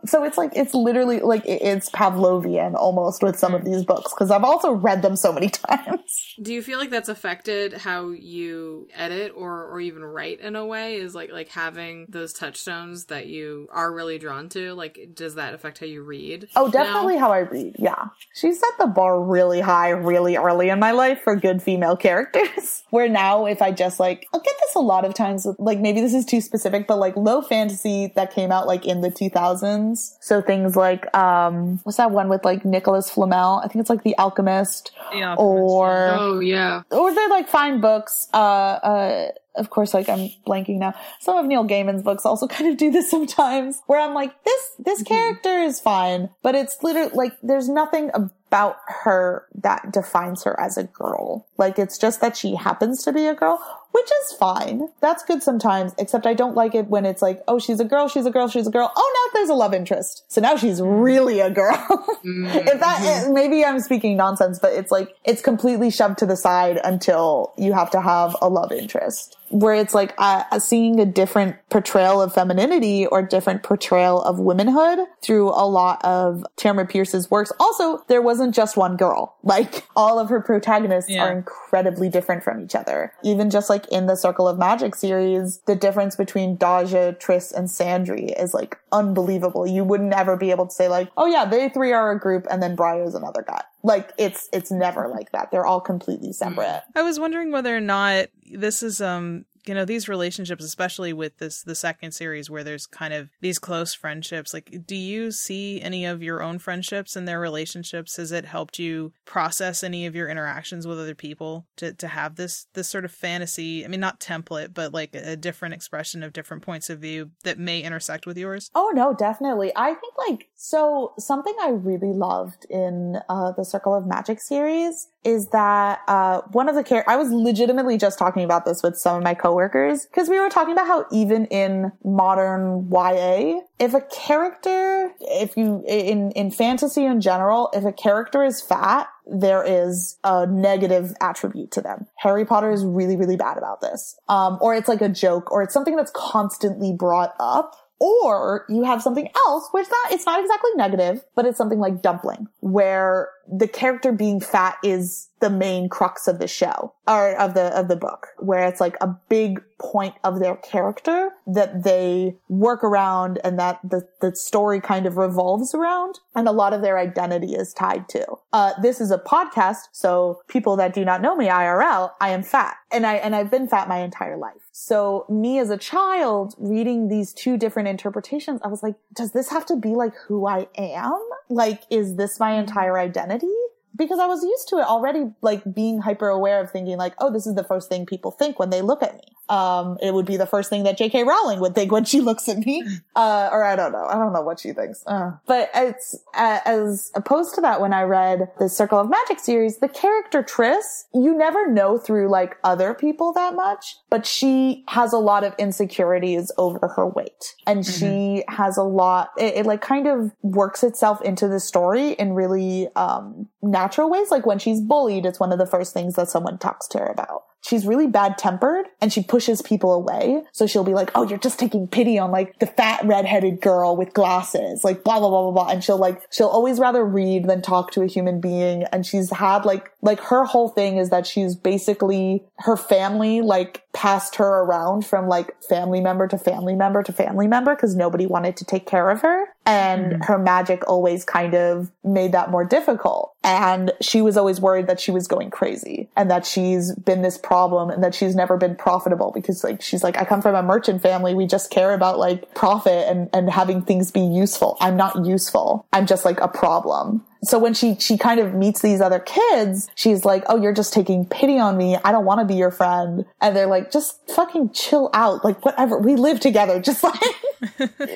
so 0.06 0.24
it's 0.24 0.38
like 0.38 0.52
it's 0.56 0.74
literally 0.74 1.20
like 1.20 1.42
it's 1.46 1.90
Pavlovian 1.90 2.74
almost 2.74 3.22
with 3.22 3.38
some 3.38 3.54
of 3.54 3.62
hmm. 3.62 3.70
these 3.70 3.84
books 3.84 4.12
because 4.12 4.30
I've 4.30 4.44
also 4.44 4.72
read 4.72 5.02
them 5.02 5.16
so 5.16 5.32
many 5.32 5.48
times. 5.48 6.34
Do 6.42 6.52
you 6.52 6.62
feel 6.62 6.78
like 6.78 6.90
that's 6.90 7.08
affected 7.08 7.74
how 7.74 8.10
you 8.10 8.88
edit 8.94 9.32
or 9.36 9.66
or 9.66 9.80
even 9.80 10.04
write 10.04 10.40
in 10.40 10.56
a 10.56 10.64
way? 10.64 10.96
Is 10.96 11.09
like 11.14 11.30
like 11.32 11.48
having 11.48 12.06
those 12.08 12.32
touchstones 12.32 13.06
that 13.06 13.26
you 13.26 13.68
are 13.72 13.92
really 13.92 14.18
drawn 14.18 14.48
to? 14.50 14.74
Like 14.74 15.10
does 15.14 15.34
that 15.36 15.54
affect 15.54 15.78
how 15.78 15.86
you 15.86 16.02
read? 16.02 16.48
Oh, 16.56 16.70
definitely 16.70 17.14
now? 17.14 17.20
how 17.20 17.32
I 17.32 17.38
read. 17.40 17.76
Yeah. 17.78 18.06
She 18.34 18.52
set 18.52 18.70
the 18.78 18.86
bar 18.86 19.20
really 19.22 19.60
high 19.60 19.90
really 19.90 20.36
early 20.36 20.68
in 20.68 20.78
my 20.78 20.92
life 20.92 21.22
for 21.22 21.36
good 21.36 21.62
female 21.62 21.96
characters. 22.06 22.82
Where 22.90 23.08
now 23.08 23.46
if 23.46 23.62
I 23.62 23.72
just 23.72 24.00
like 24.00 24.26
I'll 24.32 24.40
get 24.40 24.54
this 24.60 24.74
a 24.74 24.80
lot 24.80 25.04
of 25.04 25.14
times 25.14 25.46
like 25.58 25.78
maybe 25.78 26.00
this 26.00 26.14
is 26.14 26.24
too 26.24 26.40
specific 26.40 26.86
but 26.86 26.98
like 26.98 27.16
low 27.16 27.42
fantasy 27.42 28.12
that 28.16 28.32
came 28.32 28.52
out 28.52 28.66
like 28.66 28.86
in 28.86 29.00
the 29.00 29.10
2000s. 29.10 30.16
So 30.20 30.42
things 30.42 30.76
like 30.76 31.14
um 31.16 31.80
what's 31.84 31.98
that 31.98 32.10
one 32.10 32.28
with 32.28 32.44
like 32.44 32.64
Nicholas 32.64 33.10
Flamel? 33.10 33.60
I 33.64 33.68
think 33.68 33.80
it's 33.80 33.90
like 33.90 34.02
The 34.02 34.16
Alchemist 34.18 34.92
yeah, 35.14 35.34
or 35.34 36.10
Oh 36.10 36.40
yeah. 36.40 36.82
Or 36.90 37.12
they're 37.14 37.28
like 37.28 37.48
fine 37.48 37.80
books. 37.80 38.28
Uh, 38.32 38.36
uh, 38.36 39.28
of 39.60 39.70
course, 39.70 39.94
like 39.94 40.08
I'm 40.08 40.30
blanking 40.46 40.78
now. 40.78 40.94
Some 41.20 41.36
of 41.36 41.46
Neil 41.46 41.64
Gaiman's 41.64 42.02
books 42.02 42.24
also 42.24 42.48
kind 42.56 42.70
of 42.70 42.76
do 42.76 42.90
this 42.90 43.10
sometimes, 43.10 43.80
where 43.86 44.00
I'm 44.00 44.14
like, 44.14 44.42
this 44.44 44.70
this 44.78 45.02
mm-hmm. 45.02 45.14
character 45.14 45.58
is 45.60 45.78
fine, 45.78 46.30
but 46.42 46.54
it's 46.54 46.82
literally 46.82 47.12
like 47.14 47.36
there's 47.42 47.68
nothing 47.68 48.10
about 48.14 48.78
her 49.04 49.46
that 49.54 49.92
defines 49.92 50.42
her 50.42 50.58
as 50.58 50.76
a 50.76 50.84
girl. 50.84 51.46
Like 51.56 51.78
it's 51.78 51.98
just 51.98 52.20
that 52.20 52.36
she 52.36 52.56
happens 52.56 53.04
to 53.04 53.12
be 53.12 53.26
a 53.26 53.34
girl, 53.34 53.60
which 53.92 54.08
is 54.22 54.36
fine. 54.36 54.88
That's 55.00 55.24
good 55.24 55.42
sometimes, 55.42 55.94
except 55.98 56.26
I 56.26 56.34
don't 56.34 56.54
like 56.54 56.74
it 56.74 56.86
when 56.86 57.04
it's 57.04 57.22
like, 57.22 57.42
oh, 57.48 57.58
she's 57.58 57.80
a 57.80 57.84
girl, 57.84 58.08
she's 58.08 58.26
a 58.26 58.30
girl, 58.30 58.48
she's 58.48 58.66
a 58.66 58.70
girl. 58.70 58.92
Oh, 58.94 59.30
now 59.32 59.38
there's 59.38 59.50
a 59.50 59.54
love 59.54 59.74
interest. 59.74 60.24
So 60.28 60.40
now 60.40 60.56
she's 60.56 60.80
really 60.80 61.40
a 61.40 61.50
girl. 61.50 61.76
mm-hmm. 61.76 62.46
if 62.68 62.80
that, 62.80 63.00
mm-hmm. 63.00 63.34
maybe 63.34 63.64
I'm 63.64 63.80
speaking 63.80 64.16
nonsense, 64.16 64.58
but 64.58 64.72
it's 64.72 64.90
like, 64.90 65.14
it's 65.24 65.42
completely 65.42 65.90
shoved 65.90 66.18
to 66.18 66.26
the 66.26 66.36
side 66.36 66.80
until 66.82 67.52
you 67.56 67.72
have 67.72 67.90
to 67.90 68.00
have 68.00 68.36
a 68.40 68.48
love 68.48 68.72
interest 68.72 69.36
where 69.50 69.74
it's 69.74 69.94
like 69.94 70.14
uh, 70.18 70.58
seeing 70.58 71.00
a 71.00 71.04
different 71.04 71.56
portrayal 71.68 72.22
of 72.22 72.32
femininity 72.32 73.06
or 73.06 73.20
different 73.20 73.62
portrayal 73.62 74.22
of 74.22 74.38
womanhood 74.38 75.00
through 75.22 75.50
a 75.50 75.66
lot 75.66 76.02
of 76.04 76.44
Tamora 76.56 76.88
Pierce's 76.88 77.30
works. 77.30 77.52
Also, 77.58 78.04
there 78.08 78.22
wasn't 78.22 78.54
just 78.54 78.76
one 78.76 78.96
girl. 78.96 79.36
Like 79.42 79.86
all 79.96 80.18
of 80.18 80.28
her 80.28 80.40
protagonists 80.40 81.10
yeah. 81.10 81.24
are 81.24 81.32
incredibly 81.32 82.08
different 82.08 82.44
from 82.44 82.60
each 82.60 82.74
other. 82.74 83.12
Even 83.24 83.50
just 83.50 83.68
like 83.68 83.79
like 83.80 83.90
in 83.92 84.06
the 84.06 84.16
Circle 84.16 84.48
of 84.48 84.58
Magic 84.58 84.94
series, 84.94 85.58
the 85.66 85.74
difference 85.74 86.16
between 86.16 86.56
Daja, 86.56 87.16
Triss, 87.18 87.52
and 87.52 87.68
Sandry 87.68 88.38
is 88.40 88.54
like 88.54 88.78
unbelievable. 88.92 89.66
You 89.66 89.84
wouldn't 89.84 90.12
ever 90.12 90.36
be 90.36 90.50
able 90.50 90.66
to 90.66 90.74
say 90.74 90.88
like, 90.88 91.10
oh 91.16 91.26
yeah, 91.26 91.44
they 91.44 91.68
three 91.68 91.92
are 91.92 92.12
a 92.12 92.18
group 92.18 92.46
and 92.50 92.62
then 92.62 92.76
Briar's 92.76 93.14
another 93.14 93.42
guy. 93.42 93.62
Like 93.82 94.12
it's 94.18 94.48
it's 94.52 94.70
never 94.70 95.08
like 95.08 95.32
that. 95.32 95.50
They're 95.50 95.66
all 95.66 95.80
completely 95.80 96.32
separate. 96.32 96.82
I 96.94 97.02
was 97.02 97.18
wondering 97.18 97.50
whether 97.50 97.74
or 97.74 97.80
not 97.80 98.26
this 98.50 98.82
is 98.82 99.00
um 99.00 99.46
you 99.70 99.74
know 99.76 99.84
these 99.84 100.08
relationships 100.08 100.64
especially 100.64 101.12
with 101.12 101.38
this 101.38 101.62
the 101.62 101.76
second 101.76 102.10
series 102.10 102.50
where 102.50 102.64
there's 102.64 102.88
kind 102.88 103.14
of 103.14 103.30
these 103.40 103.60
close 103.60 103.94
friendships 103.94 104.52
like 104.52 104.84
do 104.84 104.96
you 104.96 105.30
see 105.30 105.80
any 105.80 106.04
of 106.04 106.24
your 106.24 106.42
own 106.42 106.58
friendships 106.58 107.14
and 107.14 107.28
their 107.28 107.38
relationships? 107.38 108.16
Has 108.16 108.32
it 108.32 108.44
helped 108.44 108.80
you 108.80 109.12
process 109.24 109.84
any 109.84 110.06
of 110.06 110.16
your 110.16 110.28
interactions 110.28 110.88
with 110.88 110.98
other 110.98 111.14
people 111.14 111.66
to 111.76 111.92
to 111.94 112.08
have 112.08 112.34
this 112.34 112.66
this 112.74 112.88
sort 112.88 113.04
of 113.04 113.12
fantasy? 113.12 113.84
I 113.84 113.88
mean 113.88 114.00
not 114.00 114.18
template 114.18 114.74
but 114.74 114.92
like 114.92 115.14
a 115.14 115.36
different 115.36 115.74
expression 115.74 116.24
of 116.24 116.32
different 116.32 116.64
points 116.64 116.90
of 116.90 116.98
view 116.98 117.30
that 117.44 117.56
may 117.56 117.80
intersect 117.80 118.26
with 118.26 118.36
yours? 118.36 118.72
Oh 118.74 118.90
no 118.92 119.14
definitely. 119.14 119.70
I 119.76 119.94
think 119.94 120.14
like 120.18 120.48
so 120.56 121.12
something 121.16 121.54
i 121.62 121.68
really 121.68 122.12
loved 122.12 122.66
in 122.68 123.20
uh 123.28 123.52
the 123.52 123.64
circle 123.64 123.94
of 123.94 124.04
magic 124.04 124.40
series 124.40 125.06
is 125.24 125.48
that 125.48 126.00
uh, 126.08 126.40
one 126.52 126.68
of 126.68 126.74
the 126.74 126.82
characters, 126.82 127.12
I 127.12 127.16
was 127.16 127.30
legitimately 127.30 127.98
just 127.98 128.18
talking 128.18 128.42
about 128.42 128.64
this 128.64 128.82
with 128.82 128.96
some 128.96 129.16
of 129.18 129.22
my 129.22 129.34
coworkers 129.34 129.59
because 129.68 130.28
we 130.28 130.38
were 130.38 130.48
talking 130.48 130.72
about 130.72 130.86
how 130.86 131.06
even 131.12 131.46
in 131.46 131.92
modern 132.04 132.88
YA, 132.90 133.60
if 133.78 133.94
a 133.94 134.00
character, 134.00 135.12
if 135.20 135.56
you, 135.56 135.84
in, 135.86 136.30
in 136.32 136.50
fantasy 136.50 137.04
in 137.04 137.20
general, 137.20 137.70
if 137.72 137.84
a 137.84 137.92
character 137.92 138.44
is 138.44 138.60
fat, 138.60 139.08
there 139.26 139.62
is 139.64 140.18
a 140.24 140.46
negative 140.46 141.14
attribute 141.20 141.70
to 141.72 141.80
them. 141.80 142.06
Harry 142.18 142.44
Potter 142.44 142.70
is 142.70 142.84
really, 142.84 143.16
really 143.16 143.36
bad 143.36 143.56
about 143.56 143.80
this. 143.80 144.18
Um, 144.28 144.58
or 144.60 144.74
it's 144.74 144.88
like 144.88 145.00
a 145.00 145.08
joke 145.08 145.50
or 145.52 145.62
it's 145.62 145.72
something 145.72 145.96
that's 145.96 146.12
constantly 146.14 146.92
brought 146.92 147.34
up 147.38 147.74
or 148.00 148.64
you 148.68 148.82
have 148.82 149.02
something 149.02 149.28
else, 149.46 149.68
which 149.72 149.86
not, 149.90 150.12
it's 150.12 150.26
not 150.26 150.40
exactly 150.40 150.70
negative, 150.74 151.22
but 151.36 151.44
it's 151.44 151.58
something 151.58 151.78
like 151.78 152.02
dumpling, 152.02 152.48
where 152.60 153.28
the 153.46 153.68
character 153.68 154.12
being 154.12 154.40
fat 154.40 154.78
is 154.82 155.28
the 155.40 155.50
main 155.50 155.88
crux 155.88 156.28
of 156.28 156.38
the 156.38 156.46
show 156.46 156.94
or 157.06 157.34
of 157.36 157.54
the 157.54 157.76
of 157.76 157.88
the 157.88 157.96
book 157.96 158.28
where 158.38 158.68
it's 158.68 158.80
like 158.80 158.96
a 159.00 159.08
big 159.28 159.60
point 159.80 160.14
of 160.22 160.38
their 160.38 160.56
character 160.56 161.30
that 161.46 161.82
they 161.82 162.36
work 162.48 162.84
around 162.84 163.40
and 163.42 163.58
that 163.58 163.80
the, 163.82 164.06
the 164.20 164.36
story 164.36 164.80
kind 164.80 165.06
of 165.06 165.16
revolves 165.16 165.74
around 165.74 166.20
and 166.34 166.46
a 166.46 166.52
lot 166.52 166.74
of 166.74 166.82
their 166.82 166.98
identity 166.98 167.54
is 167.54 167.72
tied 167.72 168.06
to. 168.10 168.26
Uh, 168.52 168.72
this 168.82 169.00
is 169.00 169.10
a 169.10 169.18
podcast 169.18 169.88
so 169.92 170.40
people 170.46 170.76
that 170.76 170.92
do 170.92 171.04
not 171.04 171.22
know 171.22 171.34
me 171.34 171.46
irl 171.46 172.12
i 172.20 172.28
am 172.28 172.42
fat 172.42 172.76
and 172.92 173.06
i 173.06 173.14
and 173.14 173.34
i've 173.34 173.50
been 173.50 173.66
fat 173.66 173.88
my 173.88 173.98
entire 173.98 174.36
life 174.36 174.60
so 174.80 175.26
me 175.28 175.58
as 175.58 175.70
a 175.70 175.76
child 175.76 176.54
reading 176.58 177.08
these 177.08 177.32
two 177.32 177.56
different 177.56 177.88
interpretations 177.88 178.60
i 178.64 178.68
was 178.68 178.82
like 178.82 178.94
does 179.14 179.32
this 179.32 179.50
have 179.50 179.66
to 179.66 179.76
be 179.76 179.90
like 179.90 180.14
who 180.26 180.46
i 180.46 180.66
am? 180.76 181.20
Like 181.50 181.82
is 181.90 182.14
this 182.14 182.38
my 182.38 182.52
mm-hmm. 182.52 182.60
entire 182.60 182.98
identity? 182.98 183.52
Because 183.96 184.20
I 184.20 184.26
was 184.26 184.42
used 184.42 184.68
to 184.68 184.76
it 184.76 184.84
already, 184.84 185.32
like 185.42 185.62
being 185.74 185.98
hyper 185.98 186.28
aware 186.28 186.60
of 186.62 186.70
thinking 186.70 186.96
like, 186.96 187.12
oh, 187.18 187.30
this 187.30 187.46
is 187.46 187.54
the 187.56 187.64
first 187.64 187.88
thing 187.88 188.06
people 188.06 188.30
think 188.30 188.58
when 188.58 188.70
they 188.70 188.80
look 188.80 189.02
at 189.02 189.16
me 189.16 189.36
um, 189.50 189.98
it 190.00 190.14
would 190.14 190.26
be 190.26 190.36
the 190.36 190.46
first 190.46 190.70
thing 190.70 190.84
that 190.84 190.96
J.K. 190.96 191.24
Rowling 191.24 191.58
would 191.58 191.74
think 191.74 191.90
when 191.90 192.04
she 192.04 192.20
looks 192.20 192.48
at 192.48 192.58
me. 192.58 192.84
Uh, 193.16 193.48
or 193.52 193.64
I 193.64 193.74
don't 193.74 193.90
know. 193.90 194.06
I 194.06 194.14
don't 194.14 194.32
know 194.32 194.42
what 194.42 194.60
she 194.60 194.72
thinks. 194.72 195.02
Uh, 195.06 195.32
but 195.46 195.70
it's, 195.74 196.16
uh, 196.34 196.60
as 196.64 197.10
opposed 197.16 197.56
to 197.56 197.60
that, 197.60 197.80
when 197.80 197.92
I 197.92 198.02
read 198.02 198.48
the 198.60 198.68
Circle 198.68 199.00
of 199.00 199.10
Magic 199.10 199.40
series, 199.40 199.78
the 199.78 199.88
character 199.88 200.42
Triss, 200.42 201.04
you 201.12 201.36
never 201.36 201.70
know 201.70 201.98
through 201.98 202.30
like 202.30 202.56
other 202.62 202.94
people 202.94 203.32
that 203.32 203.54
much, 203.54 203.96
but 204.08 204.24
she 204.24 204.84
has 204.88 205.12
a 205.12 205.18
lot 205.18 205.42
of 205.42 205.54
insecurities 205.58 206.52
over 206.56 206.86
her 206.96 207.08
weight. 207.08 207.56
And 207.66 207.80
mm-hmm. 207.80 207.98
she 207.98 208.44
has 208.48 208.76
a 208.76 208.84
lot, 208.84 209.30
it, 209.36 209.56
it, 209.56 209.66
like 209.66 209.80
kind 209.80 210.06
of 210.06 210.30
works 210.42 210.84
itself 210.84 211.20
into 211.22 211.48
the 211.48 211.60
story 211.60 212.12
in 212.12 212.34
really, 212.34 212.88
um, 212.94 213.48
natural 213.62 214.08
ways. 214.08 214.30
Like 214.30 214.46
when 214.46 214.60
she's 214.60 214.80
bullied, 214.80 215.26
it's 215.26 215.40
one 215.40 215.52
of 215.52 215.58
the 215.58 215.66
first 215.66 215.92
things 215.92 216.14
that 216.14 216.28
someone 216.28 216.56
talks 216.56 216.86
to 216.88 216.98
her 216.98 217.06
about 217.06 217.42
she's 217.62 217.86
really 217.86 218.06
bad 218.06 218.38
tempered 218.38 218.86
and 219.00 219.12
she 219.12 219.22
pushes 219.22 219.62
people 219.62 219.92
away. 219.92 220.42
So 220.52 220.66
she'll 220.66 220.84
be 220.84 220.94
like, 220.94 221.10
Oh, 221.14 221.26
you're 221.26 221.38
just 221.38 221.58
taking 221.58 221.86
pity 221.86 222.18
on 222.18 222.30
like 222.30 222.58
the 222.58 222.66
fat 222.66 223.04
redheaded 223.04 223.60
girl 223.60 223.96
with 223.96 224.12
glasses, 224.12 224.84
like 224.84 225.04
blah, 225.04 225.18
blah, 225.18 225.28
blah, 225.28 225.42
blah, 225.42 225.52
blah. 225.52 225.68
And 225.72 225.82
she'll 225.84 225.98
like, 225.98 226.22
she'll 226.30 226.48
always 226.48 226.78
rather 226.78 227.04
read 227.04 227.44
than 227.44 227.62
talk 227.62 227.92
to 227.92 228.02
a 228.02 228.06
human 228.06 228.40
being. 228.40 228.84
And 228.84 229.04
she's 229.04 229.30
had 229.30 229.64
like, 229.64 229.90
like 230.02 230.20
her 230.20 230.44
whole 230.44 230.68
thing 230.68 230.96
is 230.96 231.10
that 231.10 231.26
she's 231.26 231.54
basically 231.54 232.44
her 232.58 232.76
family 232.76 233.40
like 233.42 233.84
passed 233.92 234.36
her 234.36 234.60
around 234.62 235.04
from 235.04 235.28
like 235.28 235.54
family 235.62 236.00
member 236.00 236.26
to 236.28 236.38
family 236.38 236.74
member 236.74 237.02
to 237.02 237.12
family 237.12 237.46
member 237.46 237.74
because 237.74 237.94
nobody 237.94 238.26
wanted 238.26 238.56
to 238.56 238.64
take 238.64 238.86
care 238.86 239.10
of 239.10 239.20
her. 239.22 239.46
And 239.70 240.14
mm. 240.14 240.24
her 240.24 240.36
magic 240.36 240.82
always 240.88 241.24
kind 241.24 241.54
of 241.54 241.92
made 242.02 242.32
that 242.32 242.50
more 242.50 242.64
difficult. 242.64 243.34
And 243.44 243.92
she 244.00 244.20
was 244.20 244.36
always 244.36 244.60
worried 244.60 244.88
that 244.88 244.98
she 244.98 245.12
was 245.12 245.28
going 245.28 245.50
crazy 245.50 246.08
and 246.16 246.28
that 246.28 246.44
she's 246.44 246.92
been 246.96 247.22
this 247.22 247.38
problem 247.38 247.88
and 247.88 248.02
that 248.02 248.12
she's 248.12 248.34
never 248.34 248.56
been 248.56 248.74
profitable 248.74 249.30
because 249.32 249.62
like 249.62 249.80
she's 249.80 250.02
like, 250.02 250.18
I 250.18 250.24
come 250.24 250.42
from 250.42 250.56
a 250.56 250.62
merchant 250.62 251.02
family. 251.02 251.34
We 251.34 251.46
just 251.46 251.70
care 251.70 251.94
about 251.94 252.18
like 252.18 252.52
profit 252.54 253.06
and, 253.08 253.30
and 253.32 253.48
having 253.48 253.82
things 253.82 254.10
be 254.10 254.20
useful. 254.20 254.76
I'm 254.80 254.96
not 254.96 255.24
useful. 255.24 255.86
I'm 255.92 256.06
just 256.06 256.24
like 256.24 256.40
a 256.40 256.48
problem. 256.48 257.24
So 257.42 257.58
when 257.58 257.74
she, 257.74 257.96
she 257.96 258.18
kind 258.18 258.40
of 258.40 258.54
meets 258.54 258.82
these 258.82 259.00
other 259.00 259.18
kids, 259.20 259.88
she's 259.94 260.24
like, 260.24 260.44
Oh, 260.48 260.60
you're 260.60 260.74
just 260.74 260.92
taking 260.92 261.24
pity 261.24 261.58
on 261.58 261.76
me. 261.76 261.96
I 262.04 262.12
don't 262.12 262.24
want 262.24 262.40
to 262.40 262.44
be 262.44 262.54
your 262.54 262.70
friend. 262.70 263.24
And 263.40 263.56
they're 263.56 263.66
like, 263.66 263.90
just 263.90 264.20
fucking 264.30 264.70
chill 264.72 265.10
out. 265.14 265.44
Like 265.44 265.64
whatever. 265.64 265.98
We 265.98 266.16
live 266.16 266.40
together. 266.40 266.80
Just 266.90 267.04
like, 267.04 267.20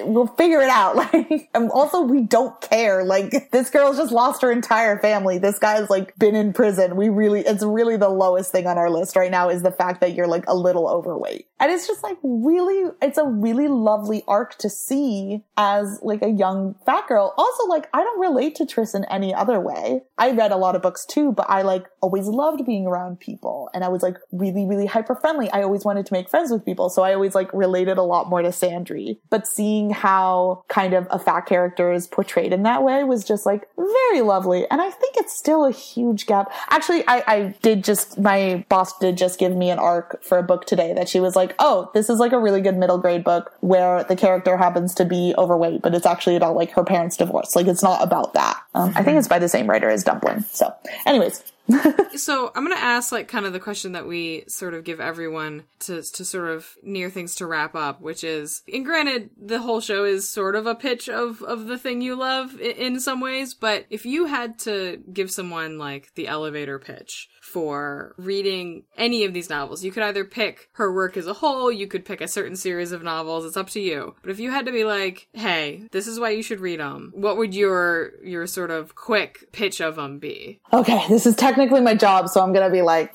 we'll 0.04 0.26
figure 0.26 0.60
it 0.60 0.70
out. 0.70 0.94
Like, 1.14 1.50
and 1.54 1.70
also 1.70 2.00
we 2.00 2.22
don't 2.22 2.58
care. 2.60 3.04
Like 3.04 3.50
this 3.50 3.68
girl's 3.68 3.98
just 3.98 4.10
lost 4.10 4.42
her 4.42 4.50
entire 4.50 4.98
family. 4.98 5.38
This 5.38 5.58
guy's 5.58 5.90
like 5.90 6.16
been 6.16 6.34
in 6.34 6.52
prison. 6.52 6.96
We 6.96 7.08
really, 7.08 7.40
it's 7.40 7.62
really 7.62 7.96
the 7.96 8.08
lowest 8.08 8.52
thing 8.52 8.66
on 8.66 8.78
our 8.78 8.90
list 8.90 9.16
right 9.16 9.30
now 9.30 9.48
is 9.50 9.62
the 9.62 9.70
fact 9.70 10.00
that 10.00 10.14
you're 10.14 10.26
like 10.26 10.44
a 10.48 10.54
little 10.54 10.88
overweight. 10.88 11.46
And 11.60 11.70
it's 11.70 11.86
just 11.86 12.02
like 12.02 12.16
really, 12.22 12.90
it's 13.02 13.18
a 13.18 13.24
really 13.24 13.68
lovely 13.68 14.22
arc 14.26 14.56
to 14.58 14.70
see 14.70 15.44
as 15.56 16.00
like 16.02 16.22
a 16.22 16.30
young 16.30 16.74
fat 16.86 17.06
girl. 17.06 17.34
Also, 17.36 17.66
like 17.66 17.88
I 17.92 18.02
don't 18.02 18.20
relate 18.20 18.54
to 18.56 18.66
Tristan 18.66 19.04
any 19.14 19.34
other 19.34 19.60
way. 19.60 20.02
I 20.18 20.32
read 20.32 20.52
a 20.52 20.56
lot 20.56 20.76
of 20.76 20.82
books 20.82 21.06
too, 21.06 21.32
but 21.32 21.48
I 21.48 21.62
like 21.62 21.86
always 22.04 22.26
loved 22.26 22.66
being 22.66 22.86
around 22.86 23.18
people 23.18 23.70
and 23.72 23.82
I 23.82 23.88
was 23.88 24.02
like 24.02 24.18
really, 24.30 24.66
really 24.66 24.84
hyper 24.84 25.14
friendly. 25.14 25.50
I 25.50 25.62
always 25.62 25.86
wanted 25.86 26.04
to 26.04 26.12
make 26.12 26.28
friends 26.28 26.52
with 26.52 26.62
people. 26.62 26.90
So 26.90 27.02
I 27.02 27.14
always 27.14 27.34
like 27.34 27.50
related 27.54 27.96
a 27.96 28.02
lot 28.02 28.28
more 28.28 28.42
to 28.42 28.50
Sandry, 28.50 29.16
but 29.30 29.46
seeing 29.46 29.88
how 29.88 30.64
kind 30.68 30.92
of 30.92 31.06
a 31.10 31.18
fat 31.18 31.46
character 31.46 31.92
is 31.92 32.06
portrayed 32.06 32.52
in 32.52 32.62
that 32.64 32.82
way 32.82 33.04
was 33.04 33.24
just 33.24 33.46
like 33.46 33.66
very 33.78 34.20
lovely. 34.20 34.68
And 34.70 34.82
I 34.82 34.90
think 34.90 35.16
it's 35.16 35.34
still 35.34 35.64
a 35.64 35.72
huge 35.72 36.26
gap. 36.26 36.52
Actually, 36.68 37.08
I, 37.08 37.24
I 37.26 37.54
did 37.62 37.82
just, 37.84 38.20
my 38.20 38.66
boss 38.68 38.98
did 38.98 39.16
just 39.16 39.38
give 39.38 39.56
me 39.56 39.70
an 39.70 39.78
arc 39.78 40.22
for 40.22 40.36
a 40.36 40.42
book 40.42 40.66
today 40.66 40.92
that 40.92 41.08
she 41.08 41.20
was 41.20 41.34
like, 41.34 41.54
Oh, 41.58 41.90
this 41.94 42.10
is 42.10 42.18
like 42.18 42.32
a 42.32 42.38
really 42.38 42.60
good 42.60 42.76
middle 42.76 42.98
grade 42.98 43.24
book 43.24 43.54
where 43.60 44.04
the 44.04 44.14
character 44.14 44.58
happens 44.58 44.92
to 44.96 45.06
be 45.06 45.32
overweight, 45.38 45.80
but 45.80 45.94
it's 45.94 46.04
actually 46.04 46.36
about 46.36 46.54
like 46.54 46.72
her 46.72 46.84
parents' 46.84 47.16
divorce. 47.16 47.56
Like 47.56 47.66
it's 47.66 47.82
not 47.82 48.02
about 48.02 48.34
that. 48.34 48.60
Um, 48.74 48.92
I 48.94 49.02
think 49.02 49.16
it's 49.16 49.28
by 49.28 49.38
the 49.38 49.48
same 49.48 49.70
writer 49.70 49.88
as 49.88 50.04
Dumpling. 50.04 50.44
So, 50.50 50.70
anyways. 51.06 51.42
so 52.16 52.52
I'm 52.54 52.64
gonna 52.64 52.74
ask 52.76 53.10
like 53.10 53.28
kind 53.28 53.46
of 53.46 53.52
the 53.52 53.60
question 53.60 53.92
that 53.92 54.06
we 54.06 54.44
sort 54.48 54.74
of 54.74 54.84
give 54.84 55.00
everyone 55.00 55.64
to 55.80 56.02
to 56.02 56.24
sort 56.24 56.50
of 56.50 56.76
near 56.82 57.08
things 57.10 57.34
to 57.36 57.46
wrap 57.46 57.74
up, 57.74 58.00
which 58.00 58.22
is, 58.22 58.62
and 58.72 58.84
granted, 58.84 59.30
the 59.40 59.60
whole 59.60 59.80
show 59.80 60.04
is 60.04 60.28
sort 60.28 60.56
of 60.56 60.66
a 60.66 60.74
pitch 60.74 61.08
of 61.08 61.42
of 61.42 61.66
the 61.66 61.78
thing 61.78 62.02
you 62.02 62.16
love 62.16 62.60
in 62.60 63.00
some 63.00 63.20
ways, 63.20 63.54
but 63.54 63.86
if 63.88 64.04
you 64.04 64.26
had 64.26 64.58
to 64.60 65.02
give 65.12 65.30
someone 65.30 65.78
like 65.78 66.14
the 66.14 66.28
elevator 66.28 66.78
pitch 66.78 67.28
for 67.54 68.14
reading 68.16 68.82
any 68.96 69.24
of 69.24 69.32
these 69.32 69.48
novels. 69.48 69.84
You 69.84 69.92
could 69.92 70.02
either 70.02 70.24
pick 70.24 70.70
her 70.72 70.92
work 70.92 71.16
as 71.16 71.28
a 71.28 71.34
whole, 71.34 71.70
you 71.70 71.86
could 71.86 72.04
pick 72.04 72.20
a 72.20 72.26
certain 72.26 72.56
series 72.56 72.90
of 72.90 73.04
novels, 73.04 73.44
it's 73.44 73.56
up 73.56 73.68
to 73.70 73.80
you. 73.80 74.16
But 74.22 74.32
if 74.32 74.40
you 74.40 74.50
had 74.50 74.66
to 74.66 74.72
be 74.72 74.82
like, 74.82 75.28
hey, 75.34 75.86
this 75.92 76.08
is 76.08 76.18
why 76.18 76.30
you 76.30 76.42
should 76.42 76.58
read 76.58 76.80
them, 76.80 77.12
what 77.14 77.36
would 77.36 77.54
your 77.54 78.12
your 78.24 78.48
sort 78.48 78.72
of 78.72 78.96
quick 78.96 79.52
pitch 79.52 79.80
of 79.80 79.94
them 79.94 80.18
be? 80.18 80.58
Okay, 80.72 81.06
this 81.08 81.26
is 81.26 81.36
technically 81.54 81.80
my 81.80 81.94
job, 81.94 82.28
so 82.28 82.42
I'm 82.42 82.52
gonna 82.52 82.70
be 82.70 82.82
like, 82.82 83.14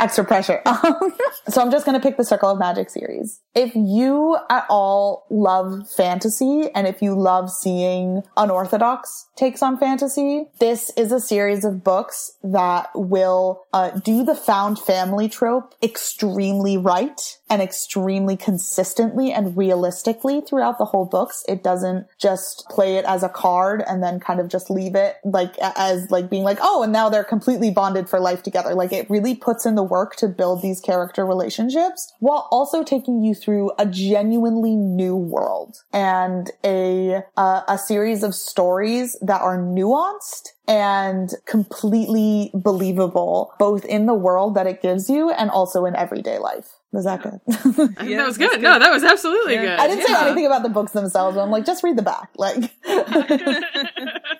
extra 0.00 0.24
pressure. 0.24 0.62
so 1.48 1.60
I'm 1.60 1.70
just 1.70 1.84
gonna 1.84 2.00
pick 2.00 2.16
the 2.16 2.24
Circle 2.24 2.50
of 2.50 2.58
Magic 2.58 2.88
series. 2.88 3.40
If 3.54 3.74
you 3.74 4.38
at 4.48 4.64
all 4.70 5.26
love 5.30 5.88
fantasy 5.90 6.70
and 6.74 6.86
if 6.86 7.02
you 7.02 7.14
love 7.14 7.50
seeing 7.50 8.22
unorthodox 8.36 9.28
takes 9.36 9.62
on 9.62 9.76
fantasy, 9.78 10.46
this 10.58 10.90
is 10.96 11.12
a 11.12 11.20
series 11.20 11.64
of 11.64 11.84
books 11.84 12.32
that 12.42 12.88
will 12.94 13.64
uh, 13.72 13.90
do 13.90 14.24
the 14.24 14.34
found 14.34 14.78
family 14.78 15.28
trope 15.28 15.74
extremely 15.82 16.78
right 16.78 17.38
and 17.48 17.62
extremely 17.62 18.36
consistently 18.36 19.32
and 19.32 19.56
realistically 19.56 20.40
throughout 20.40 20.78
the 20.78 20.84
whole 20.86 21.04
books. 21.04 21.44
It 21.48 21.62
doesn't 21.62 22.06
just 22.18 22.66
play 22.68 22.96
it 22.96 23.04
as 23.04 23.22
a 23.22 23.28
card 23.28 23.84
and 23.86 24.02
then 24.02 24.18
kind 24.18 24.40
of 24.40 24.48
just 24.48 24.70
leave 24.70 24.94
it 24.94 25.16
like 25.24 25.56
as 25.58 26.10
like 26.10 26.28
being 26.28 26.42
like, 26.42 26.58
oh, 26.60 26.82
and 26.82 26.92
now 26.92 27.08
they're 27.08 27.24
completely 27.24 27.65
bonded 27.70 28.08
for 28.08 28.20
life 28.20 28.42
together. 28.42 28.74
Like 28.74 28.92
it 28.92 29.08
really 29.10 29.34
puts 29.34 29.66
in 29.66 29.74
the 29.74 29.82
work 29.82 30.16
to 30.16 30.28
build 30.28 30.62
these 30.62 30.80
character 30.80 31.24
relationships 31.24 32.12
while 32.20 32.48
also 32.50 32.82
taking 32.82 33.22
you 33.22 33.34
through 33.34 33.72
a 33.78 33.86
genuinely 33.86 34.74
new 34.74 35.16
world 35.16 35.82
and 35.92 36.50
a 36.64 37.22
uh, 37.36 37.62
a 37.68 37.78
series 37.78 38.22
of 38.22 38.34
stories 38.34 39.16
that 39.22 39.40
are 39.40 39.58
nuanced 39.58 40.48
and 40.68 41.34
completely 41.46 42.50
believable, 42.54 43.52
both 43.58 43.84
in 43.84 44.06
the 44.06 44.14
world 44.14 44.54
that 44.54 44.66
it 44.66 44.82
gives 44.82 45.08
you 45.08 45.30
and 45.30 45.50
also 45.50 45.84
in 45.84 45.94
everyday 45.94 46.38
life. 46.38 46.74
Was 46.92 47.04
that 47.04 47.22
good? 47.22 47.40
yeah, 48.08 48.18
that 48.18 48.26
was 48.26 48.38
good. 48.38 48.50
good. 48.50 48.62
No, 48.62 48.78
that 48.78 48.90
was 48.90 49.02
absolutely 49.02 49.54
yeah. 49.54 49.62
good. 49.62 49.80
I 49.80 49.88
didn't 49.88 50.08
yeah. 50.08 50.20
say 50.20 50.26
anything 50.26 50.46
about 50.46 50.62
the 50.62 50.68
books 50.68 50.92
themselves. 50.92 51.36
I'm 51.36 51.50
like, 51.50 51.66
just 51.66 51.82
read 51.82 51.96
the 51.96 52.02
back. 52.02 52.30
Like, 52.36 52.72
oh, 52.86 53.04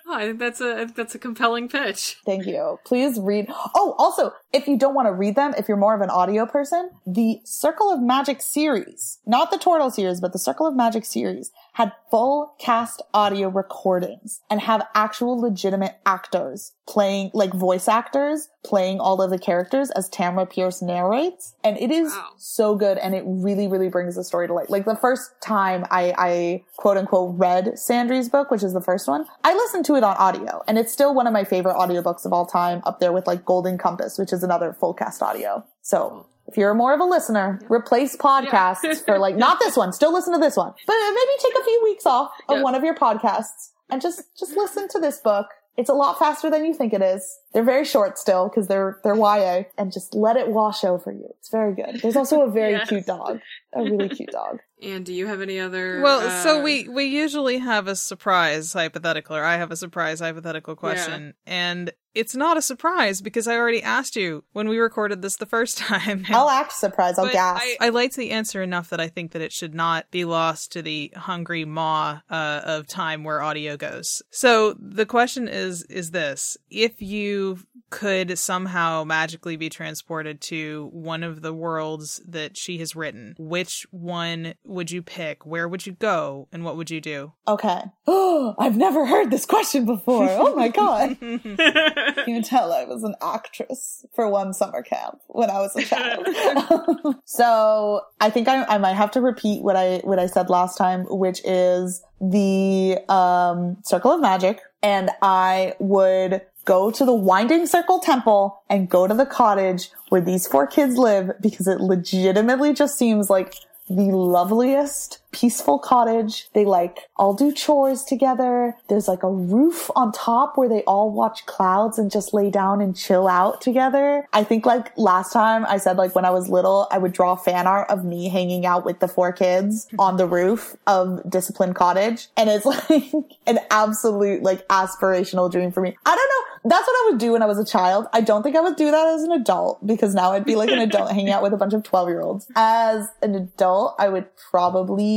I 0.09 0.25
think 0.25 0.39
that's 0.39 0.61
a 0.61 0.89
that's 0.95 1.13
a 1.13 1.19
compelling 1.19 1.67
pitch. 1.67 2.17
Thank 2.25 2.45
you. 2.45 2.79
Please 2.85 3.19
read. 3.19 3.47
Oh, 3.75 3.95
also, 3.99 4.33
if 4.53 4.67
you 4.67 4.77
don't 4.77 4.93
want 4.93 5.07
to 5.07 5.13
read 5.13 5.35
them, 5.35 5.53
if 5.57 5.67
you're 5.67 5.77
more 5.77 5.93
of 5.93 6.01
an 6.01 6.09
audio 6.09 6.45
person, 6.45 6.89
the 7.05 7.41
Circle 7.43 7.91
of 7.91 8.01
Magic 8.01 8.41
series, 8.41 9.19
not 9.25 9.51
the 9.51 9.57
Tortall 9.57 9.91
series, 9.91 10.21
but 10.21 10.31
the 10.31 10.39
Circle 10.39 10.65
of 10.65 10.75
Magic 10.75 11.03
series 11.05 11.51
had 11.73 11.91
full 12.09 12.53
cast 12.57 13.01
audio 13.13 13.49
recordings 13.49 14.41
and 14.49 14.61
have 14.61 14.87
actual 14.95 15.39
legitimate 15.39 15.99
actors 16.05 16.73
playing, 16.87 17.29
like 17.33 17.53
voice 17.53 17.87
actors 17.87 18.49
playing 18.63 18.99
all 18.99 19.21
of 19.21 19.29
the 19.29 19.37
characters 19.37 19.91
as 19.91 20.09
Tamora 20.09 20.49
Pierce 20.49 20.81
narrates. 20.81 21.53
And 21.63 21.77
it 21.77 21.91
is 21.91 22.11
wow. 22.11 22.29
so 22.37 22.75
good 22.75 22.97
and 22.97 23.13
it 23.13 23.23
really, 23.25 23.67
really 23.67 23.89
brings 23.89 24.15
the 24.15 24.23
story 24.23 24.47
to 24.47 24.53
life. 24.53 24.69
Like 24.69 24.85
the 24.85 24.95
first 24.95 25.31
time 25.41 25.85
I, 25.91 26.13
I 26.17 26.63
quote 26.77 26.97
unquote 26.97 27.37
read 27.37 27.77
Sandry's 27.77 28.29
book, 28.29 28.49
which 28.49 28.63
is 28.63 28.73
the 28.73 28.81
first 28.81 29.07
one, 29.07 29.25
I 29.43 29.53
listened 29.53 29.85
to 29.85 29.95
it 29.95 30.03
on 30.03 30.15
audio 30.17 30.63
and 30.67 30.77
it's 30.77 30.91
still 30.91 31.13
one 31.13 31.27
of 31.27 31.33
my 31.33 31.43
favorite 31.43 31.75
audiobooks 31.75 32.25
of 32.25 32.33
all 32.33 32.45
time 32.45 32.81
up 32.85 32.99
there 32.99 33.11
with 33.11 33.27
like 33.27 33.45
Golden 33.45 33.77
Compass, 33.77 34.17
which 34.17 34.33
is 34.33 34.43
another 34.47 34.71
full 34.73 34.93
cast 34.93 35.21
audio. 35.21 35.63
So 35.81 36.25
if 36.47 36.55
you're 36.57 36.73
more 36.73 36.93
of 36.93 37.01
a 37.01 37.03
listener, 37.03 37.59
replace 37.69 38.15
podcasts 38.15 38.83
yeah. 38.83 38.93
for 39.05 39.19
like, 39.19 39.35
not 39.35 39.59
this 39.59 39.75
one, 39.75 39.91
still 39.91 40.13
listen 40.13 40.33
to 40.33 40.39
this 40.39 40.55
one, 40.55 40.73
but 40.85 40.95
maybe 40.95 41.31
take 41.41 41.53
a 41.59 41.63
few 41.63 41.81
weeks 41.83 42.05
off 42.05 42.31
of 42.47 42.61
one 42.61 42.75
of 42.75 42.83
your 42.83 42.95
podcasts 42.95 43.71
and 43.89 44.01
just, 44.01 44.23
just 44.39 44.55
listen 44.55 44.87
to 44.89 44.99
this 44.99 45.19
book. 45.19 45.47
It's 45.75 45.89
a 45.89 45.93
lot 45.93 46.17
faster 46.17 46.49
than 46.49 46.65
you 46.65 46.73
think 46.73 46.93
it 46.93 47.01
is. 47.01 47.37
They're 47.57 47.63
very 47.63 47.85
short 47.85 48.19
still 48.19 48.49
because 48.49 48.67
they're, 48.67 48.99
they're 49.03 49.15
YA 49.15 49.63
and 49.79 49.91
just 49.91 50.13
let 50.13 50.37
it 50.37 50.47
wash 50.47 50.83
over 50.83 51.11
you. 51.11 51.27
It's 51.39 51.49
very 51.49 51.73
good. 51.73 51.99
There's 52.03 52.15
also 52.15 52.43
a 52.43 52.51
very 52.51 52.73
yes. 52.73 52.87
cute 52.87 53.07
dog, 53.07 53.39
a 53.73 53.81
really 53.81 54.09
cute 54.09 54.29
dog. 54.29 54.59
And 54.79 55.03
do 55.03 55.11
you 55.11 55.25
have 55.25 55.41
any 55.41 55.59
other? 55.59 56.01
Well, 56.01 56.19
uh... 56.19 56.43
so 56.43 56.61
we 56.61 56.87
we 56.87 57.05
usually 57.05 57.57
have 57.57 57.87
a 57.87 57.95
surprise 57.95 58.73
hypothetical, 58.73 59.35
or 59.35 59.43
I 59.43 59.55
have 59.57 59.71
a 59.71 59.75
surprise 59.75 60.19
hypothetical 60.19 60.75
question, 60.75 61.33
yeah. 61.47 61.51
and 61.51 61.93
it's 62.13 62.35
not 62.35 62.57
a 62.57 62.61
surprise 62.61 63.19
because 63.19 63.47
I 63.47 63.55
already 63.55 63.81
asked 63.81 64.15
you 64.15 64.43
when 64.51 64.69
we 64.69 64.77
recorded 64.77 65.23
this 65.23 65.37
the 65.37 65.47
first 65.47 65.77
time. 65.79 66.25
I'll 66.29 66.49
act 66.49 66.73
surprised. 66.73 67.17
I'll 67.17 67.31
gasp. 67.31 67.63
I, 67.63 67.87
I 67.87 67.89
liked 67.89 68.17
the 68.17 68.29
answer 68.29 68.61
enough 68.61 68.91
that 68.91 68.99
I 68.99 69.07
think 69.07 69.31
that 69.31 69.41
it 69.41 69.51
should 69.51 69.73
not 69.73 70.11
be 70.11 70.25
lost 70.25 70.73
to 70.73 70.83
the 70.83 71.11
hungry 71.15 71.65
maw 71.65 72.19
uh, 72.29 72.61
of 72.63 72.85
time 72.85 73.23
where 73.23 73.41
audio 73.41 73.77
goes. 73.77 74.21
So 74.29 74.75
the 74.79 75.07
question 75.07 75.47
is: 75.47 75.81
Is 75.85 76.11
this 76.11 76.55
if 76.69 77.01
you 77.01 77.46
could 77.89 78.37
somehow 78.37 79.03
magically 79.03 79.55
be 79.55 79.69
transported 79.69 80.41
to 80.41 80.89
one 80.91 81.23
of 81.23 81.41
the 81.41 81.53
worlds 81.53 82.21
that 82.27 82.57
she 82.57 82.79
has 82.79 82.95
written, 82.95 83.33
which 83.37 83.85
one 83.91 84.53
would 84.65 84.91
you 84.91 85.01
pick? 85.01 85.45
Where 85.45 85.67
would 85.67 85.85
you 85.85 85.93
go? 85.93 86.47
And 86.51 86.65
what 86.65 86.75
would 86.75 86.91
you 86.91 86.99
do? 86.99 87.33
Okay. 87.47 87.81
Oh, 88.05 88.55
I've 88.59 88.77
never 88.77 89.05
heard 89.05 89.31
this 89.31 89.45
question 89.45 89.85
before. 89.85 90.27
Oh 90.29 90.55
my 90.55 90.67
god. 90.67 91.17
you 91.21 91.39
can 91.39 92.43
tell 92.43 92.73
I 92.73 92.83
was 92.83 93.03
an 93.03 93.15
actress 93.21 94.05
for 94.13 94.29
one 94.29 94.53
summer 94.53 94.81
camp 94.81 95.19
when 95.27 95.49
I 95.49 95.59
was 95.59 95.75
a 95.75 95.83
child. 95.83 96.27
so 97.25 98.01
I 98.19 98.29
think 98.29 98.47
I, 98.47 98.63
I 98.65 98.77
might 98.77 98.95
have 98.95 99.11
to 99.11 99.21
repeat 99.21 99.63
what 99.63 99.75
I 99.75 99.97
what 100.03 100.19
I 100.19 100.25
said 100.25 100.49
last 100.49 100.77
time, 100.77 101.05
which 101.09 101.41
is 101.45 102.01
the 102.19 102.97
um, 103.09 103.77
Circle 103.83 104.11
of 104.11 104.21
Magic, 104.21 104.59
and 104.81 105.09
I 105.21 105.73
would 105.79 106.41
go 106.67 106.91
to 106.91 107.05
the 107.05 107.13
Winding 107.13 107.65
Circle 107.65 107.99
Temple 107.99 108.61
and 108.69 108.89
go 108.89 109.07
to 109.07 109.13
the 109.13 109.25
cottage 109.25 109.89
where 110.09 110.21
these 110.21 110.45
four 110.45 110.67
kids 110.67 110.97
live 110.97 111.31
because 111.41 111.65
it 111.65 111.79
legitimately 111.79 112.73
just 112.73 112.97
seems 112.97 113.29
like 113.29 113.55
the 113.89 114.11
loveliest 114.11 115.19
peaceful 115.31 115.79
cottage. 115.79 116.49
They 116.53 116.65
like 116.65 116.99
all 117.15 117.33
do 117.33 117.51
chores 117.51 118.03
together. 118.03 118.75
There's 118.87 119.07
like 119.07 119.23
a 119.23 119.31
roof 119.31 119.89
on 119.95 120.11
top 120.11 120.57
where 120.57 120.69
they 120.69 120.83
all 120.83 121.11
watch 121.11 121.45
clouds 121.45 121.97
and 121.99 122.09
just 122.09 122.33
lay 122.33 122.49
down 122.49 122.81
and 122.81 122.95
chill 122.95 123.27
out 123.27 123.61
together. 123.61 124.27
I 124.33 124.43
think 124.43 124.65
like 124.65 124.97
last 124.97 125.33
time 125.33 125.65
I 125.67 125.77
said 125.77 125.97
like 125.97 126.15
when 126.15 126.25
I 126.25 126.31
was 126.31 126.49
little, 126.49 126.87
I 126.91 126.97
would 126.97 127.13
draw 127.13 127.35
fan 127.35 127.67
art 127.67 127.89
of 127.89 128.05
me 128.05 128.29
hanging 128.29 128.65
out 128.65 128.85
with 128.85 128.99
the 128.99 129.07
four 129.07 129.31
kids 129.31 129.87
on 129.99 130.17
the 130.17 130.27
roof 130.27 130.75
of 130.87 131.21
Discipline 131.29 131.73
Cottage. 131.73 132.27
And 132.37 132.49
it's 132.49 132.65
like 132.89 133.13
an 133.45 133.59
absolute 133.69 134.43
like 134.43 134.67
aspirational 134.67 135.51
dream 135.51 135.71
for 135.71 135.81
me. 135.81 135.95
I 136.05 136.15
don't 136.15 136.17
know. 136.17 136.69
That's 136.69 136.85
what 136.85 137.05
I 137.05 137.11
would 137.11 137.19
do 137.19 137.31
when 137.31 137.41
I 137.41 137.45
was 137.45 137.59
a 137.59 137.65
child. 137.65 138.07
I 138.11 138.21
don't 138.21 138.43
think 138.43 138.55
I 138.55 138.61
would 138.61 138.75
do 138.75 138.91
that 138.91 139.07
as 139.07 139.23
an 139.23 139.31
adult 139.31 139.85
because 139.85 140.13
now 140.13 140.33
I'd 140.33 140.43
be 140.43 140.55
like 140.55 140.69
an 140.69 140.79
adult 140.79 141.11
hanging 141.13 141.29
out 141.29 141.41
with 141.41 141.53
a 141.53 141.57
bunch 141.57 141.73
of 141.73 141.83
12 141.83 142.09
year 142.09 142.21
olds. 142.21 142.47
As 142.55 143.07
an 143.21 143.35
adult, 143.35 143.95
I 143.99 144.09
would 144.09 144.27
probably 144.51 145.16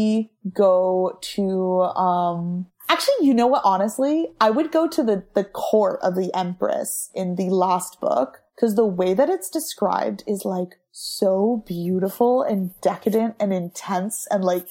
go 0.53 1.18
to, 1.34 1.80
um, 1.82 2.66
actually, 2.88 3.26
you 3.26 3.34
know 3.34 3.46
what? 3.46 3.62
Honestly, 3.64 4.28
I 4.40 4.51
would 4.51 4.72
go 4.72 4.88
to 4.88 5.03
the, 5.03 5.24
the 5.34 5.44
court 5.44 6.01
of 6.03 6.14
the 6.14 6.34
empress 6.34 7.11
in 7.14 7.36
the 7.36 7.51
last 7.51 8.01
book 8.01 8.42
because 8.55 8.74
the 8.74 8.86
way 8.86 9.14
that 9.14 9.30
it's 9.30 9.48
described 9.48 10.22
is 10.26 10.44
like 10.44 10.76
so 10.92 11.64
beautiful 11.66 12.42
and 12.42 12.78
decadent 12.80 13.36
and 13.40 13.53
intense 13.53 14.26
and 14.30 14.44
like 14.44 14.68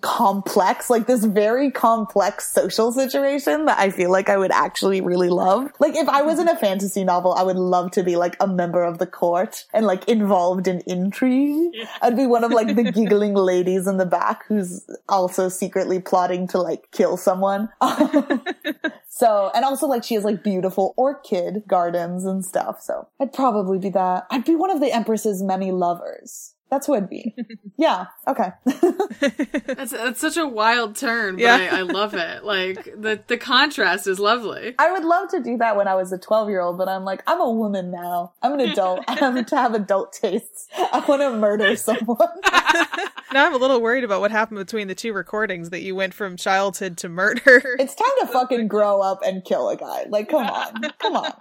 complex, 0.00 0.88
like 0.88 1.06
this 1.06 1.24
very 1.24 1.70
complex 1.70 2.50
social 2.50 2.90
situation 2.90 3.66
that 3.66 3.78
I 3.78 3.90
feel 3.90 4.10
like 4.10 4.30
I 4.30 4.36
would 4.38 4.50
actually 4.50 5.00
really 5.00 5.28
love. 5.28 5.70
Like 5.78 5.94
if 5.94 6.08
I 6.08 6.22
was 6.22 6.38
in 6.38 6.48
a 6.48 6.52
mm-hmm. 6.52 6.60
fantasy 6.60 7.04
novel, 7.04 7.34
I 7.34 7.42
would 7.42 7.56
love 7.56 7.90
to 7.92 8.02
be 8.02 8.16
like 8.16 8.36
a 8.40 8.46
member 8.46 8.82
of 8.82 8.98
the 8.98 9.06
court 9.06 9.66
and 9.74 9.84
like 9.86 10.08
involved 10.08 10.68
in 10.68 10.80
intrigue. 10.86 11.72
I'd 12.00 12.16
be 12.16 12.26
one 12.26 12.44
of 12.44 12.50
like 12.50 12.74
the 12.76 12.90
giggling 12.92 13.34
ladies 13.34 13.86
in 13.86 13.98
the 13.98 14.06
back 14.06 14.46
who's 14.46 14.86
also 15.08 15.48
secretly 15.48 16.00
plotting 16.00 16.48
to 16.48 16.58
like 16.58 16.90
kill 16.90 17.18
someone. 17.18 17.68
so, 19.08 19.50
and 19.54 19.64
also 19.64 19.86
like 19.86 20.02
she 20.02 20.14
has 20.14 20.24
like 20.24 20.42
beautiful 20.42 20.94
orchid 20.96 21.64
gardens 21.68 22.24
and 22.24 22.44
stuff. 22.44 22.80
So 22.80 23.08
I'd 23.20 23.34
probably 23.34 23.78
be 23.78 23.90
that. 23.90 24.26
I'd 24.30 24.46
be 24.46 24.54
one 24.54 24.70
of 24.70 24.80
the 24.80 24.92
empress's 24.92 25.42
many 25.42 25.72
lovers. 25.72 26.54
That's 26.70 26.86
who 26.86 26.94
I'd 26.94 27.08
be. 27.08 27.34
yeah. 27.78 28.06
Okay. 28.26 28.50
that's 29.66 29.92
that's 29.92 30.20
such 30.20 30.36
a 30.36 30.46
wild 30.46 30.96
turn, 30.96 31.36
but 31.36 31.42
yeah. 31.42 31.68
I, 31.72 31.78
I, 31.78 31.82
love 31.82 32.12
it. 32.14 32.44
Like 32.44 32.84
the 32.84 33.22
the 33.26 33.38
contrast 33.38 34.06
is 34.06 34.18
lovely. 34.18 34.74
I 34.78 34.92
would 34.92 35.04
love 35.04 35.30
to 35.30 35.42
do 35.42 35.56
that 35.58 35.76
when 35.76 35.88
I 35.88 35.94
was 35.94 36.12
a 36.12 36.18
twelve 36.18 36.50
year 36.50 36.60
old, 36.60 36.76
but 36.76 36.88
I'm 36.88 37.04
like, 37.04 37.22
I'm 37.26 37.40
a 37.40 37.50
woman 37.50 37.90
now. 37.90 38.32
I'm 38.42 38.52
an 38.52 38.60
adult. 38.60 39.04
I 39.08 39.14
have 39.14 39.46
to 39.46 39.56
have 39.56 39.74
adult 39.74 40.12
tastes. 40.12 40.68
I 40.76 41.02
want 41.08 41.22
to 41.22 41.30
murder 41.30 41.74
someone. 41.76 42.18
now 43.32 43.46
I'm 43.46 43.54
a 43.54 43.58
little 43.58 43.80
worried 43.80 44.04
about 44.04 44.20
what 44.20 44.30
happened 44.30 44.58
between 44.58 44.88
the 44.88 44.94
two 44.94 45.14
recordings 45.14 45.70
that 45.70 45.80
you 45.80 45.94
went 45.94 46.12
from 46.12 46.36
childhood 46.36 46.98
to 46.98 47.08
murder. 47.08 47.76
It's 47.78 47.94
time 47.94 48.08
to 48.20 48.26
fucking 48.26 48.68
grow 48.68 49.00
up 49.00 49.20
and 49.24 49.42
kill 49.42 49.70
a 49.70 49.76
guy. 49.76 50.04
Like, 50.08 50.28
come 50.28 50.46
on, 50.46 50.82
come 50.98 51.16
on. 51.16 51.32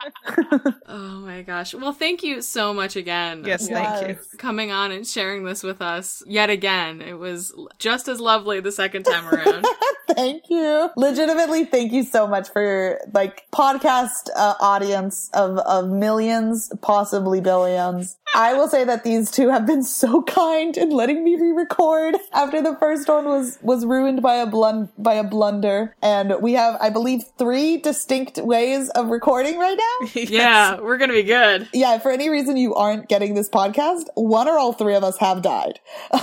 oh 0.88 1.20
my 1.20 1.42
gosh. 1.42 1.74
Well, 1.74 1.94
thank 1.94 2.24
you 2.24 2.42
so 2.42 2.74
much 2.74 2.96
again. 2.96 3.44
Yes, 3.46 3.68
thank 3.68 4.08
you 4.08 4.18
coming 4.38 4.72
on 4.72 4.92
and 4.92 5.06
sharing 5.18 5.46
this 5.46 5.64
with 5.64 5.82
us 5.82 6.22
yet 6.28 6.52
again. 6.52 7.02
It 7.02 7.18
was 7.18 7.52
just 7.80 8.08
as 8.08 8.20
lovely 8.20 8.60
the 8.60 8.72
second 8.72 9.02
time 9.02 9.28
around. 9.28 9.66
thank 10.12 10.44
you. 10.48 10.92
Legitimately, 10.96 11.66
thank 11.66 11.92
you 11.92 12.04
so 12.04 12.28
much 12.28 12.50
for 12.50 13.00
like 13.16 13.48
podcast 13.52 14.30
uh, 14.36 14.54
audience 14.60 15.32
of, 15.34 15.58
of 15.58 15.90
millions, 15.90 16.72
possibly 16.84 17.42
billions. 17.42 18.18
I 18.36 18.54
will 18.54 18.68
say 18.68 18.84
that 18.84 19.04
these 19.04 19.32
two 19.32 19.50
have 19.50 19.66
been 19.66 19.84
so 19.84 20.22
kind 20.24 20.76
in 20.78 20.90
letting 20.90 21.24
me 21.24 21.36
re-record 21.36 22.16
after 22.34 22.62
the 22.62 22.76
first 22.76 23.08
one 23.08 23.26
was 23.26 23.58
was 23.62 23.86
ruined 23.86 24.22
by 24.22 24.36
a 24.36 24.46
blun 24.46 24.90
by 24.98 25.16
a 25.16 25.24
blunder, 25.24 25.96
and 26.02 26.36
we 26.42 26.54
have, 26.54 26.78
I 26.82 26.90
believe, 26.90 27.24
three 27.38 27.78
distinct 27.78 28.38
ways 28.38 28.90
of 28.92 29.08
recording 29.08 29.58
right 29.58 29.78
now. 29.78 30.08
yes. 30.14 30.30
Yeah, 30.30 30.80
we're 30.80 30.98
gonna 30.98 31.14
be 31.14 31.24
good. 31.24 31.68
Yeah, 31.74 31.98
for 32.00 32.12
any 32.12 32.30
reason 32.30 32.58
you 32.58 32.76
aren't 32.76 33.08
getting 33.10 33.34
this 33.34 33.50
podcast, 33.50 34.06
one 34.16 34.48
or 34.48 34.58
all 34.60 34.74
three 34.74 34.96
of 34.96 35.04
us 35.04 35.18
have 35.18 35.42
died. 35.42 35.80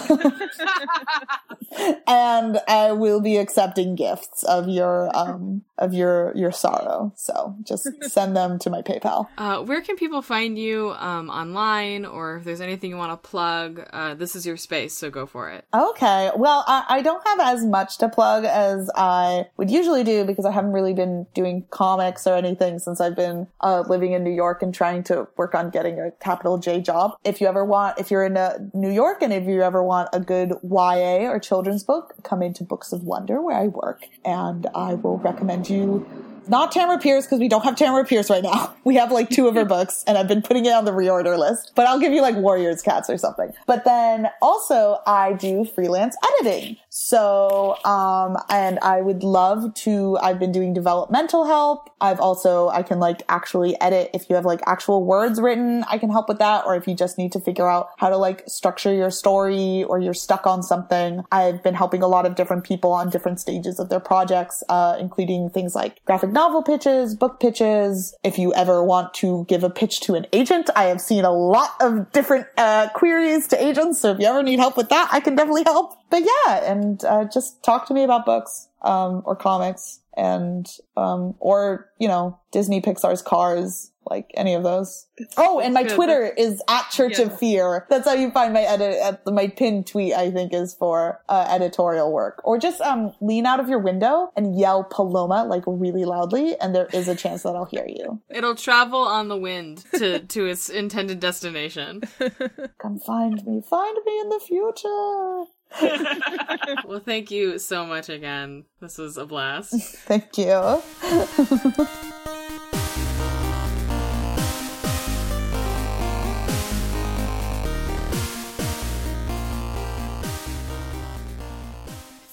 and 2.07 2.61
I 2.69 2.93
will 2.93 3.21
be 3.21 3.37
accepting 3.39 3.95
gifts 3.95 4.45
of 4.45 4.69
your 4.69 5.15
um 5.17 5.63
of 5.79 5.93
your 5.93 6.33
your 6.37 6.53
sorrow. 6.53 7.13
So 7.17 7.57
just 7.65 7.89
send 8.05 8.37
them 8.37 8.59
to 8.61 8.71
my 8.71 8.83
PayPal. 8.83 9.29
Uh, 9.39 9.63
where 9.63 9.81
can 9.81 9.97
people 9.97 10.23
find 10.23 10.59
you 10.59 10.91
um, 10.99 11.29
online, 11.31 12.04
or 12.05 12.37
if 12.37 12.45
there's 12.45 12.61
anything 12.61 12.91
you 12.91 12.97
want 12.97 13.13
to 13.13 13.29
plug? 13.29 13.87
Uh, 13.93 14.15
this 14.15 14.37
is 14.37 14.47
your 14.47 14.57
space, 14.57 14.95
so 14.95 15.11
go 15.11 15.27
for 15.27 15.51
it. 15.51 15.65
Okay. 15.75 16.31
Well, 16.37 16.65
I, 16.67 16.85
I 16.89 17.03
don't 17.03 17.27
have 17.27 17.41
as 17.41 17.65
much 17.65 17.99
to 17.99 18.09
plug 18.09 18.45
as 18.45 18.91
I 18.95 19.47
would 19.57 19.71
usually 19.71 20.05
do 20.05 20.25
because 20.25 20.45
I 20.45 20.53
haven't 20.53 20.73
really 20.73 20.95
been 20.95 21.27
doing 21.35 21.67
comics 21.71 22.27
or 22.27 22.35
anything 22.35 22.79
since 22.79 23.01
I've 23.01 23.17
been 23.17 23.47
uh, 23.61 23.85
living 23.89 24.13
in 24.13 24.25
New 24.25 24.33
York 24.33 24.63
and 24.63 24.75
trying 24.75 25.03
to 25.05 25.29
work 25.37 25.55
on 25.55 25.71
getting 25.71 25.99
a 26.01 26.11
capital 26.13 26.59
J 26.59 26.81
job. 26.81 27.13
If 27.25 27.41
you 27.41 27.47
ever 27.47 27.65
want, 27.65 27.99
if 27.99 28.11
you're 28.11 28.25
in 28.25 28.37
uh, 28.37 28.59
New 28.73 28.91
York 28.91 29.23
and 29.23 29.33
if 29.33 29.45
you 29.45 29.63
ever 29.63 29.83
want 29.83 30.09
a 30.13 30.21
good 30.21 30.55
YA 30.63 31.29
or 31.29 31.39
children's 31.39 31.85
book, 31.85 32.15
come 32.23 32.43
into 32.43 32.65
Books 32.65 32.93
of 32.93 33.03
Wonder 33.03 33.41
where 33.41 33.57
I 33.57 33.69
work 33.69 34.05
and 34.25 34.67
I 34.75 34.95
will 34.95 35.19
recommend 35.19 35.69
you 35.69 36.07
not 36.49 36.72
Tamora 36.72 37.01
Pierce 37.01 37.26
because 37.26 37.40
we 37.40 37.49
don't 37.49 37.64
have 37.64 37.74
Tamora 37.74 38.07
Pierce 38.07 38.30
right 38.30 38.42
now. 38.42 38.74
We 38.84 38.97
have 38.97 39.11
like 39.11 39.30
two 39.30 39.49
of 39.49 39.55
her 39.55 39.64
books 39.76 40.05
and 40.07 40.18
I've 40.18 40.28
been 40.28 40.42
putting 40.42 40.66
it 40.66 40.72
on 40.72 40.84
the 40.84 40.90
reorder 40.90 41.38
list, 41.38 41.72
but 41.74 41.86
I'll 41.86 41.99
give 41.99 42.12
you 42.12 42.20
like 42.20 42.36
Warriors 42.36 42.82
Cats 42.82 43.09
or 43.09 43.16
something. 43.16 43.51
But 43.66 43.86
then 43.86 44.28
also 44.42 44.99
I 45.07 45.32
do 45.32 45.64
freelance 45.64 46.14
editing. 46.34 46.76
So, 46.90 47.82
um, 47.84 48.36
and 48.51 48.78
I 48.80 49.01
would 49.01 49.22
love 49.22 49.72
to, 49.74 50.18
I've 50.20 50.38
been 50.38 50.53
doing 50.53 50.74
developmental 50.74 51.47
help. 51.47 51.88
I've 52.01 52.20
also, 52.20 52.68
I 52.68 52.82
can 52.82 53.01
like 53.01 53.22
actually 53.30 53.80
edit 53.80 54.11
if 54.12 54.28
you 54.28 54.36
have 54.36 54.45
like 54.45 54.61
actual 54.66 55.03
words 55.03 55.40
written, 55.40 55.82
I 55.84 55.97
can 55.97 56.11
help 56.11 56.28
with 56.28 56.38
that. 56.40 56.66
Or 56.66 56.76
if 56.76 56.86
you 56.86 56.95
just 56.95 57.16
need 57.16 57.32
to 57.32 57.40
figure 57.40 57.68
out 57.68 57.88
how 57.97 58.11
to 58.11 58.18
like 58.18 58.45
structure 58.47 58.92
your 58.92 59.11
story 59.11 59.84
or 59.84 59.99
you're 59.99 60.12
stuck 60.12 60.47
on 60.47 60.62
something. 60.62 61.24
I've 61.32 61.62
been 61.62 61.74
helping 61.74 62.03
a 62.03 62.07
lot 62.07 62.26
of 62.26 62.34
different 62.34 62.64
people 62.64 62.92
on 62.92 63.09
different 63.09 63.40
stages 63.40 63.80
of 63.80 63.88
their 63.88 64.01
projects, 64.01 64.62
uh, 64.68 64.99
including 65.01 65.49
things 65.49 65.74
like 65.74 66.05
graphic 66.05 66.34
novel 66.35 66.62
pitches, 66.62 67.14
book 67.14 67.41
pitches. 67.41 68.14
If 68.22 68.39
you 68.39 68.53
ever 68.53 68.82
want 68.85 69.14
to 69.14 69.47
give 69.49 69.62
a 69.62 69.70
pitch 69.70 70.01
to 70.01 70.14
an 70.14 70.26
agent, 70.32 70.68
I 70.76 70.85
have 70.85 71.01
seen 71.01 71.24
a 71.24 71.32
lot 71.32 71.70
of 71.80 72.12
different, 72.12 72.47
uh, 72.59 72.89
queries 72.95 73.47
to 73.49 73.64
agents. 73.64 74.01
So 74.01 74.11
if 74.11 74.18
you 74.18 74.26
ever 74.26 74.43
need 74.43 74.59
help 74.59 74.76
with 74.76 74.89
that, 74.91 75.09
I 75.12 75.20
can 75.20 75.37
definitely 75.37 75.62
help. 75.64 75.95
But 76.11 76.24
yeah, 76.24 76.64
and, 76.64 77.03
uh, 77.05 77.24
just 77.32 77.62
talk 77.62 77.87
to 77.87 77.95
me 77.95 78.03
about 78.03 78.26
books, 78.26 78.68
um, 78.82 79.22
or 79.24 79.37
comics 79.37 80.01
and, 80.16 80.66
um, 80.97 81.35
or, 81.39 81.89
you 81.99 82.09
know, 82.09 82.39
Disney 82.51 82.82
Pixar's 82.82 83.22
Cars, 83.22 83.93
like 84.07 84.31
any 84.35 84.55
of 84.55 84.63
those. 84.63 85.07
Oh, 85.37 85.61
and 85.61 85.73
my 85.75 85.85
Good. 85.85 85.95
Twitter 85.95 86.33
is 86.37 86.63
at 86.69 86.91
Church 86.91 87.19
Yeah. 87.19 87.27
of 87.27 87.39
Fear. 87.39 87.87
That's 87.89 88.07
how 88.07 88.15
you 88.15 88.31
find 88.31 88.53
my 88.53 88.63
edit, 88.63 88.99
at 89.03 89.27
my 89.27 89.49
pinned 89.49 89.87
tweet, 89.87 90.13
I 90.15 90.31
think 90.31 90.53
is 90.53 90.75
for, 90.75 91.21
uh, 91.29 91.47
editorial 91.51 92.13
work. 92.13 92.41
Or 92.45 92.59
just, 92.59 92.81
um, 92.81 93.15
lean 93.21 93.47
out 93.47 93.61
of 93.61 93.69
your 93.69 93.79
window 93.79 94.33
and 94.37 94.59
yell 94.59 94.85
Paloma, 94.85 95.45
like 95.45 95.63
really 95.67 96.05
loudly, 96.05 96.59
and 96.61 96.75
there 96.75 96.89
is 96.93 97.09
a 97.09 97.15
chance 97.15 97.43
that 97.45 97.55
I'll 97.57 97.65
hear 97.67 97.87
you. 97.87 98.21
It'll 98.31 98.55
travel 98.57 99.01
on 99.01 99.29
the 99.29 99.37
wind 99.37 99.85
to 99.95 100.19
to 100.21 100.47
its 100.47 100.69
intended 100.69 101.21
destination. 101.21 102.03
Come 102.79 102.99
find 102.99 103.45
me. 103.47 103.63
Find 103.69 103.99
me 104.05 104.21
in 104.21 104.29
the 104.31 104.41
future. 104.41 105.45
well, 106.87 107.01
thank 107.05 107.31
you 107.33 107.59
so 107.59 107.85
much 107.85 108.09
again. 108.09 108.65
This 108.81 108.97
was 108.97 109.17
a 109.17 109.27
blast. 109.27 109.75
Thank 110.07 110.39
you. 110.39 110.81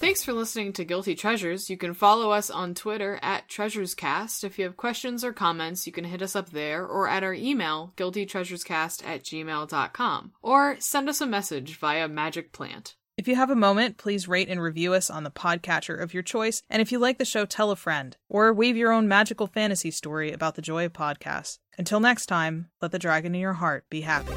Thanks 0.01 0.23
for 0.23 0.33
listening 0.33 0.73
to 0.73 0.83
Guilty 0.83 1.13
Treasures. 1.13 1.69
You 1.69 1.77
can 1.77 1.93
follow 1.93 2.31
us 2.31 2.49
on 2.49 2.73
Twitter 2.73 3.19
at 3.21 3.47
TreasuresCast. 3.47 4.43
If 4.43 4.57
you 4.57 4.65
have 4.65 4.75
questions 4.75 5.23
or 5.23 5.31
comments, 5.31 5.85
you 5.85 5.93
can 5.93 6.05
hit 6.05 6.23
us 6.23 6.35
up 6.35 6.49
there 6.49 6.83
or 6.83 7.07
at 7.07 7.23
our 7.23 7.35
email, 7.35 7.93
guiltytreasurescast 7.97 9.05
at 9.05 9.23
gmail.com, 9.23 10.31
or 10.41 10.75
send 10.79 11.07
us 11.07 11.21
a 11.21 11.27
message 11.27 11.77
via 11.77 12.07
Magic 12.07 12.51
Plant. 12.51 12.95
If 13.15 13.27
you 13.27 13.35
have 13.35 13.51
a 13.51 13.55
moment, 13.55 13.97
please 13.97 14.27
rate 14.27 14.49
and 14.49 14.59
review 14.59 14.95
us 14.95 15.11
on 15.11 15.23
the 15.23 15.29
podcatcher 15.29 16.01
of 16.01 16.15
your 16.15 16.23
choice. 16.23 16.63
And 16.67 16.81
if 16.81 16.91
you 16.91 16.97
like 16.97 17.19
the 17.19 17.23
show, 17.23 17.45
tell 17.45 17.69
a 17.69 17.75
friend 17.75 18.17
or 18.27 18.51
weave 18.51 18.75
your 18.75 18.91
own 18.91 19.07
magical 19.07 19.45
fantasy 19.45 19.91
story 19.91 20.31
about 20.31 20.55
the 20.55 20.63
joy 20.63 20.85
of 20.85 20.93
podcasts. 20.93 21.59
Until 21.77 21.99
next 21.99 22.25
time, 22.25 22.71
let 22.81 22.91
the 22.91 22.97
dragon 22.97 23.35
in 23.35 23.41
your 23.41 23.53
heart 23.53 23.85
be 23.91 24.01
happy. 24.01 24.33